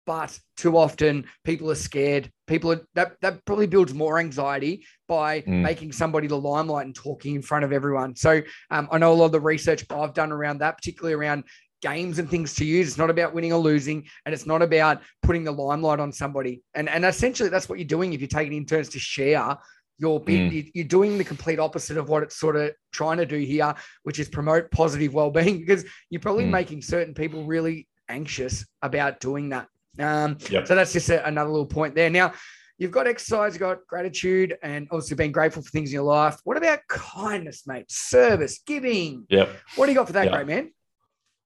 but 0.06 0.38
too 0.58 0.78
often 0.78 1.26
people 1.44 1.72
are 1.72 1.76
scared. 1.76 2.32
People 2.48 2.72
are, 2.72 2.82
that 2.94 3.16
that 3.22 3.44
probably 3.46 3.68
builds 3.68 3.94
more 3.94 4.20
anxiety 4.20 4.86
by 5.08 5.42
mm. 5.42 5.62
making 5.62 5.92
somebody 5.92 6.28
the 6.28 6.38
limelight 6.38 6.86
and 6.86 6.96
talking 6.96 7.36
in 7.36 7.42
front 7.42 7.66
of 7.66 7.74
everyone. 7.74 8.16
So 8.16 8.42
um, 8.72 8.88
I 8.92 8.98
know 8.98 9.14
a 9.14 9.16
lot 9.16 9.26
of 9.26 9.32
the 9.32 9.42
research 9.42 9.86
I've 9.90 10.14
done 10.14 10.32
around 10.32 10.60
that, 10.60 10.78
particularly 10.78 11.16
around 11.16 11.44
games 11.82 12.20
and 12.20 12.30
things 12.30 12.54
to 12.56 12.66
use. 12.66 12.88
It's 12.88 12.98
not 12.98 13.10
about 13.10 13.34
winning 13.34 13.54
or 13.54 13.60
losing, 13.60 14.06
and 14.26 14.34
it's 14.34 14.46
not 14.46 14.62
about 14.62 15.02
putting 15.22 15.44
the 15.44 15.52
limelight 15.52 16.00
on 16.00 16.12
somebody. 16.12 16.62
And 16.74 16.88
and 16.88 17.06
essentially, 17.06 17.50
that's 17.50 17.68
what 17.68 17.80
you're 17.80 17.88
doing 17.88 18.14
if 18.14 18.22
you're 18.22 18.28
taking 18.28 18.54
in 18.54 18.66
turns 18.66 18.90
to 18.90 19.00
share. 19.00 19.58
You're, 19.98 20.20
mm. 20.20 20.72
you're 20.74 20.84
doing 20.84 21.18
the 21.18 21.24
complete 21.24 21.58
opposite 21.58 21.96
of 21.96 22.10
what 22.10 22.22
it's 22.22 22.36
sort 22.36 22.58
of 22.58 22.74
trying 22.92 23.16
to 23.18 23.26
do 23.26 23.38
here, 23.38 23.74
which 24.04 24.20
is 24.20 24.28
promote 24.28 24.70
positive 24.70 25.14
well-being 25.14 25.60
because 25.60 25.86
you're 26.10 26.20
probably 26.20 26.44
mm. 26.44 26.50
making 26.50 26.82
certain 26.82 27.14
people 27.14 27.46
really 27.46 27.88
anxious 28.10 28.66
about 28.82 29.22
doing 29.22 29.50
that. 29.50 29.68
Um, 30.00 30.38
yep. 30.50 30.68
So 30.68 30.76
that's 30.76 30.94
just 30.94 31.10
a, 31.10 31.26
another 31.28 31.50
little 31.50 31.66
point 31.66 31.96
there. 31.96 32.10
Now, 32.10 32.34
you've 32.78 32.92
got 32.92 33.08
exercise, 33.08 33.54
you've 33.54 33.62
got 33.62 33.86
gratitude, 33.88 34.58
and 34.62 34.88
obviously 34.92 35.16
being 35.16 35.32
grateful 35.32 35.62
for 35.62 35.70
things 35.70 35.90
in 35.90 35.96
your 35.96 36.04
life. 36.04 36.38
What 36.44 36.58
about 36.58 36.80
kindness, 36.90 37.66
mate? 37.68 37.86
Service, 37.90 38.60
giving. 38.66 39.26
Yeah. 39.30 39.48
What 39.76 39.86
do 39.86 39.92
you 39.92 39.98
got 39.98 40.08
for 40.08 40.14
that, 40.14 40.26
yep. 40.26 40.34
great 40.34 40.48
man? 40.48 40.72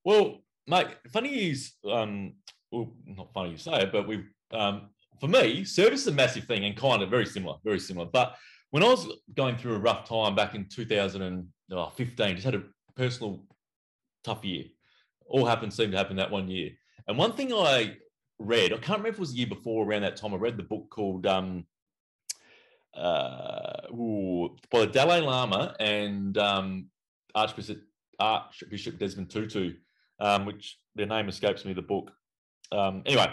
Well, 0.04 0.38
mate, 0.66 0.88
funny 1.12 1.50
is, 1.50 1.72
um, 1.88 2.34
well, 2.70 2.92
not 3.06 3.32
funny 3.32 3.50
you 3.50 3.58
say 3.58 3.82
it, 3.82 3.92
but 3.92 4.06
we, 4.06 4.24
um, 4.52 4.88
for 5.20 5.28
me, 5.28 5.64
service 5.64 6.02
is 6.02 6.06
a 6.08 6.12
massive 6.12 6.44
thing 6.44 6.64
and 6.64 6.76
kind 6.76 7.02
of 7.02 7.10
very 7.10 7.26
similar, 7.26 7.56
very 7.62 7.78
similar. 7.78 8.06
But 8.06 8.36
when 8.70 8.82
I 8.82 8.86
was 8.86 9.06
going 9.34 9.56
through 9.56 9.74
a 9.74 9.78
rough 9.78 10.08
time 10.08 10.34
back 10.34 10.54
in 10.54 10.66
2015, 10.68 12.34
just 12.34 12.44
had 12.44 12.54
a 12.54 12.62
personal 12.96 13.44
tough 14.24 14.44
year. 14.44 14.64
All 15.26 15.44
happened, 15.44 15.72
seemed 15.72 15.92
to 15.92 15.98
happen 15.98 16.16
that 16.16 16.30
one 16.30 16.48
year. 16.48 16.70
And 17.06 17.18
one 17.18 17.32
thing 17.32 17.52
I 17.52 17.96
read, 18.40 18.72
I 18.72 18.76
can't 18.76 18.98
remember 18.98 19.08
if 19.10 19.14
it 19.16 19.20
was 19.20 19.32
the 19.32 19.38
year 19.38 19.46
before 19.46 19.86
around 19.86 20.02
that 20.02 20.16
time, 20.16 20.34
I 20.34 20.38
read 20.38 20.56
the 20.56 20.62
book 20.62 20.88
called 20.90 21.26
um, 21.26 21.66
uh, 22.96 23.82
ooh, 23.92 24.56
by 24.70 24.80
the 24.80 24.86
Dalai 24.86 25.20
Lama 25.20 25.76
and 25.78 26.36
um, 26.38 26.86
Archbishop, 27.34 27.78
Archbishop 28.18 28.98
Desmond 28.98 29.30
Tutu, 29.30 29.74
um, 30.18 30.46
which 30.46 30.78
their 30.94 31.06
name 31.06 31.28
escapes 31.28 31.64
me, 31.64 31.72
the 31.72 31.82
book. 31.82 32.10
Um, 32.72 33.02
anyway, 33.06 33.32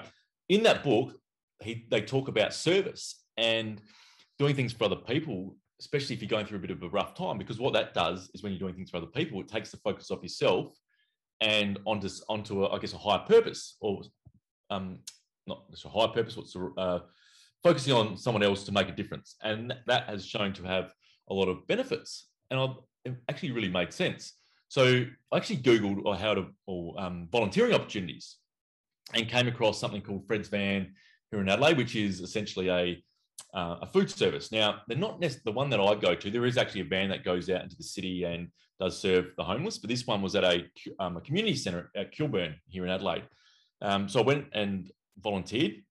in 0.49 0.63
that 0.63 0.83
book, 0.83 1.15
he, 1.63 1.87
they 1.89 2.01
talk 2.01 2.27
about 2.27 2.53
service 2.53 3.23
and 3.37 3.81
doing 4.37 4.55
things 4.55 4.73
for 4.73 4.83
other 4.85 4.95
people, 4.95 5.55
especially 5.79 6.15
if 6.15 6.21
you're 6.21 6.29
going 6.29 6.45
through 6.45 6.59
a 6.59 6.61
bit 6.61 6.71
of 6.71 6.83
a 6.83 6.89
rough 6.89 7.15
time, 7.15 7.37
because 7.37 7.59
what 7.59 7.73
that 7.73 7.93
does 7.93 8.29
is 8.33 8.43
when 8.43 8.51
you're 8.51 8.59
doing 8.59 8.75
things 8.75 8.89
for 8.89 8.97
other 8.97 9.07
people, 9.07 9.39
it 9.39 9.47
takes 9.47 9.71
the 9.71 9.77
focus 9.77 10.11
off 10.11 10.21
yourself 10.21 10.77
and 11.39 11.79
onto, 11.85 12.09
onto 12.29 12.65
a, 12.65 12.69
I 12.69 12.79
guess, 12.79 12.93
a 12.93 12.97
higher 12.97 13.19
purpose 13.19 13.77
or 13.79 14.01
um, 14.69 14.99
not 15.45 15.69
just 15.71 15.85
a 15.85 15.89
higher 15.89 16.07
purpose, 16.07 16.37
what's 16.37 16.55
uh, 16.55 16.99
focusing 17.63 17.93
on 17.93 18.17
someone 18.17 18.43
else 18.43 18.63
to 18.65 18.71
make 18.71 18.89
a 18.89 18.95
difference. 18.95 19.35
And 19.43 19.73
that 19.87 20.03
has 20.07 20.25
shown 20.25 20.53
to 20.53 20.63
have 20.63 20.93
a 21.29 21.33
lot 21.33 21.47
of 21.47 21.65
benefits. 21.67 22.27
And 22.51 22.59
I've, 22.59 22.75
it 23.05 23.15
actually 23.29 23.51
really 23.51 23.69
made 23.69 23.93
sense. 23.93 24.33
So 24.69 25.05
I 25.31 25.37
actually 25.37 25.57
Googled 25.57 26.17
how 26.17 26.33
to, 26.33 26.47
or 26.65 26.99
um, 26.99 27.27
volunteering 27.31 27.73
opportunities 27.73 28.37
and 29.13 29.29
came 29.29 29.47
across 29.47 29.79
something 29.79 30.01
called 30.01 30.27
Fred's 30.27 30.49
Van 30.49 30.93
here 31.31 31.39
in 31.39 31.49
Adelaide, 31.49 31.77
which 31.77 31.95
is 31.95 32.19
essentially 32.19 32.69
a 32.69 33.03
uh, 33.53 33.77
a 33.81 33.87
food 33.87 34.09
service. 34.09 34.51
Now, 34.51 34.81
they're 34.87 34.97
not 34.97 35.21
the 35.21 35.51
one 35.51 35.69
that 35.69 35.79
I 35.79 35.95
go 35.95 36.15
to. 36.15 36.31
There 36.31 36.45
is 36.45 36.57
actually 36.57 36.81
a 36.81 36.85
van 36.85 37.09
that 37.09 37.23
goes 37.23 37.49
out 37.49 37.63
into 37.63 37.77
the 37.77 37.83
city 37.83 38.23
and 38.23 38.49
does 38.79 38.99
serve 38.99 39.31
the 39.37 39.43
homeless, 39.43 39.77
but 39.77 39.89
this 39.89 40.05
one 40.05 40.21
was 40.21 40.35
at 40.35 40.43
a, 40.43 40.65
um, 40.99 41.17
a 41.17 41.21
community 41.21 41.55
centre 41.55 41.89
at 41.95 42.11
Kilburn 42.11 42.55
here 42.67 42.83
in 42.83 42.91
Adelaide. 42.91 43.23
Um, 43.81 44.09
so 44.09 44.19
I 44.19 44.23
went 44.23 44.45
and 44.53 44.91
volunteered, 45.19 45.83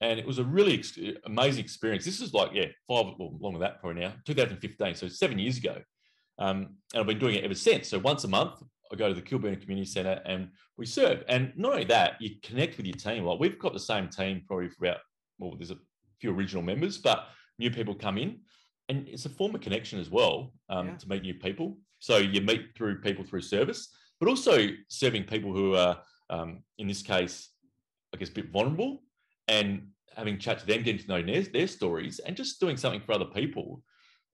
and 0.00 0.18
it 0.18 0.26
was 0.26 0.38
a 0.38 0.44
really 0.44 0.78
ex- 0.78 0.98
amazing 1.24 1.64
experience. 1.64 2.04
This 2.04 2.20
is 2.20 2.34
like, 2.34 2.50
yeah, 2.52 2.66
five, 2.86 3.14
well, 3.18 3.36
longer 3.40 3.58
than 3.58 3.60
that 3.60 3.80
probably 3.80 4.02
now, 4.02 4.12
2015, 4.26 4.94
so 4.94 5.08
seven 5.08 5.38
years 5.38 5.58
ago. 5.58 5.76
Um, 6.38 6.76
and 6.92 7.00
I've 7.00 7.06
been 7.06 7.18
doing 7.18 7.36
it 7.36 7.44
ever 7.44 7.54
since. 7.54 7.88
So 7.88 7.98
once 7.98 8.24
a 8.24 8.28
month, 8.28 8.62
I 8.92 8.96
go 8.96 9.08
to 9.08 9.14
the 9.14 9.22
Kilburn 9.22 9.56
Community 9.56 9.86
Centre 9.86 10.20
and 10.24 10.48
we 10.76 10.86
serve. 10.86 11.24
And 11.28 11.52
not 11.56 11.72
only 11.72 11.84
that, 11.84 12.20
you 12.20 12.36
connect 12.42 12.76
with 12.76 12.86
your 12.86 12.96
team. 12.96 13.24
Like 13.24 13.40
we've 13.40 13.58
got 13.58 13.72
the 13.72 13.80
same 13.80 14.08
team 14.08 14.42
probably 14.46 14.68
for 14.68 14.86
about, 14.86 14.98
well, 15.38 15.54
there's 15.56 15.70
a 15.70 15.78
few 16.20 16.32
original 16.32 16.62
members, 16.62 16.98
but 16.98 17.26
new 17.58 17.70
people 17.70 17.94
come 17.94 18.18
in. 18.18 18.40
And 18.88 19.08
it's 19.08 19.24
a 19.24 19.30
form 19.30 19.54
of 19.54 19.60
connection 19.60 19.98
as 19.98 20.10
well 20.10 20.52
um, 20.68 20.88
yeah. 20.88 20.96
to 20.96 21.08
meet 21.08 21.22
new 21.22 21.34
people. 21.34 21.76
So 21.98 22.18
you 22.18 22.40
meet 22.40 22.76
through 22.76 23.00
people 23.00 23.24
through 23.24 23.40
service, 23.40 23.88
but 24.20 24.28
also 24.28 24.68
serving 24.88 25.24
people 25.24 25.52
who 25.52 25.74
are, 25.74 25.98
um, 26.30 26.62
in 26.78 26.88
this 26.88 27.02
case, 27.02 27.50
I 28.14 28.16
guess, 28.18 28.28
a 28.28 28.32
bit 28.32 28.50
vulnerable 28.50 29.02
and 29.48 29.88
having 30.16 30.38
chat 30.38 30.58
to 30.60 30.66
them, 30.66 30.82
getting 30.82 31.02
to 31.02 31.08
know 31.08 31.22
their, 31.22 31.42
their 31.42 31.66
stories, 31.66 32.18
and 32.20 32.36
just 32.36 32.60
doing 32.60 32.76
something 32.76 33.00
for 33.00 33.12
other 33.12 33.26
people 33.26 33.82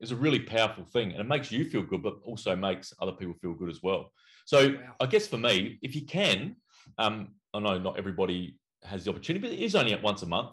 is 0.01 0.13
a 0.13 0.17
really 0.17 0.41
powerful 0.41 0.85
thing. 0.85 1.13
And 1.13 1.21
it 1.21 1.29
makes 1.29 1.53
you 1.53 1.65
feel 1.65 1.83
good, 1.83 2.03
but 2.03 2.15
also 2.25 2.57
makes 2.57 2.93
other 3.01 3.13
people 3.13 3.35
feel 3.35 3.55
good 3.55 3.71
as 3.71 3.83
well. 3.83 4.13
So 4.45 4.71
wow. 4.71 4.95
I 5.01 5.07
guess 5.07 5.29
for 5.29 5.39
me, 5.39 5.79
if 5.83 5.95
you 5.95 6.05
can, 6.07 6.57
um, 6.99 7.29
I 7.55 7.61
know 7.61 7.79
not 7.79 7.99
everybody 7.99 8.59
has 8.85 9.05
the 9.05 9.11
opportunity, 9.11 9.47
but 9.47 9.57
it 9.57 9.63
is 9.63 9.75
only 9.75 9.93
at 9.93 10.03
once 10.03 10.23
a 10.23 10.27
month 10.27 10.51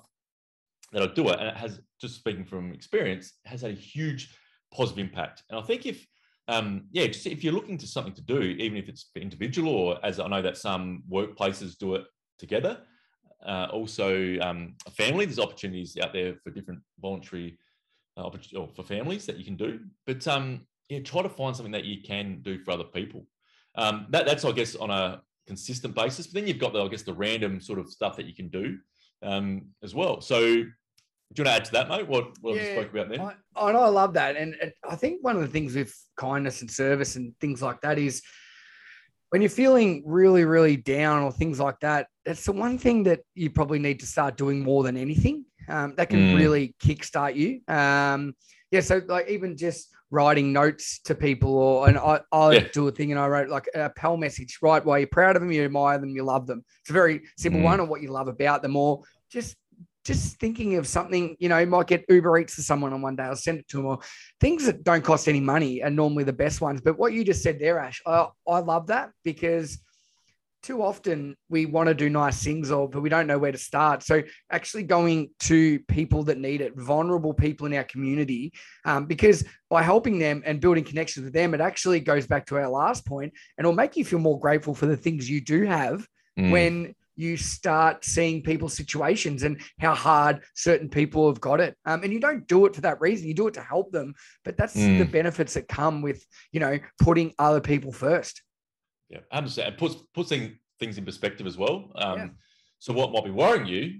that 0.91 1.01
I 1.01 1.07
do 1.07 1.29
it. 1.29 1.39
And 1.39 1.47
it 1.47 1.57
has, 1.57 1.81
just 1.99 2.15
speaking 2.15 2.45
from 2.45 2.73
experience, 2.73 3.33
has 3.45 3.61
had 3.61 3.71
a 3.71 3.75
huge 3.75 4.35
positive 4.71 5.05
impact. 5.05 5.43
And 5.49 5.59
I 5.59 5.63
think 5.63 5.85
if, 5.85 6.05
um, 6.49 6.85
yeah, 6.91 7.07
just 7.07 7.27
if 7.27 7.43
you're 7.43 7.53
looking 7.53 7.77
to 7.77 7.87
something 7.87 8.13
to 8.13 8.21
do, 8.21 8.41
even 8.41 8.77
if 8.77 8.89
it's 8.89 9.11
individual 9.15 9.71
or 9.73 10.03
as 10.03 10.19
I 10.19 10.27
know 10.27 10.41
that 10.41 10.57
some 10.57 11.03
workplaces 11.09 11.77
do 11.77 11.95
it 11.95 12.05
together, 12.39 12.81
uh, 13.45 13.67
also 13.71 14.37
um, 14.39 14.75
family, 14.97 15.25
there's 15.25 15.39
opportunities 15.39 15.95
out 16.01 16.11
there 16.11 16.35
for 16.43 16.49
different 16.49 16.81
voluntary 16.99 17.57
uh, 18.17 18.29
or 18.55 18.67
for 18.75 18.83
families 18.83 19.25
that 19.27 19.37
you 19.37 19.45
can 19.45 19.55
do. 19.55 19.79
But 20.07 20.27
um, 20.27 20.65
yeah, 20.89 20.99
try 20.99 21.21
to 21.21 21.29
find 21.29 21.55
something 21.55 21.71
that 21.71 21.85
you 21.85 22.01
can 22.01 22.41
do 22.41 22.57
for 22.63 22.71
other 22.71 22.83
people. 22.83 23.27
Um, 23.75 24.07
that, 24.09 24.25
that's, 24.25 24.43
I 24.43 24.51
guess, 24.51 24.75
on 24.75 24.89
a 24.89 25.21
consistent 25.45 25.93
basis. 25.93 26.27
But 26.27 26.33
then 26.33 26.47
you've 26.47 26.59
got 26.59 26.73
the, 26.73 26.83
I 26.83 26.87
guess, 26.87 27.03
the 27.03 27.13
random 27.13 27.61
sort 27.61 27.79
of 27.79 27.89
stuff 27.89 28.17
that 28.17 28.25
you 28.25 28.33
can 28.33 28.49
do 28.49 28.79
um, 29.21 29.67
as 29.83 29.93
well. 29.93 30.19
So, 30.19 30.63
do 31.33 31.41
you 31.41 31.45
want 31.45 31.55
to 31.55 31.61
add 31.61 31.65
to 31.65 31.71
that, 31.73 31.89
mate? 31.89 32.07
What, 32.07 32.29
what 32.41 32.55
yeah, 32.55 32.73
spoke 32.73 32.91
about 32.91 33.09
there? 33.09 33.21
I, 33.21 33.35
I, 33.55 33.71
I 33.71 33.87
love 33.89 34.13
that, 34.13 34.35
and 34.35 34.55
I 34.87 34.95
think 34.95 35.23
one 35.23 35.35
of 35.35 35.41
the 35.41 35.47
things 35.47 35.75
with 35.75 35.95
kindness 36.17 36.61
and 36.61 36.71
service 36.71 37.15
and 37.15 37.33
things 37.39 37.61
like 37.61 37.81
that 37.81 37.99
is 37.99 38.21
when 39.29 39.41
you're 39.41 39.49
feeling 39.49 40.03
really, 40.05 40.43
really 40.43 40.75
down 40.75 41.21
or 41.21 41.31
things 41.31 41.59
like 41.59 41.79
that. 41.81 42.07
That's 42.25 42.45
the 42.45 42.51
one 42.51 42.77
thing 42.77 43.03
that 43.03 43.21
you 43.35 43.49
probably 43.49 43.79
need 43.79 43.99
to 43.99 44.07
start 44.07 44.37
doing 44.37 44.63
more 44.63 44.83
than 44.83 44.97
anything. 44.97 45.45
Um, 45.67 45.93
that 45.97 46.09
can 46.09 46.19
mm. 46.19 46.35
really 46.35 46.73
kickstart 46.83 47.35
you. 47.35 47.61
Um, 47.71 48.33
yeah, 48.71 48.81
so 48.81 49.01
like 49.07 49.29
even 49.29 49.55
just 49.55 49.89
writing 50.09 50.51
notes 50.51 50.99
to 51.05 51.13
people, 51.13 51.55
or 51.55 51.87
and 51.87 51.97
I, 51.97 52.21
I 52.31 52.53
yeah. 52.53 52.67
do 52.73 52.87
a 52.87 52.91
thing 52.91 53.11
and 53.11 53.19
I 53.19 53.27
wrote 53.27 53.49
like 53.49 53.69
a 53.75 53.91
pal 53.91 54.17
message, 54.17 54.57
right? 54.63 54.83
Why 54.83 54.97
you're 54.97 55.07
proud 55.07 55.35
of 55.35 55.43
them, 55.43 55.51
you 55.51 55.63
admire 55.63 55.99
them, 55.99 56.09
you 56.09 56.23
love 56.23 56.47
them. 56.47 56.63
It's 56.81 56.89
a 56.89 56.93
very 56.93 57.21
simple 57.37 57.61
mm. 57.61 57.65
one, 57.65 57.79
or 57.79 57.85
what 57.85 58.01
you 58.01 58.11
love 58.11 58.27
about 58.27 58.63
them, 58.63 58.75
or 58.75 59.03
just 59.29 59.55
just 60.05 60.39
thinking 60.39 60.75
of 60.75 60.87
something, 60.87 61.35
you 61.39 61.49
know, 61.49 61.65
might 61.65 61.87
get 61.87 62.05
Uber 62.09 62.39
Eats 62.39 62.55
to 62.55 62.63
someone 62.63 62.93
on 62.93 63.01
one 63.01 63.15
day, 63.15 63.23
I'll 63.23 63.35
send 63.35 63.59
it 63.59 63.67
to 63.69 63.77
them, 63.77 63.85
or 63.85 63.99
things 64.39 64.65
that 64.65 64.83
don't 64.83 65.03
cost 65.03 65.27
any 65.27 65.39
money 65.39 65.83
are 65.83 65.89
normally 65.89 66.23
the 66.23 66.33
best 66.33 66.61
ones. 66.61 66.81
But 66.81 66.97
what 66.97 67.13
you 67.13 67.23
just 67.23 67.43
said 67.43 67.59
there, 67.59 67.79
Ash, 67.79 68.01
I, 68.05 68.27
I 68.47 68.59
love 68.59 68.87
that 68.87 69.11
because 69.23 69.79
too 70.61 70.81
often 70.81 71.35
we 71.49 71.65
want 71.65 71.87
to 71.87 71.93
do 71.93 72.09
nice 72.09 72.43
things 72.43 72.69
or 72.69 72.89
but 72.89 73.01
we 73.01 73.09
don't 73.09 73.27
know 73.27 73.37
where 73.37 73.51
to 73.51 73.57
start 73.57 74.03
so 74.03 74.21
actually 74.51 74.83
going 74.83 75.29
to 75.39 75.79
people 75.87 76.23
that 76.23 76.37
need 76.37 76.59
it 76.59 76.75
vulnerable 76.75 77.33
people 77.33 77.65
in 77.65 77.73
our 77.73 77.83
community 77.85 78.51
um, 78.85 79.05
because 79.05 79.45
by 79.69 79.81
helping 79.81 80.19
them 80.19 80.43
and 80.45 80.59
building 80.59 80.83
connections 80.83 81.23
with 81.23 81.33
them 81.33 81.53
it 81.53 81.61
actually 81.61 81.99
goes 81.99 82.27
back 82.27 82.45
to 82.45 82.57
our 82.57 82.67
last 82.67 83.05
point 83.05 83.31
and 83.57 83.65
it'll 83.65 83.75
make 83.75 83.95
you 83.95 84.03
feel 84.03 84.19
more 84.19 84.39
grateful 84.39 84.75
for 84.75 84.85
the 84.85 84.97
things 84.97 85.29
you 85.29 85.39
do 85.39 85.63
have 85.63 86.05
mm. 86.37 86.51
when 86.51 86.93
you 87.19 87.35
start 87.35 88.05
seeing 88.05 88.41
people's 88.41 88.73
situations 88.73 89.43
and 89.43 89.61
how 89.79 89.93
hard 89.93 90.41
certain 90.55 90.87
people 90.87 91.27
have 91.27 91.41
got 91.41 91.59
it. 91.59 91.75
Um, 91.85 92.01
and 92.03 92.13
you 92.13 92.19
don't 92.21 92.47
do 92.47 92.65
it 92.65 92.73
for 92.73 92.81
that 92.81 93.01
reason. 93.01 93.27
You 93.27 93.33
do 93.33 93.47
it 93.47 93.53
to 93.55 93.61
help 93.61 93.91
them. 93.91 94.13
But 94.45 94.55
that's 94.55 94.73
mm. 94.73 94.99
the 94.99 95.03
benefits 95.03 95.53
that 95.55 95.67
come 95.67 96.01
with, 96.01 96.25
you 96.53 96.61
know, 96.61 96.79
putting 97.01 97.33
other 97.37 97.59
people 97.59 97.91
first. 97.91 98.41
Yeah, 99.09 99.19
I 99.31 99.39
understand. 99.39 99.73
It 99.73 99.77
puts 99.77 99.95
puts 100.13 100.29
things 100.29 100.97
in 100.97 101.03
perspective 101.03 101.45
as 101.45 101.57
well. 101.57 101.91
Um, 101.95 102.17
yeah. 102.17 102.27
So 102.79 102.93
what 102.93 103.11
might 103.11 103.25
be 103.25 103.31
worrying 103.31 103.65
you 103.65 103.99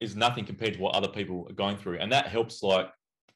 is 0.00 0.16
nothing 0.16 0.46
compared 0.46 0.74
to 0.74 0.80
what 0.80 0.94
other 0.94 1.08
people 1.08 1.46
are 1.50 1.54
going 1.54 1.76
through, 1.76 1.98
and 1.98 2.10
that 2.10 2.28
helps 2.28 2.62
like 2.62 2.88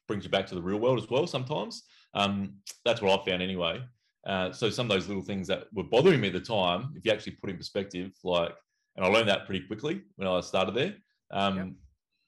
brings 0.07 0.23
you 0.23 0.31
back 0.31 0.47
to 0.47 0.55
the 0.55 0.61
real 0.61 0.79
world 0.79 0.97
as 0.97 1.09
well. 1.09 1.27
Sometimes 1.27 1.83
um, 2.15 2.55
that's 2.83 3.01
what 3.01 3.19
I 3.19 3.23
found 3.23 3.43
anyway. 3.43 3.83
Uh, 4.25 4.51
so 4.51 4.71
some 4.71 4.87
of 4.87 4.89
those 4.89 5.07
little 5.07 5.23
things 5.23 5.47
that 5.47 5.65
were 5.73 5.83
bothering 5.83 6.19
me 6.19 6.29
at 6.29 6.33
the 6.33 6.39
time, 6.39 6.91
if 6.95 7.05
you 7.05 7.11
actually 7.11 7.33
put 7.33 7.49
in 7.51 7.57
perspective, 7.57 8.11
like, 8.23 8.55
and 8.95 9.05
I 9.05 9.09
learned 9.09 9.29
that 9.29 9.45
pretty 9.45 9.65
quickly 9.65 10.01
when 10.15 10.27
I 10.27 10.39
started 10.41 10.75
there. 10.75 10.95
Um, 11.31 11.57
yep. 11.57 11.67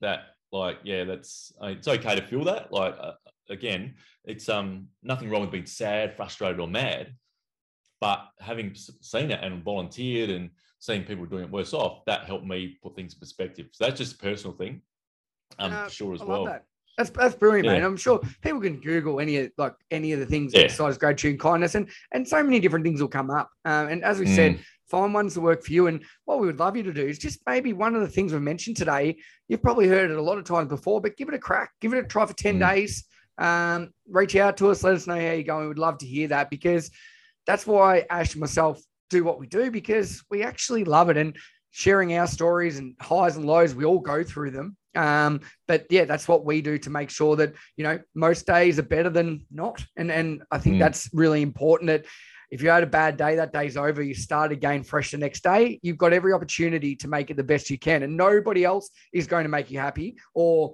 That 0.02 0.20
like, 0.52 0.80
yeah, 0.84 1.04
that's 1.04 1.52
it's 1.62 1.88
okay 1.88 2.16
to 2.16 2.26
feel 2.26 2.44
that. 2.46 2.72
Like, 2.72 2.96
uh, 3.00 3.14
again, 3.50 3.96
it's 4.26 4.50
um 4.50 4.88
nothing 5.04 5.30
wrong 5.30 5.42
with 5.42 5.52
being 5.52 5.66
sad, 5.66 6.16
frustrated, 6.16 6.60
or 6.60 6.68
mad 6.68 7.14
but 8.00 8.28
having 8.40 8.74
seen 8.76 9.32
it 9.32 9.44
and 9.44 9.64
volunteered 9.64 10.30
and 10.30 10.50
seeing 10.80 11.04
people 11.04 11.26
doing 11.26 11.44
it 11.44 11.52
worse 11.52 11.74
off, 11.74 12.06
that 12.06 12.26
helped 12.26 12.46
me 12.46 12.78
put 12.84 12.96
things 12.96 13.14
in 13.14 13.20
perspective. 13.20 13.68
So 13.72 13.86
that's 13.86 13.98
just 13.98 14.16
a 14.16 14.18
personal 14.18 14.56
thing, 14.56 14.82
um, 15.60 15.74
uh, 15.74 15.86
for 15.86 15.90
sure 15.90 16.14
as 16.14 16.22
I 16.22 16.26
well. 16.26 16.46
That. 16.46 16.66
That's 16.98 17.12
that's 17.12 17.36
brilliant, 17.36 17.66
yeah. 17.66 17.74
man. 17.74 17.84
I'm 17.84 17.98
sure 17.98 18.20
people 18.42 18.60
can 18.60 18.80
Google 18.80 19.20
any 19.20 19.38
of 19.38 19.52
like 19.58 19.76
any 19.92 20.14
of 20.14 20.20
the 20.20 20.26
things 20.26 20.52
yeah. 20.54 20.64
besides 20.64 20.98
gratitude 20.98 21.32
and 21.32 21.40
kindness, 21.40 21.76
and 21.76 21.90
and 22.12 22.28
so 22.28 22.42
many 22.44 22.60
different 22.60 22.84
things 22.84 23.00
will 23.00 23.08
come 23.08 23.30
up. 23.30 23.52
Um, 23.66 23.90
and 23.90 24.04
as 24.04 24.20
we 24.20 24.26
mm. 24.26 24.36
said, 24.36 24.60
find 24.90 25.14
ones 25.14 25.34
that 25.34 25.42
work 25.42 25.64
for 25.64 25.74
you. 25.74 25.88
And 25.88 26.04
what 26.26 26.40
we 26.40 26.48
would 26.48 26.60
love 26.60 26.78
you 26.78 26.84
to 26.84 26.94
do 26.94 27.06
is 27.06 27.20
just 27.20 27.40
maybe 27.48 27.74
one 27.74 27.96
of 27.96 28.02
the 28.02 28.08
things 28.08 28.34
we 28.34 28.40
mentioned 28.40 28.78
today. 28.78 29.18
You've 29.48 29.62
probably 29.62 29.88
heard 29.88 30.12
it 30.12 30.18
a 30.18 30.22
lot 30.22 30.38
of 30.38 30.46
times 30.46 30.70
before, 30.70 31.02
but 31.02 31.18
give 31.18 31.30
it 31.30 31.36
a 31.36 31.40
crack, 31.40 31.72
give 31.82 31.94
it 31.94 32.04
a 32.04 32.08
try 32.08 32.26
for 32.26 32.34
10 32.34 32.60
mm. 32.60 32.74
days. 32.74 33.06
Um, 33.38 33.92
reach 34.10 34.36
out 34.36 34.58
to 34.58 34.70
us, 34.70 34.84
let 34.84 34.96
us 34.96 35.08
know 35.08 35.16
how 35.16 35.20
you're 35.20 35.44
going. 35.44 35.64
We 35.64 35.68
would 35.68 35.80
love 35.80 36.00
to 36.00 36.08
hear 36.08 36.30
that 36.30 36.50
because 36.50 36.90
that's 37.46 37.68
why 37.68 38.06
Ash 38.10 38.34
and 38.34 38.42
myself 38.42 38.82
do 39.10 39.24
what 39.24 39.40
we 39.40 39.48
do 39.48 39.72
because 39.72 40.24
we 40.30 40.44
actually 40.44 40.84
love 40.84 41.10
it. 41.10 41.18
And 41.18 41.38
sharing 41.72 42.18
our 42.18 42.28
stories 42.28 42.80
and 42.80 42.96
highs 43.00 43.38
and 43.38 43.46
lows, 43.46 43.76
we 43.76 43.86
all 43.86 44.00
go 44.00 44.24
through 44.24 44.52
them. 44.52 44.76
Um, 44.96 45.42
but 45.68 45.86
yeah, 45.90 46.06
that's 46.06 46.28
what 46.28 46.44
we 46.44 46.62
do 46.62 46.78
to 46.80 46.90
make 46.90 47.12
sure 47.12 47.36
that 47.36 47.54
you 47.76 47.84
know 47.84 48.00
most 48.16 48.48
days 48.48 48.80
are 48.80 48.84
better 48.84 49.12
than 49.12 49.46
not, 49.52 49.86
and 49.96 50.12
and 50.12 50.42
I 50.50 50.58
think 50.58 50.78
mm. 50.78 50.80
that's 50.80 51.10
really 51.14 51.44
important. 51.44 51.88
That 51.88 52.06
if 52.50 52.62
you 52.62 52.70
had 52.70 52.84
a 52.84 52.88
bad 52.88 53.18
day, 53.18 53.36
that 53.36 53.52
day's 53.52 53.78
over. 53.78 54.02
You 54.02 54.14
start 54.14 54.52
again 54.52 54.84
fresh 54.84 55.12
the 55.12 55.18
next 55.18 55.44
day. 55.44 55.80
You've 55.82 55.98
got 55.98 56.14
every 56.14 56.34
opportunity 56.34 56.96
to 56.98 57.08
make 57.08 57.30
it 57.30 57.38
the 57.38 57.44
best 57.44 57.70
you 57.70 57.78
can, 57.78 58.04
and 58.04 58.16
nobody 58.16 58.64
else 58.64 58.90
is 59.14 59.28
going 59.28 59.44
to 59.44 59.50
make 59.50 59.70
you 59.70 59.80
happy 59.80 60.18
or 60.34 60.74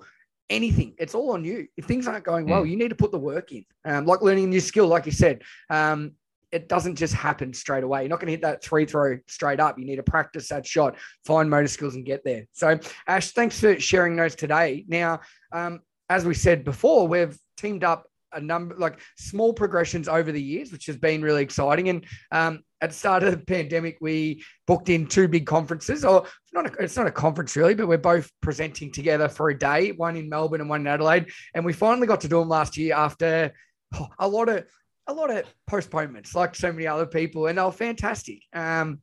anything. 0.49 0.93
It's 0.99 1.15
all 1.15 1.31
on 1.31 1.43
you. 1.43 1.67
If 1.77 1.85
things 1.85 2.07
aren't 2.07 2.25
going 2.25 2.47
well, 2.47 2.63
mm. 2.63 2.69
you 2.69 2.75
need 2.75 2.89
to 2.89 2.95
put 2.95 3.11
the 3.11 3.19
work 3.19 3.51
in. 3.51 3.65
Um, 3.85 4.05
like 4.05 4.21
learning 4.21 4.45
a 4.45 4.47
new 4.47 4.59
skill, 4.59 4.87
like 4.87 5.05
you 5.05 5.11
said. 5.11 5.41
Um, 5.69 6.13
it 6.51 6.69
doesn't 6.69 6.97
just 6.97 7.15
happen 7.15 7.51
straight 7.51 7.83
away. 7.83 8.01
You're 8.01 8.09
not 8.09 8.19
going 8.19 8.27
to 8.27 8.33
hit 8.33 8.43
that 8.43 8.63
three 8.63 8.85
throw 8.85 9.17
straight 9.27 9.59
up. 9.59 9.79
You 9.79 9.85
need 9.85 9.95
to 9.95 10.03
practice 10.03 10.49
that 10.49 10.67
shot, 10.67 10.97
find 11.25 11.49
motor 11.49 11.67
skills, 11.67 11.95
and 11.95 12.05
get 12.05 12.23
there. 12.23 12.45
So, 12.51 12.79
Ash, 13.07 13.31
thanks 13.31 13.59
for 13.59 13.79
sharing 13.79 14.15
those 14.15 14.35
today. 14.35 14.85
Now, 14.87 15.21
um, 15.51 15.79
as 16.09 16.25
we 16.25 16.35
said 16.35 16.63
before, 16.63 17.07
we've 17.07 17.35
teamed 17.57 17.83
up 17.83 18.05
a 18.33 18.41
number 18.41 18.75
like 18.75 18.99
small 19.17 19.53
progressions 19.53 20.07
over 20.07 20.31
the 20.31 20.41
years, 20.41 20.71
which 20.71 20.85
has 20.87 20.97
been 20.97 21.21
really 21.21 21.43
exciting. 21.43 21.89
And 21.89 22.05
um, 22.31 22.63
at 22.81 22.89
the 22.89 22.95
start 22.95 23.23
of 23.23 23.31
the 23.31 23.45
pandemic, 23.45 23.97
we 24.01 24.43
booked 24.67 24.89
in 24.89 25.07
two 25.07 25.27
big 25.27 25.45
conferences, 25.45 26.03
or 26.03 26.25
not 26.53 26.67
a, 26.67 26.83
it's 26.83 26.97
not 26.97 27.07
a 27.07 27.11
conference 27.11 27.55
really, 27.55 27.75
but 27.75 27.87
we're 27.87 27.97
both 27.97 28.29
presenting 28.41 28.91
together 28.91 29.29
for 29.29 29.49
a 29.49 29.57
day, 29.57 29.91
one 29.91 30.15
in 30.15 30.29
Melbourne 30.29 30.61
and 30.61 30.69
one 30.69 30.81
in 30.81 30.87
Adelaide. 30.87 31.31
And 31.53 31.63
we 31.63 31.73
finally 31.73 32.07
got 32.07 32.21
to 32.21 32.27
do 32.27 32.39
them 32.39 32.49
last 32.49 32.77
year 32.77 32.95
after 32.95 33.53
oh, 33.95 34.09
a 34.19 34.27
lot 34.27 34.49
of 34.49 34.65
a 35.07 35.13
lot 35.13 35.29
of 35.29 35.45
postponements, 35.67 36.33
like 36.33 36.55
so 36.55 36.71
many 36.71 36.87
other 36.87 37.05
people, 37.05 37.47
and 37.47 37.57
they 37.57 37.63
were 37.63 37.71
fantastic. 37.71 38.41
Um, 38.53 39.01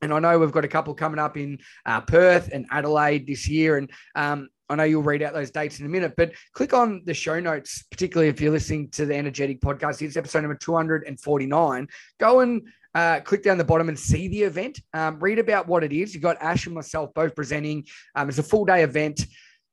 and 0.00 0.12
I 0.12 0.20
know 0.20 0.38
we've 0.38 0.52
got 0.52 0.64
a 0.64 0.68
couple 0.68 0.94
coming 0.94 1.18
up 1.18 1.36
in 1.36 1.58
uh, 1.84 2.00
Perth 2.02 2.50
and 2.52 2.66
Adelaide 2.70 3.26
this 3.26 3.48
year, 3.48 3.78
and 3.78 3.90
um, 4.14 4.48
I 4.68 4.74
know 4.74 4.84
you'll 4.84 5.02
read 5.02 5.22
out 5.22 5.32
those 5.32 5.50
dates 5.50 5.80
in 5.80 5.86
a 5.86 5.88
minute. 5.88 6.14
But 6.16 6.32
click 6.52 6.74
on 6.74 7.02
the 7.04 7.14
show 7.14 7.40
notes, 7.40 7.84
particularly 7.90 8.28
if 8.28 8.40
you're 8.40 8.52
listening 8.52 8.90
to 8.90 9.06
the 9.06 9.16
Energetic 9.16 9.60
podcast. 9.60 10.02
It's 10.02 10.16
episode 10.16 10.40
number 10.40 10.56
249. 10.56 11.88
Go 12.18 12.40
and 12.40 12.68
uh, 12.94 13.20
click 13.20 13.42
down 13.42 13.58
the 13.58 13.64
bottom 13.64 13.88
and 13.88 13.98
see 13.98 14.28
the 14.28 14.42
event. 14.42 14.80
Um, 14.92 15.18
read 15.20 15.38
about 15.38 15.68
what 15.68 15.84
it 15.84 15.92
is. 15.92 16.14
You've 16.14 16.22
got 16.22 16.36
Ash 16.40 16.66
and 16.66 16.74
myself 16.74 17.14
both 17.14 17.34
presenting. 17.34 17.86
Um, 18.14 18.28
it's 18.28 18.38
a 18.38 18.42
full 18.42 18.64
day 18.64 18.82
event. 18.82 19.26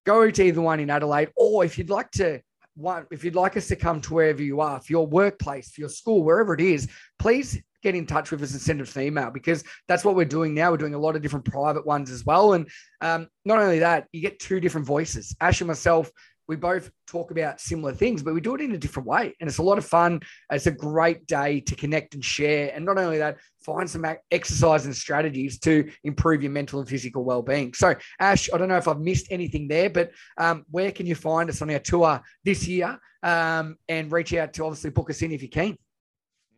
Go 0.05 0.29
to 0.29 0.43
either 0.43 0.61
one 0.61 0.79
in 0.79 0.89
Adelaide, 0.89 1.29
or 1.35 1.65
if 1.65 1.77
you'd 1.77 1.89
like 1.89 2.11
to 2.11 2.41
one, 2.75 3.07
if 3.09 3.23
you'd 3.23 3.35
like 3.35 3.57
us 3.57 3.67
to 3.69 3.75
come 3.75 4.01
to 4.01 4.13
wherever 4.13 4.43
you 4.43 4.61
are, 4.61 4.79
for 4.79 4.91
your 4.91 5.07
workplace, 5.07 5.71
for 5.71 5.81
your 5.81 5.89
school, 5.89 6.23
wherever 6.23 6.53
it 6.53 6.61
is, 6.61 6.87
please 7.17 7.61
get 7.85 7.95
in 7.95 8.05
touch 8.05 8.31
with 8.31 8.41
us 8.41 8.51
and 8.51 8.61
send 8.61 8.81
us 8.81 8.95
an 8.95 9.03
email 9.03 9.29
because 9.31 9.63
that's 9.87 10.03
what 10.03 10.15
we're 10.15 10.25
doing 10.25 10.53
now. 10.53 10.71
We're 10.71 10.77
doing 10.77 10.95
a 10.95 10.99
lot 10.99 11.15
of 11.15 11.21
different 11.21 11.45
private 11.45 11.85
ones 11.85 12.09
as 12.09 12.25
well. 12.25 12.53
And 12.53 12.67
um, 13.01 13.27
not 13.45 13.59
only 13.59 13.79
that, 13.79 14.07
you 14.11 14.21
get 14.21 14.39
two 14.39 14.59
different 14.59 14.87
voices. 14.87 15.35
Ash 15.39 15.61
and 15.61 15.67
myself 15.67 16.11
we 16.47 16.55
both 16.55 16.91
talk 17.07 17.31
about 17.31 17.59
similar 17.59 17.93
things, 17.93 18.21
but 18.21 18.33
we 18.33 18.41
do 18.41 18.55
it 18.55 18.61
in 18.61 18.73
a 18.73 18.77
different 18.77 19.07
way. 19.07 19.35
And 19.39 19.47
it's 19.47 19.57
a 19.57 19.63
lot 19.63 19.77
of 19.77 19.85
fun. 19.85 20.21
It's 20.51 20.67
a 20.67 20.71
great 20.71 21.25
day 21.25 21.59
to 21.61 21.75
connect 21.75 22.13
and 22.13 22.23
share. 22.23 22.71
And 22.73 22.85
not 22.85 22.97
only 22.97 23.17
that, 23.17 23.37
find 23.63 23.89
some 23.89 24.05
exercise 24.31 24.85
and 24.85 24.95
strategies 24.95 25.59
to 25.61 25.89
improve 26.03 26.43
your 26.43 26.51
mental 26.51 26.79
and 26.79 26.87
physical 26.87 27.23
well-being. 27.23 27.73
So, 27.73 27.95
Ash, 28.19 28.49
I 28.53 28.57
don't 28.57 28.69
know 28.69 28.77
if 28.77 28.87
I've 28.87 28.99
missed 28.99 29.27
anything 29.31 29.67
there, 29.67 29.89
but 29.89 30.11
um, 30.37 30.65
where 30.69 30.91
can 30.91 31.07
you 31.07 31.15
find 31.15 31.49
us 31.49 31.61
on 31.61 31.71
our 31.71 31.79
tour 31.79 32.21
this 32.43 32.67
year? 32.67 32.99
Um, 33.23 33.77
and 33.89 34.11
reach 34.11 34.35
out 34.35 34.53
to 34.53 34.65
obviously 34.65 34.91
book 34.91 35.09
us 35.09 35.23
in 35.23 35.31
if 35.31 35.41
you 35.41 35.49
can. 35.49 35.77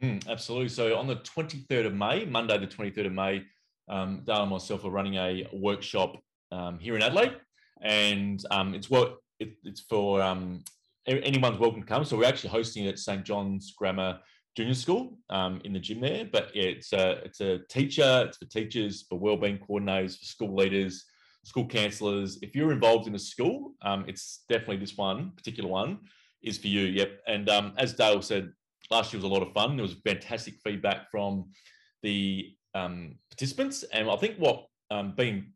Mm, 0.02 0.28
absolutely. 0.28 0.70
So 0.70 0.95
on 0.95 1.08
the 1.08 1.18
23rd 1.18 1.88
of 1.88 1.93
May, 1.93 2.26
Monday, 2.26 2.58
the 2.58 2.68
23rd 2.68 3.08
of 3.08 3.14
May, 3.14 3.43
um, 3.89 4.24
Dale 4.26 4.43
and 4.43 4.52
myself 4.52 4.86
are 4.86 4.91
running 4.91 5.16
a 5.16 5.48
workshop 5.54 6.18
um, 6.52 6.78
here 6.80 6.95
in 6.95 7.02
Adelaide. 7.02 7.38
And 7.82 8.43
um, 8.52 8.74
it's 8.74 8.89
what 8.89 9.18
it, 9.39 9.54
it's 9.64 9.82
for 9.82 10.22
um, 10.22 10.64
anyone's 11.08 11.60
welcome 11.60 11.82
to 11.82 11.88
come. 11.88 12.06
So 12.06 12.18
we're 12.18 12.26
actually 12.26 12.50
hosting 12.52 12.86
it 12.86 12.89
at 12.89 13.00
St 13.00 13.24
John's 13.24 13.74
Grammar 13.78 14.20
Junior 14.56 14.74
School 14.74 15.18
um, 15.30 15.62
in 15.64 15.74
the 15.74 15.80
gym 15.80 16.02
there. 16.02 16.26
But 16.32 16.56
yeah, 16.56 16.64
it's 16.64 16.93
a 16.93 17.22
it's 17.24 17.41
a 17.41 17.60
teacher. 17.70 18.26
It's 18.28 18.38
for 18.38 18.45
teachers, 18.45 19.06
for 19.08 19.20
wellbeing 19.20 19.60
coordinators, 19.60 20.18
for 20.18 20.26
school 20.26 20.56
leaders, 20.56 21.06
school 21.43 21.68
counsellors. 21.68 22.39
If 22.41 22.56
you're 22.56 22.72
involved 22.72 23.08
in 23.08 23.16
a 23.16 23.20
school, 23.20 23.74
um, 23.84 24.06
it's 24.08 24.43
definitely 24.50 24.78
this 24.78 24.98
one 24.98 25.32
particular 25.36 25.70
one 25.70 26.00
is 26.41 26.58
for 26.58 26.68
you. 26.68 26.82
Yep. 26.82 27.20
And 27.28 27.50
um, 27.50 27.74
as 27.78 27.93
Dale 27.93 28.22
said, 28.22 28.52
last 28.90 29.14
year 29.14 29.22
was 29.22 29.30
a 29.30 29.34
lot 29.34 29.42
of 29.42 29.54
fun. 29.54 29.76
There 29.76 29.84
was 29.84 29.96
fantastic 30.06 30.56
feedback 30.64 31.10
from 31.12 31.50
the 32.04 32.54
um, 32.74 33.16
participants, 33.30 33.84
and 33.92 34.10
I 34.10 34.16
think 34.18 34.38
what 34.38 34.66
um, 34.92 35.14
being 35.16 35.54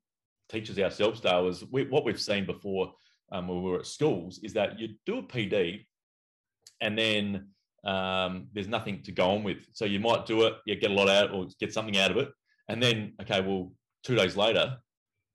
teachers 0.50 0.78
ourselves, 0.78 1.22
Dale, 1.22 1.48
is 1.48 1.64
we, 1.72 1.86
what 1.86 2.04
we've 2.04 2.20
seen 2.20 2.46
before 2.46 2.94
um, 3.32 3.48
when 3.48 3.64
we 3.64 3.72
were 3.72 3.80
at 3.80 3.86
schools 3.86 4.40
is 4.44 4.54
that 4.54 4.80
you 4.80 4.90
do 5.06 5.20
a 5.20 5.24
PD 5.24 5.86
and 6.82 6.98
then 6.98 7.48
um, 7.86 8.48
there's 8.54 8.68
nothing 8.68 9.02
to 9.04 9.12
go 9.12 9.32
on 9.32 9.44
with. 9.44 9.66
So 9.74 9.86
you 9.86 10.00
might 10.00 10.26
do 10.26 10.44
it, 10.44 10.56
you 10.66 10.76
get 10.76 10.92
a 10.92 10.94
lot 10.94 11.10
out 11.10 11.32
or 11.32 11.48
get 11.60 11.74
something 11.74 11.98
out 11.98 12.12
of 12.12 12.18
it. 12.18 12.30
And 12.68 12.82
then, 12.82 13.14
okay, 13.22 13.42
well, 13.42 13.72
two 14.04 14.16
days 14.16 14.36
later, 14.36 14.78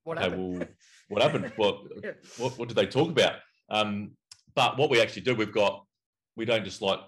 what 0.05 0.19
okay, 0.19 0.29
happened? 0.29 0.59
well, 0.59 0.69
what 1.09 1.23
happened? 1.23 1.53
what, 1.57 1.79
yeah. 2.05 2.11
what, 2.37 2.59
what 2.59 2.69
did 2.69 2.77
they 2.77 2.87
talk 2.87 3.11
about? 3.11 3.37
Um, 3.71 4.13
but 4.55 4.79
what 4.79 4.91
we 4.91 5.01
actually 5.01 5.23
do, 5.23 5.35
we've 5.35 5.53
got, 5.53 5.85
we 6.37 6.45
don't 6.45 6.65
just 6.65 6.83
like 6.83 7.01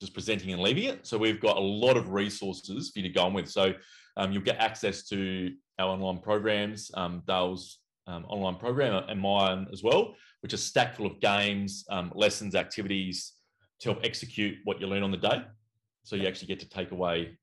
just 0.00 0.14
presenting 0.14 0.52
and 0.52 0.62
leaving 0.62 0.84
it. 0.84 1.06
So 1.06 1.18
we've 1.18 1.40
got 1.40 1.56
a 1.56 1.60
lot 1.60 1.96
of 1.96 2.10
resources 2.10 2.90
for 2.90 2.98
you 2.98 3.08
to 3.08 3.14
go 3.14 3.22
on 3.22 3.32
with. 3.32 3.48
So 3.48 3.74
um, 4.16 4.32
you'll 4.32 4.42
get 4.42 4.58
access 4.58 5.06
to 5.08 5.52
our 5.78 5.88
online 5.88 6.18
programs. 6.18 6.90
Um, 6.94 7.22
Dale's 7.26 7.78
um, 8.06 8.24
online 8.28 8.56
program 8.56 9.04
and 9.08 9.20
mine 9.20 9.66
as 9.72 9.82
well, 9.82 10.14
which 10.40 10.54
is 10.54 10.62
stacked 10.62 10.96
full 10.96 11.06
of 11.06 11.20
games, 11.20 11.84
um, 11.90 12.12
lessons, 12.14 12.54
activities 12.54 13.32
to 13.80 13.92
help 13.92 14.04
execute 14.04 14.58
what 14.64 14.80
you 14.80 14.86
learn 14.86 15.02
on 15.02 15.10
the 15.10 15.16
day. 15.16 15.42
So 16.04 16.16
you 16.16 16.26
actually 16.26 16.48
get 16.48 16.60
to 16.60 16.68
take 16.68 16.92
away 16.92 17.36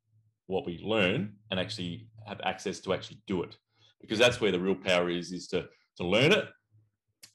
what 0.47 0.65
we 0.65 0.79
learn 0.83 1.33
and 1.51 1.59
actually 1.59 2.07
have 2.25 2.39
access 2.43 2.79
to 2.81 2.93
actually 2.93 3.21
do 3.27 3.43
it, 3.43 3.57
because 4.01 4.19
that's 4.19 4.39
where 4.39 4.51
the 4.51 4.59
real 4.59 4.75
power 4.75 5.09
is: 5.09 5.31
is 5.31 5.47
to 5.49 5.67
to 5.97 6.03
learn 6.05 6.31
it 6.31 6.47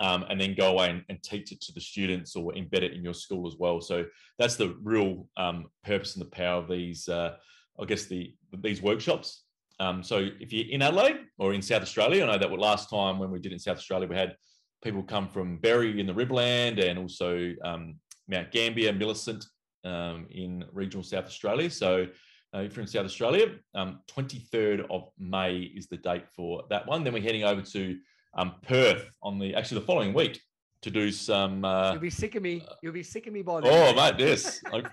um, 0.01 0.25
and 0.29 0.41
then 0.41 0.55
go 0.55 0.73
away 0.73 0.91
and, 0.91 1.05
and, 1.09 1.23
teach 1.23 1.51
it 1.51 1.61
to 1.61 1.73
the 1.73 1.81
students 1.81 2.37
or 2.37 2.53
embed 2.53 2.83
it 2.83 2.93
in 2.93 3.03
your 3.03 3.15
school 3.15 3.49
as 3.49 3.57
well. 3.59 3.81
So 3.81 4.05
that's 4.39 4.57
the 4.57 4.77
real 4.83 5.29
um, 5.37 5.67
purpose 5.85 6.15
and 6.15 6.25
the 6.25 6.31
power 6.31 6.63
of 6.63 6.69
these, 6.69 7.09
uh, 7.09 7.35
I 7.81 7.85
guess, 7.85 8.05
the 8.05 8.35
these 8.53 8.81
workshops. 8.81 9.45
Um, 9.81 10.03
so 10.03 10.29
if 10.41 10.53
you're 10.53 10.71
in 10.71 10.83
Adelaide 10.83 11.21
or 11.39 11.53
in 11.53 11.63
South 11.63 11.83
Australia, 11.83 12.25
I 12.25 12.27
know 12.27 12.39
that 12.39 12.53
last 12.53 12.91
time 12.91 13.19
when 13.19 13.31
we 13.31 13.39
did 13.39 13.53
in 13.53 13.59
South 13.59 13.77
Australia, 13.77 14.09
we 14.09 14.17
had 14.17 14.37
people 14.83 15.03
come 15.03 15.29
from 15.29 15.59
Berri 15.59 16.01
in 16.01 16.07
the 16.07 16.15
Riverland 16.15 16.83
and 16.83 16.99
also 16.99 17.53
um, 17.65 17.97
Mount 18.29 18.51
Gambier, 18.51 18.93
Millicent 18.93 19.45
um, 19.85 20.27
in 20.31 20.65
regional 20.73 21.05
South 21.05 21.27
Australia. 21.27 21.71
So 21.71 22.07
uh, 22.55 22.61
if 22.61 22.75
you're 22.75 22.83
in 22.83 22.89
South 22.89 23.05
Australia, 23.05 23.55
23rd 23.77 24.81
um, 24.81 24.87
of 24.91 25.09
May 25.19 25.59
is 25.59 25.87
the 25.89 25.97
date 25.97 26.29
for 26.35 26.63
that 26.71 26.87
one. 26.87 27.05
Then 27.05 27.13
we're 27.13 27.23
heading 27.23 27.45
over 27.45 27.63
to 27.63 27.99
um, 28.35 28.55
Perth 28.63 29.11
on 29.23 29.39
the 29.39 29.55
actually 29.55 29.81
the 29.81 29.87
following 29.87 30.13
week 30.13 30.41
to 30.83 30.91
do 30.91 31.11
some. 31.11 31.65
Uh, 31.65 31.93
You'll 31.93 32.01
be 32.01 32.11
sick 32.11 32.35
of 32.35 32.43
me. 32.43 32.63
You'll 32.83 32.93
be 32.93 33.03
sick 33.03 33.27
of 33.27 33.33
me 33.33 33.43
by 33.43 33.61
then. 33.61 33.71
Oh, 33.73 33.95
mate, 33.95 34.15
yes. 34.19 34.61
Like, 34.73 34.87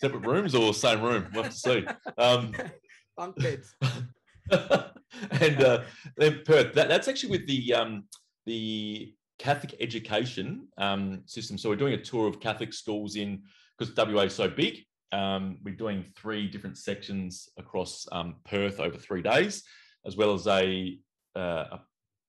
separate 0.00 0.26
rooms 0.26 0.54
or 0.54 0.72
same 0.72 1.02
room? 1.02 1.28
We'll 1.32 1.44
have 1.44 1.52
to 1.52 1.58
see. 1.58 1.86
Um, 2.16 2.54
bunk 3.16 3.36
beds. 3.36 3.74
and 4.50 5.62
uh, 5.62 5.82
then 6.16 6.42
Perth. 6.44 6.74
That, 6.74 6.88
that's 6.88 7.08
actually 7.08 7.30
with 7.30 7.46
the 7.46 7.74
um, 7.74 8.04
the 8.46 9.14
Catholic 9.38 9.74
education 9.80 10.68
um, 10.78 11.22
system. 11.26 11.58
So 11.58 11.68
we're 11.68 11.76
doing 11.76 11.94
a 11.94 12.02
tour 12.02 12.28
of 12.28 12.40
Catholic 12.40 12.72
schools 12.72 13.16
in 13.16 13.42
because 13.78 13.94
WA 13.96 14.22
is 14.22 14.34
so 14.34 14.48
big. 14.48 14.84
Um, 15.12 15.58
we're 15.62 15.74
doing 15.74 16.04
three 16.16 16.48
different 16.48 16.78
sections 16.78 17.48
across 17.58 18.06
um, 18.12 18.36
Perth 18.44 18.80
over 18.80 18.96
three 18.96 19.22
days, 19.22 19.62
as 20.04 20.16
well 20.16 20.34
as 20.34 20.46
a, 20.46 20.98
uh, 21.36 21.64
a 21.72 21.80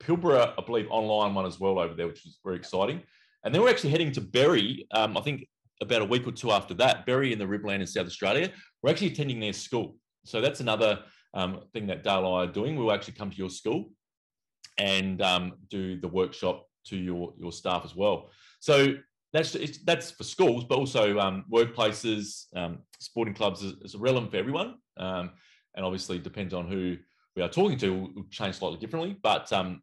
Pilbara, 0.04 0.54
I 0.58 0.66
believe, 0.66 0.88
online 0.90 1.34
one 1.34 1.46
as 1.46 1.60
well 1.60 1.80
over 1.80 1.94
there, 1.94 2.08
which 2.08 2.26
is 2.26 2.40
very 2.44 2.58
exciting. 2.58 3.02
And 3.44 3.54
then 3.54 3.62
we're 3.62 3.70
actually 3.70 3.92
heading 3.92 4.12
to 4.14 4.22
Berri. 4.22 4.88
Um, 4.92 5.18
I 5.18 5.22
think 5.22 5.48
about 5.82 6.02
a 6.02 6.06
week 6.06 6.28
or 6.28 6.32
two 6.32 6.52
after 6.52 6.74
that, 6.76 7.06
Berri 7.06 7.34
in 7.34 7.40
the 7.40 7.46
Riverland 7.46 7.82
in 7.82 7.88
South 7.88 8.06
Australia. 8.06 8.52
We're 8.82 8.92
actually 8.92 9.08
attending 9.08 9.40
their 9.40 9.54
school. 9.54 9.96
So 10.26 10.42
that's 10.42 10.60
another 10.60 11.04
um, 11.34 11.62
thing 11.74 11.88
that 11.88 12.04
Dale 12.04 12.18
and 12.18 12.28
I 12.28 12.44
are 12.44 12.52
doing. 12.52 12.76
We'll 12.76 12.92
actually 12.92 13.14
come 13.14 13.30
to 13.30 13.38
your 13.38 13.50
school 13.50 13.92
and 14.78 15.22
um, 15.22 15.54
do 15.70 16.00
the 16.00 16.08
workshop 16.08 16.66
to 16.88 16.98
your, 16.98 17.34
your 17.38 17.52
staff 17.52 17.84
as 17.86 17.96
well. 17.96 18.30
So 18.60 18.96
that's 19.34 19.56
that's 19.84 20.12
for 20.12 20.24
schools, 20.24 20.64
but 20.64 20.78
also 20.78 21.20
um, 21.20 21.46
workplaces, 21.52 22.46
um, 22.56 22.80
sporting 23.00 23.34
clubs 23.34 23.62
is, 23.62 23.74
is, 23.82 23.96
relevant 23.96 24.32
for 24.32 24.38
everyone. 24.38 24.76
Um, 24.98 25.32
and 25.76 25.86
obviously 25.86 26.18
depends 26.18 26.54
on 26.54 26.68
who 26.68 26.98
we 27.38 27.44
are 27.44 27.50
talking 27.50 27.78
to 27.78 27.94
will 27.94 28.26
change 28.32 28.56
slightly 28.56 28.80
differently. 28.80 29.16
But 29.22 29.54
um, 29.54 29.82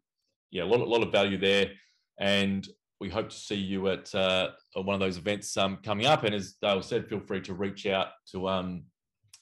yeah, 0.51 0.63
a 0.63 0.65
lot, 0.65 0.81
a 0.81 0.83
lot 0.83 1.01
of 1.01 1.11
value 1.11 1.37
there, 1.37 1.71
and 2.19 2.67
we 2.99 3.09
hope 3.09 3.29
to 3.29 3.35
see 3.35 3.55
you 3.55 3.87
at 3.87 4.13
uh, 4.13 4.49
one 4.73 4.93
of 4.93 4.99
those 4.99 5.17
events 5.17 5.55
um, 5.55 5.77
coming 5.81 6.05
up. 6.05 6.25
And 6.25 6.35
as 6.35 6.55
Dale 6.61 6.81
said, 6.81 7.07
feel 7.07 7.21
free 7.21 7.41
to 7.41 7.53
reach 7.53 7.87
out 7.87 8.07
to 8.31 8.49
um, 8.49 8.83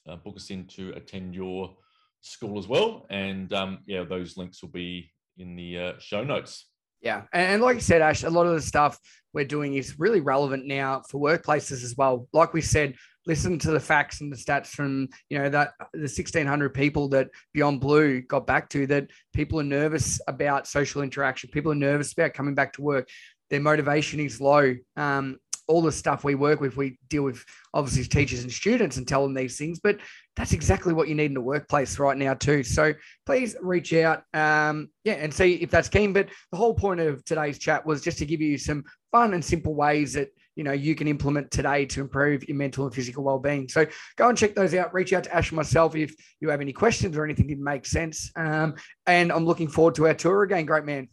uh, 0.08 0.16
book 0.18 0.36
us 0.36 0.52
in 0.52 0.66
to 0.68 0.92
attend 0.92 1.34
your 1.34 1.76
school 2.22 2.60
as 2.60 2.68
well. 2.68 3.08
And 3.10 3.52
um, 3.52 3.80
yeah, 3.88 4.04
those 4.04 4.38
links 4.38 4.62
will 4.62 4.70
be 4.70 5.12
in 5.38 5.56
the 5.56 5.80
uh, 5.80 5.94
show 6.00 6.24
notes. 6.24 6.68
Yeah. 7.02 7.24
And, 7.34 7.62
like 7.62 7.76
you 7.76 7.82
said, 7.82 8.02
Ash, 8.02 8.24
a 8.24 8.30
lot 8.30 8.46
of 8.46 8.54
the 8.54 8.62
stuff 8.62 8.98
we're 9.34 9.44
doing 9.44 9.74
is 9.74 10.00
really 10.00 10.22
relevant 10.22 10.66
now 10.68 11.02
for 11.10 11.20
workplaces 11.20 11.84
as 11.84 11.96
well. 11.98 12.30
Like 12.32 12.54
we 12.54 12.62
said, 12.62 12.96
listen 13.26 13.58
to 13.60 13.72
the 13.72 13.80
facts 13.80 14.22
and 14.22 14.32
the 14.32 14.38
stats 14.38 14.68
from, 14.68 15.08
you 15.30 15.40
know, 15.40 15.50
that 15.50 15.74
the 15.94 16.00
1600 16.00 16.74
people 16.74 17.08
that 17.10 17.30
Beyond 17.54 17.80
Blue 17.80 18.22
got 18.22 18.46
back 18.46 18.70
to 18.70 18.88
that 18.88 19.08
people 19.34 19.60
are 19.60 19.64
nervous 19.64 20.20
about 20.28 20.68
social 20.68 21.02
interaction. 21.02 21.50
People 21.52 21.72
are 21.72 21.76
nervous 21.76 22.14
about 22.14 22.34
coming 22.34 22.56
back 22.56 22.74
to 22.74 22.82
work. 22.82 23.08
Their 23.50 23.62
motivation 23.62 24.20
is 24.20 24.42
low. 24.42 24.76
Um, 24.98 25.38
all 25.68 25.82
the 25.82 25.92
stuff 25.92 26.24
we 26.24 26.36
work 26.36 26.60
with, 26.60 26.76
we 26.76 26.98
deal 27.10 27.24
with 27.24 27.44
obviously 27.74 28.04
teachers 28.04 28.44
and 28.44 28.52
students 28.52 28.98
and 28.98 29.08
tell 29.08 29.24
them 29.24 29.34
these 29.34 29.58
things, 29.58 29.80
but 29.80 29.98
that's 30.36 30.52
exactly 30.52 30.94
what 30.94 31.08
you 31.08 31.16
need 31.16 31.28
in 31.28 31.34
the 31.34 31.42
workplace 31.42 31.98
right 32.00 32.18
now 32.18 32.34
too. 32.34 32.64
So 32.64 32.94
please 33.26 33.56
reach 33.62 33.94
out, 33.94 34.24
um, 34.34 34.90
yeah, 35.04 35.14
and 35.14 35.34
see 35.34 35.56
if 35.56 35.70
that's 35.70 35.90
keen. 35.90 36.12
But 36.12 36.30
the 36.52 36.58
whole 36.58 36.74
point 36.74 37.00
of 37.00 37.24
today's 37.24 37.60
chat 37.60 37.86
was 37.86 38.02
just 38.02 38.18
to 38.18 38.26
give 38.26 38.42
you 38.42 38.58
some 38.58 38.84
fun 39.12 39.34
and 39.34 39.44
simple 39.44 39.76
ways 39.76 40.14
that 40.14 40.30
you 40.56 40.64
know 40.64 40.72
you 40.72 40.96
can 40.96 41.08
implement 41.08 41.52
today 41.52 41.86
to 41.88 42.02
improve 42.02 42.48
your 42.48 42.58
mental 42.58 42.86
and 42.86 42.94
physical 42.94 43.24
well-being. 43.24 43.68
So 43.70 43.86
go 44.18 44.30
and 44.30 44.38
check 44.38 44.56
those 44.56 44.74
out. 44.74 44.94
Reach 44.94 45.14
out 45.14 45.26
to 45.26 45.36
Ash 45.36 45.52
and 45.52 45.58
myself 45.58 45.96
if 45.96 46.14
you 46.40 46.50
have 46.50 46.62
any 46.62 46.74
questions 46.74 47.18
or 47.18 47.24
anything 47.24 47.48
didn't 47.48 47.64
make 47.64 47.86
sense. 47.86 48.32
Um, 48.36 48.76
and 49.06 49.32
I'm 49.32 49.46
looking 49.46 49.68
forward 49.68 49.96
to 49.96 50.08
our 50.08 50.14
tour 50.14 50.44
again. 50.44 50.66
Great 50.66 50.86
man. 50.86 51.10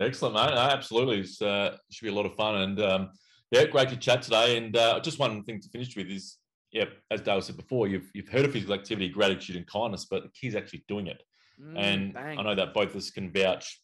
Excellent, 0.00 0.34
mate. 0.34 0.50
Absolutely, 0.50 1.20
it 1.20 1.42
uh, 1.42 1.76
should 1.90 2.04
be 2.04 2.10
a 2.10 2.14
lot 2.14 2.26
of 2.26 2.34
fun 2.34 2.56
and. 2.56 2.80
Um, 2.80 3.10
yeah, 3.52 3.66
great 3.66 3.90
to 3.90 3.96
chat 3.96 4.22
today. 4.22 4.56
And 4.56 4.74
uh, 4.76 4.98
just 5.00 5.18
one 5.18 5.44
thing 5.44 5.60
to 5.60 5.68
finish 5.68 5.94
with 5.94 6.08
is, 6.08 6.38
yeah, 6.72 6.86
as 7.10 7.20
Dale 7.20 7.42
said 7.42 7.58
before, 7.58 7.86
you've 7.86 8.10
you've 8.14 8.28
heard 8.28 8.46
of 8.46 8.52
physical 8.52 8.74
activity, 8.74 9.10
gratitude, 9.10 9.56
and 9.56 9.66
kindness, 9.66 10.06
but 10.10 10.22
the 10.22 10.30
key 10.30 10.48
is 10.48 10.56
actually 10.56 10.84
doing 10.88 11.06
it. 11.06 11.22
Mm, 11.62 11.74
and 11.76 12.14
bang. 12.14 12.38
I 12.38 12.42
know 12.42 12.54
that 12.54 12.72
both 12.72 12.90
of 12.90 12.96
us 12.96 13.10
can 13.10 13.30
vouch 13.30 13.78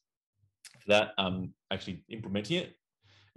for 0.81 0.89
that. 0.89 1.11
Um, 1.19 1.53
actually 1.71 2.03
implementing 2.09 2.57
it 2.57 2.78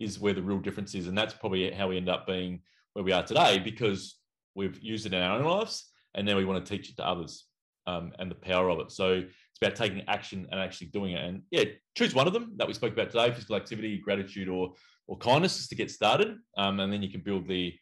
is 0.02 0.20
where 0.20 0.34
the 0.34 0.42
real 0.42 0.60
difference 0.60 0.96
is, 0.96 1.08
and 1.08 1.18
that's 1.18 1.34
probably 1.34 1.72
how 1.72 1.88
we 1.88 1.98
end 1.98 2.10
up 2.10 2.28
being 2.28 2.62
where 2.94 3.04
we 3.04 3.12
are 3.12 3.24
today 3.24 3.60
because 3.60 4.18
we've 4.56 4.80
used 4.82 5.06
it 5.06 5.14
in 5.14 5.22
our 5.22 5.38
own 5.38 5.46
lives, 5.46 5.90
and 6.16 6.28
then 6.28 6.36
we 6.36 6.46
want 6.46 6.64
to 6.66 6.78
teach 6.78 6.90
it 6.90 6.98
to 6.98 7.08
others. 7.08 7.46
Um, 7.88 8.12
and 8.20 8.30
the 8.30 8.36
power 8.36 8.70
of 8.70 8.80
it. 8.80 8.92
So 8.92 9.14
it's 9.14 9.60
about 9.60 9.76
taking 9.76 10.04
action 10.08 10.48
and 10.52 10.60
actually 10.60 10.88
doing 10.88 11.14
it. 11.14 11.26
And 11.26 11.42
yeah, 11.50 11.64
choose 11.98 12.14
one 12.14 12.28
of 12.28 12.34
them 12.34 12.54
that 12.58 12.68
we 12.68 12.76
spoke 12.76 12.94
about 12.94 13.10
today: 13.10 13.32
physical 13.32 13.56
activity, 13.56 13.98
gratitude, 13.98 14.50
or 14.50 14.74
or 15.08 15.18
kindness 15.18 15.58
just 15.58 15.70
to 15.70 15.76
get 15.76 15.92
started. 15.92 16.38
Um, 16.58 16.80
and 16.80 16.94
then 16.94 17.02
you 17.02 17.10
can 17.10 17.22
build 17.22 17.48
the 17.48 17.74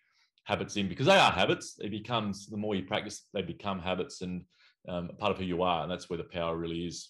habits 0.45 0.77
in 0.77 0.87
because 0.87 1.05
they 1.05 1.17
are 1.17 1.31
habits. 1.31 1.77
It 1.79 1.91
becomes 1.91 2.47
the 2.47 2.57
more 2.57 2.75
you 2.75 2.83
practice, 2.83 3.27
they 3.33 3.43
become 3.43 3.79
habits 3.79 4.21
and 4.21 4.43
um, 4.87 5.11
part 5.19 5.31
of 5.31 5.37
who 5.37 5.45
you 5.45 5.61
are. 5.61 5.83
And 5.83 5.91
that's 5.91 6.09
where 6.09 6.17
the 6.17 6.23
power 6.23 6.57
really 6.57 6.85
is. 6.87 7.09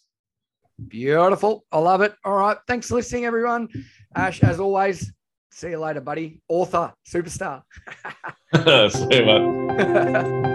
Beautiful. 0.88 1.66
I 1.72 1.80
love 1.80 2.02
it. 2.02 2.16
All 2.24 2.38
right. 2.38 2.58
Thanks 2.68 2.88
for 2.88 2.96
listening, 2.96 3.26
everyone. 3.26 3.70
Ash, 4.16 4.42
as 4.44 4.60
always, 4.60 5.12
see 5.52 5.70
you 5.70 5.80
later, 5.80 6.02
buddy. 6.02 6.42
Author, 6.48 6.94
superstar. 7.08 7.64
see 8.92 9.16
you. 9.16 10.46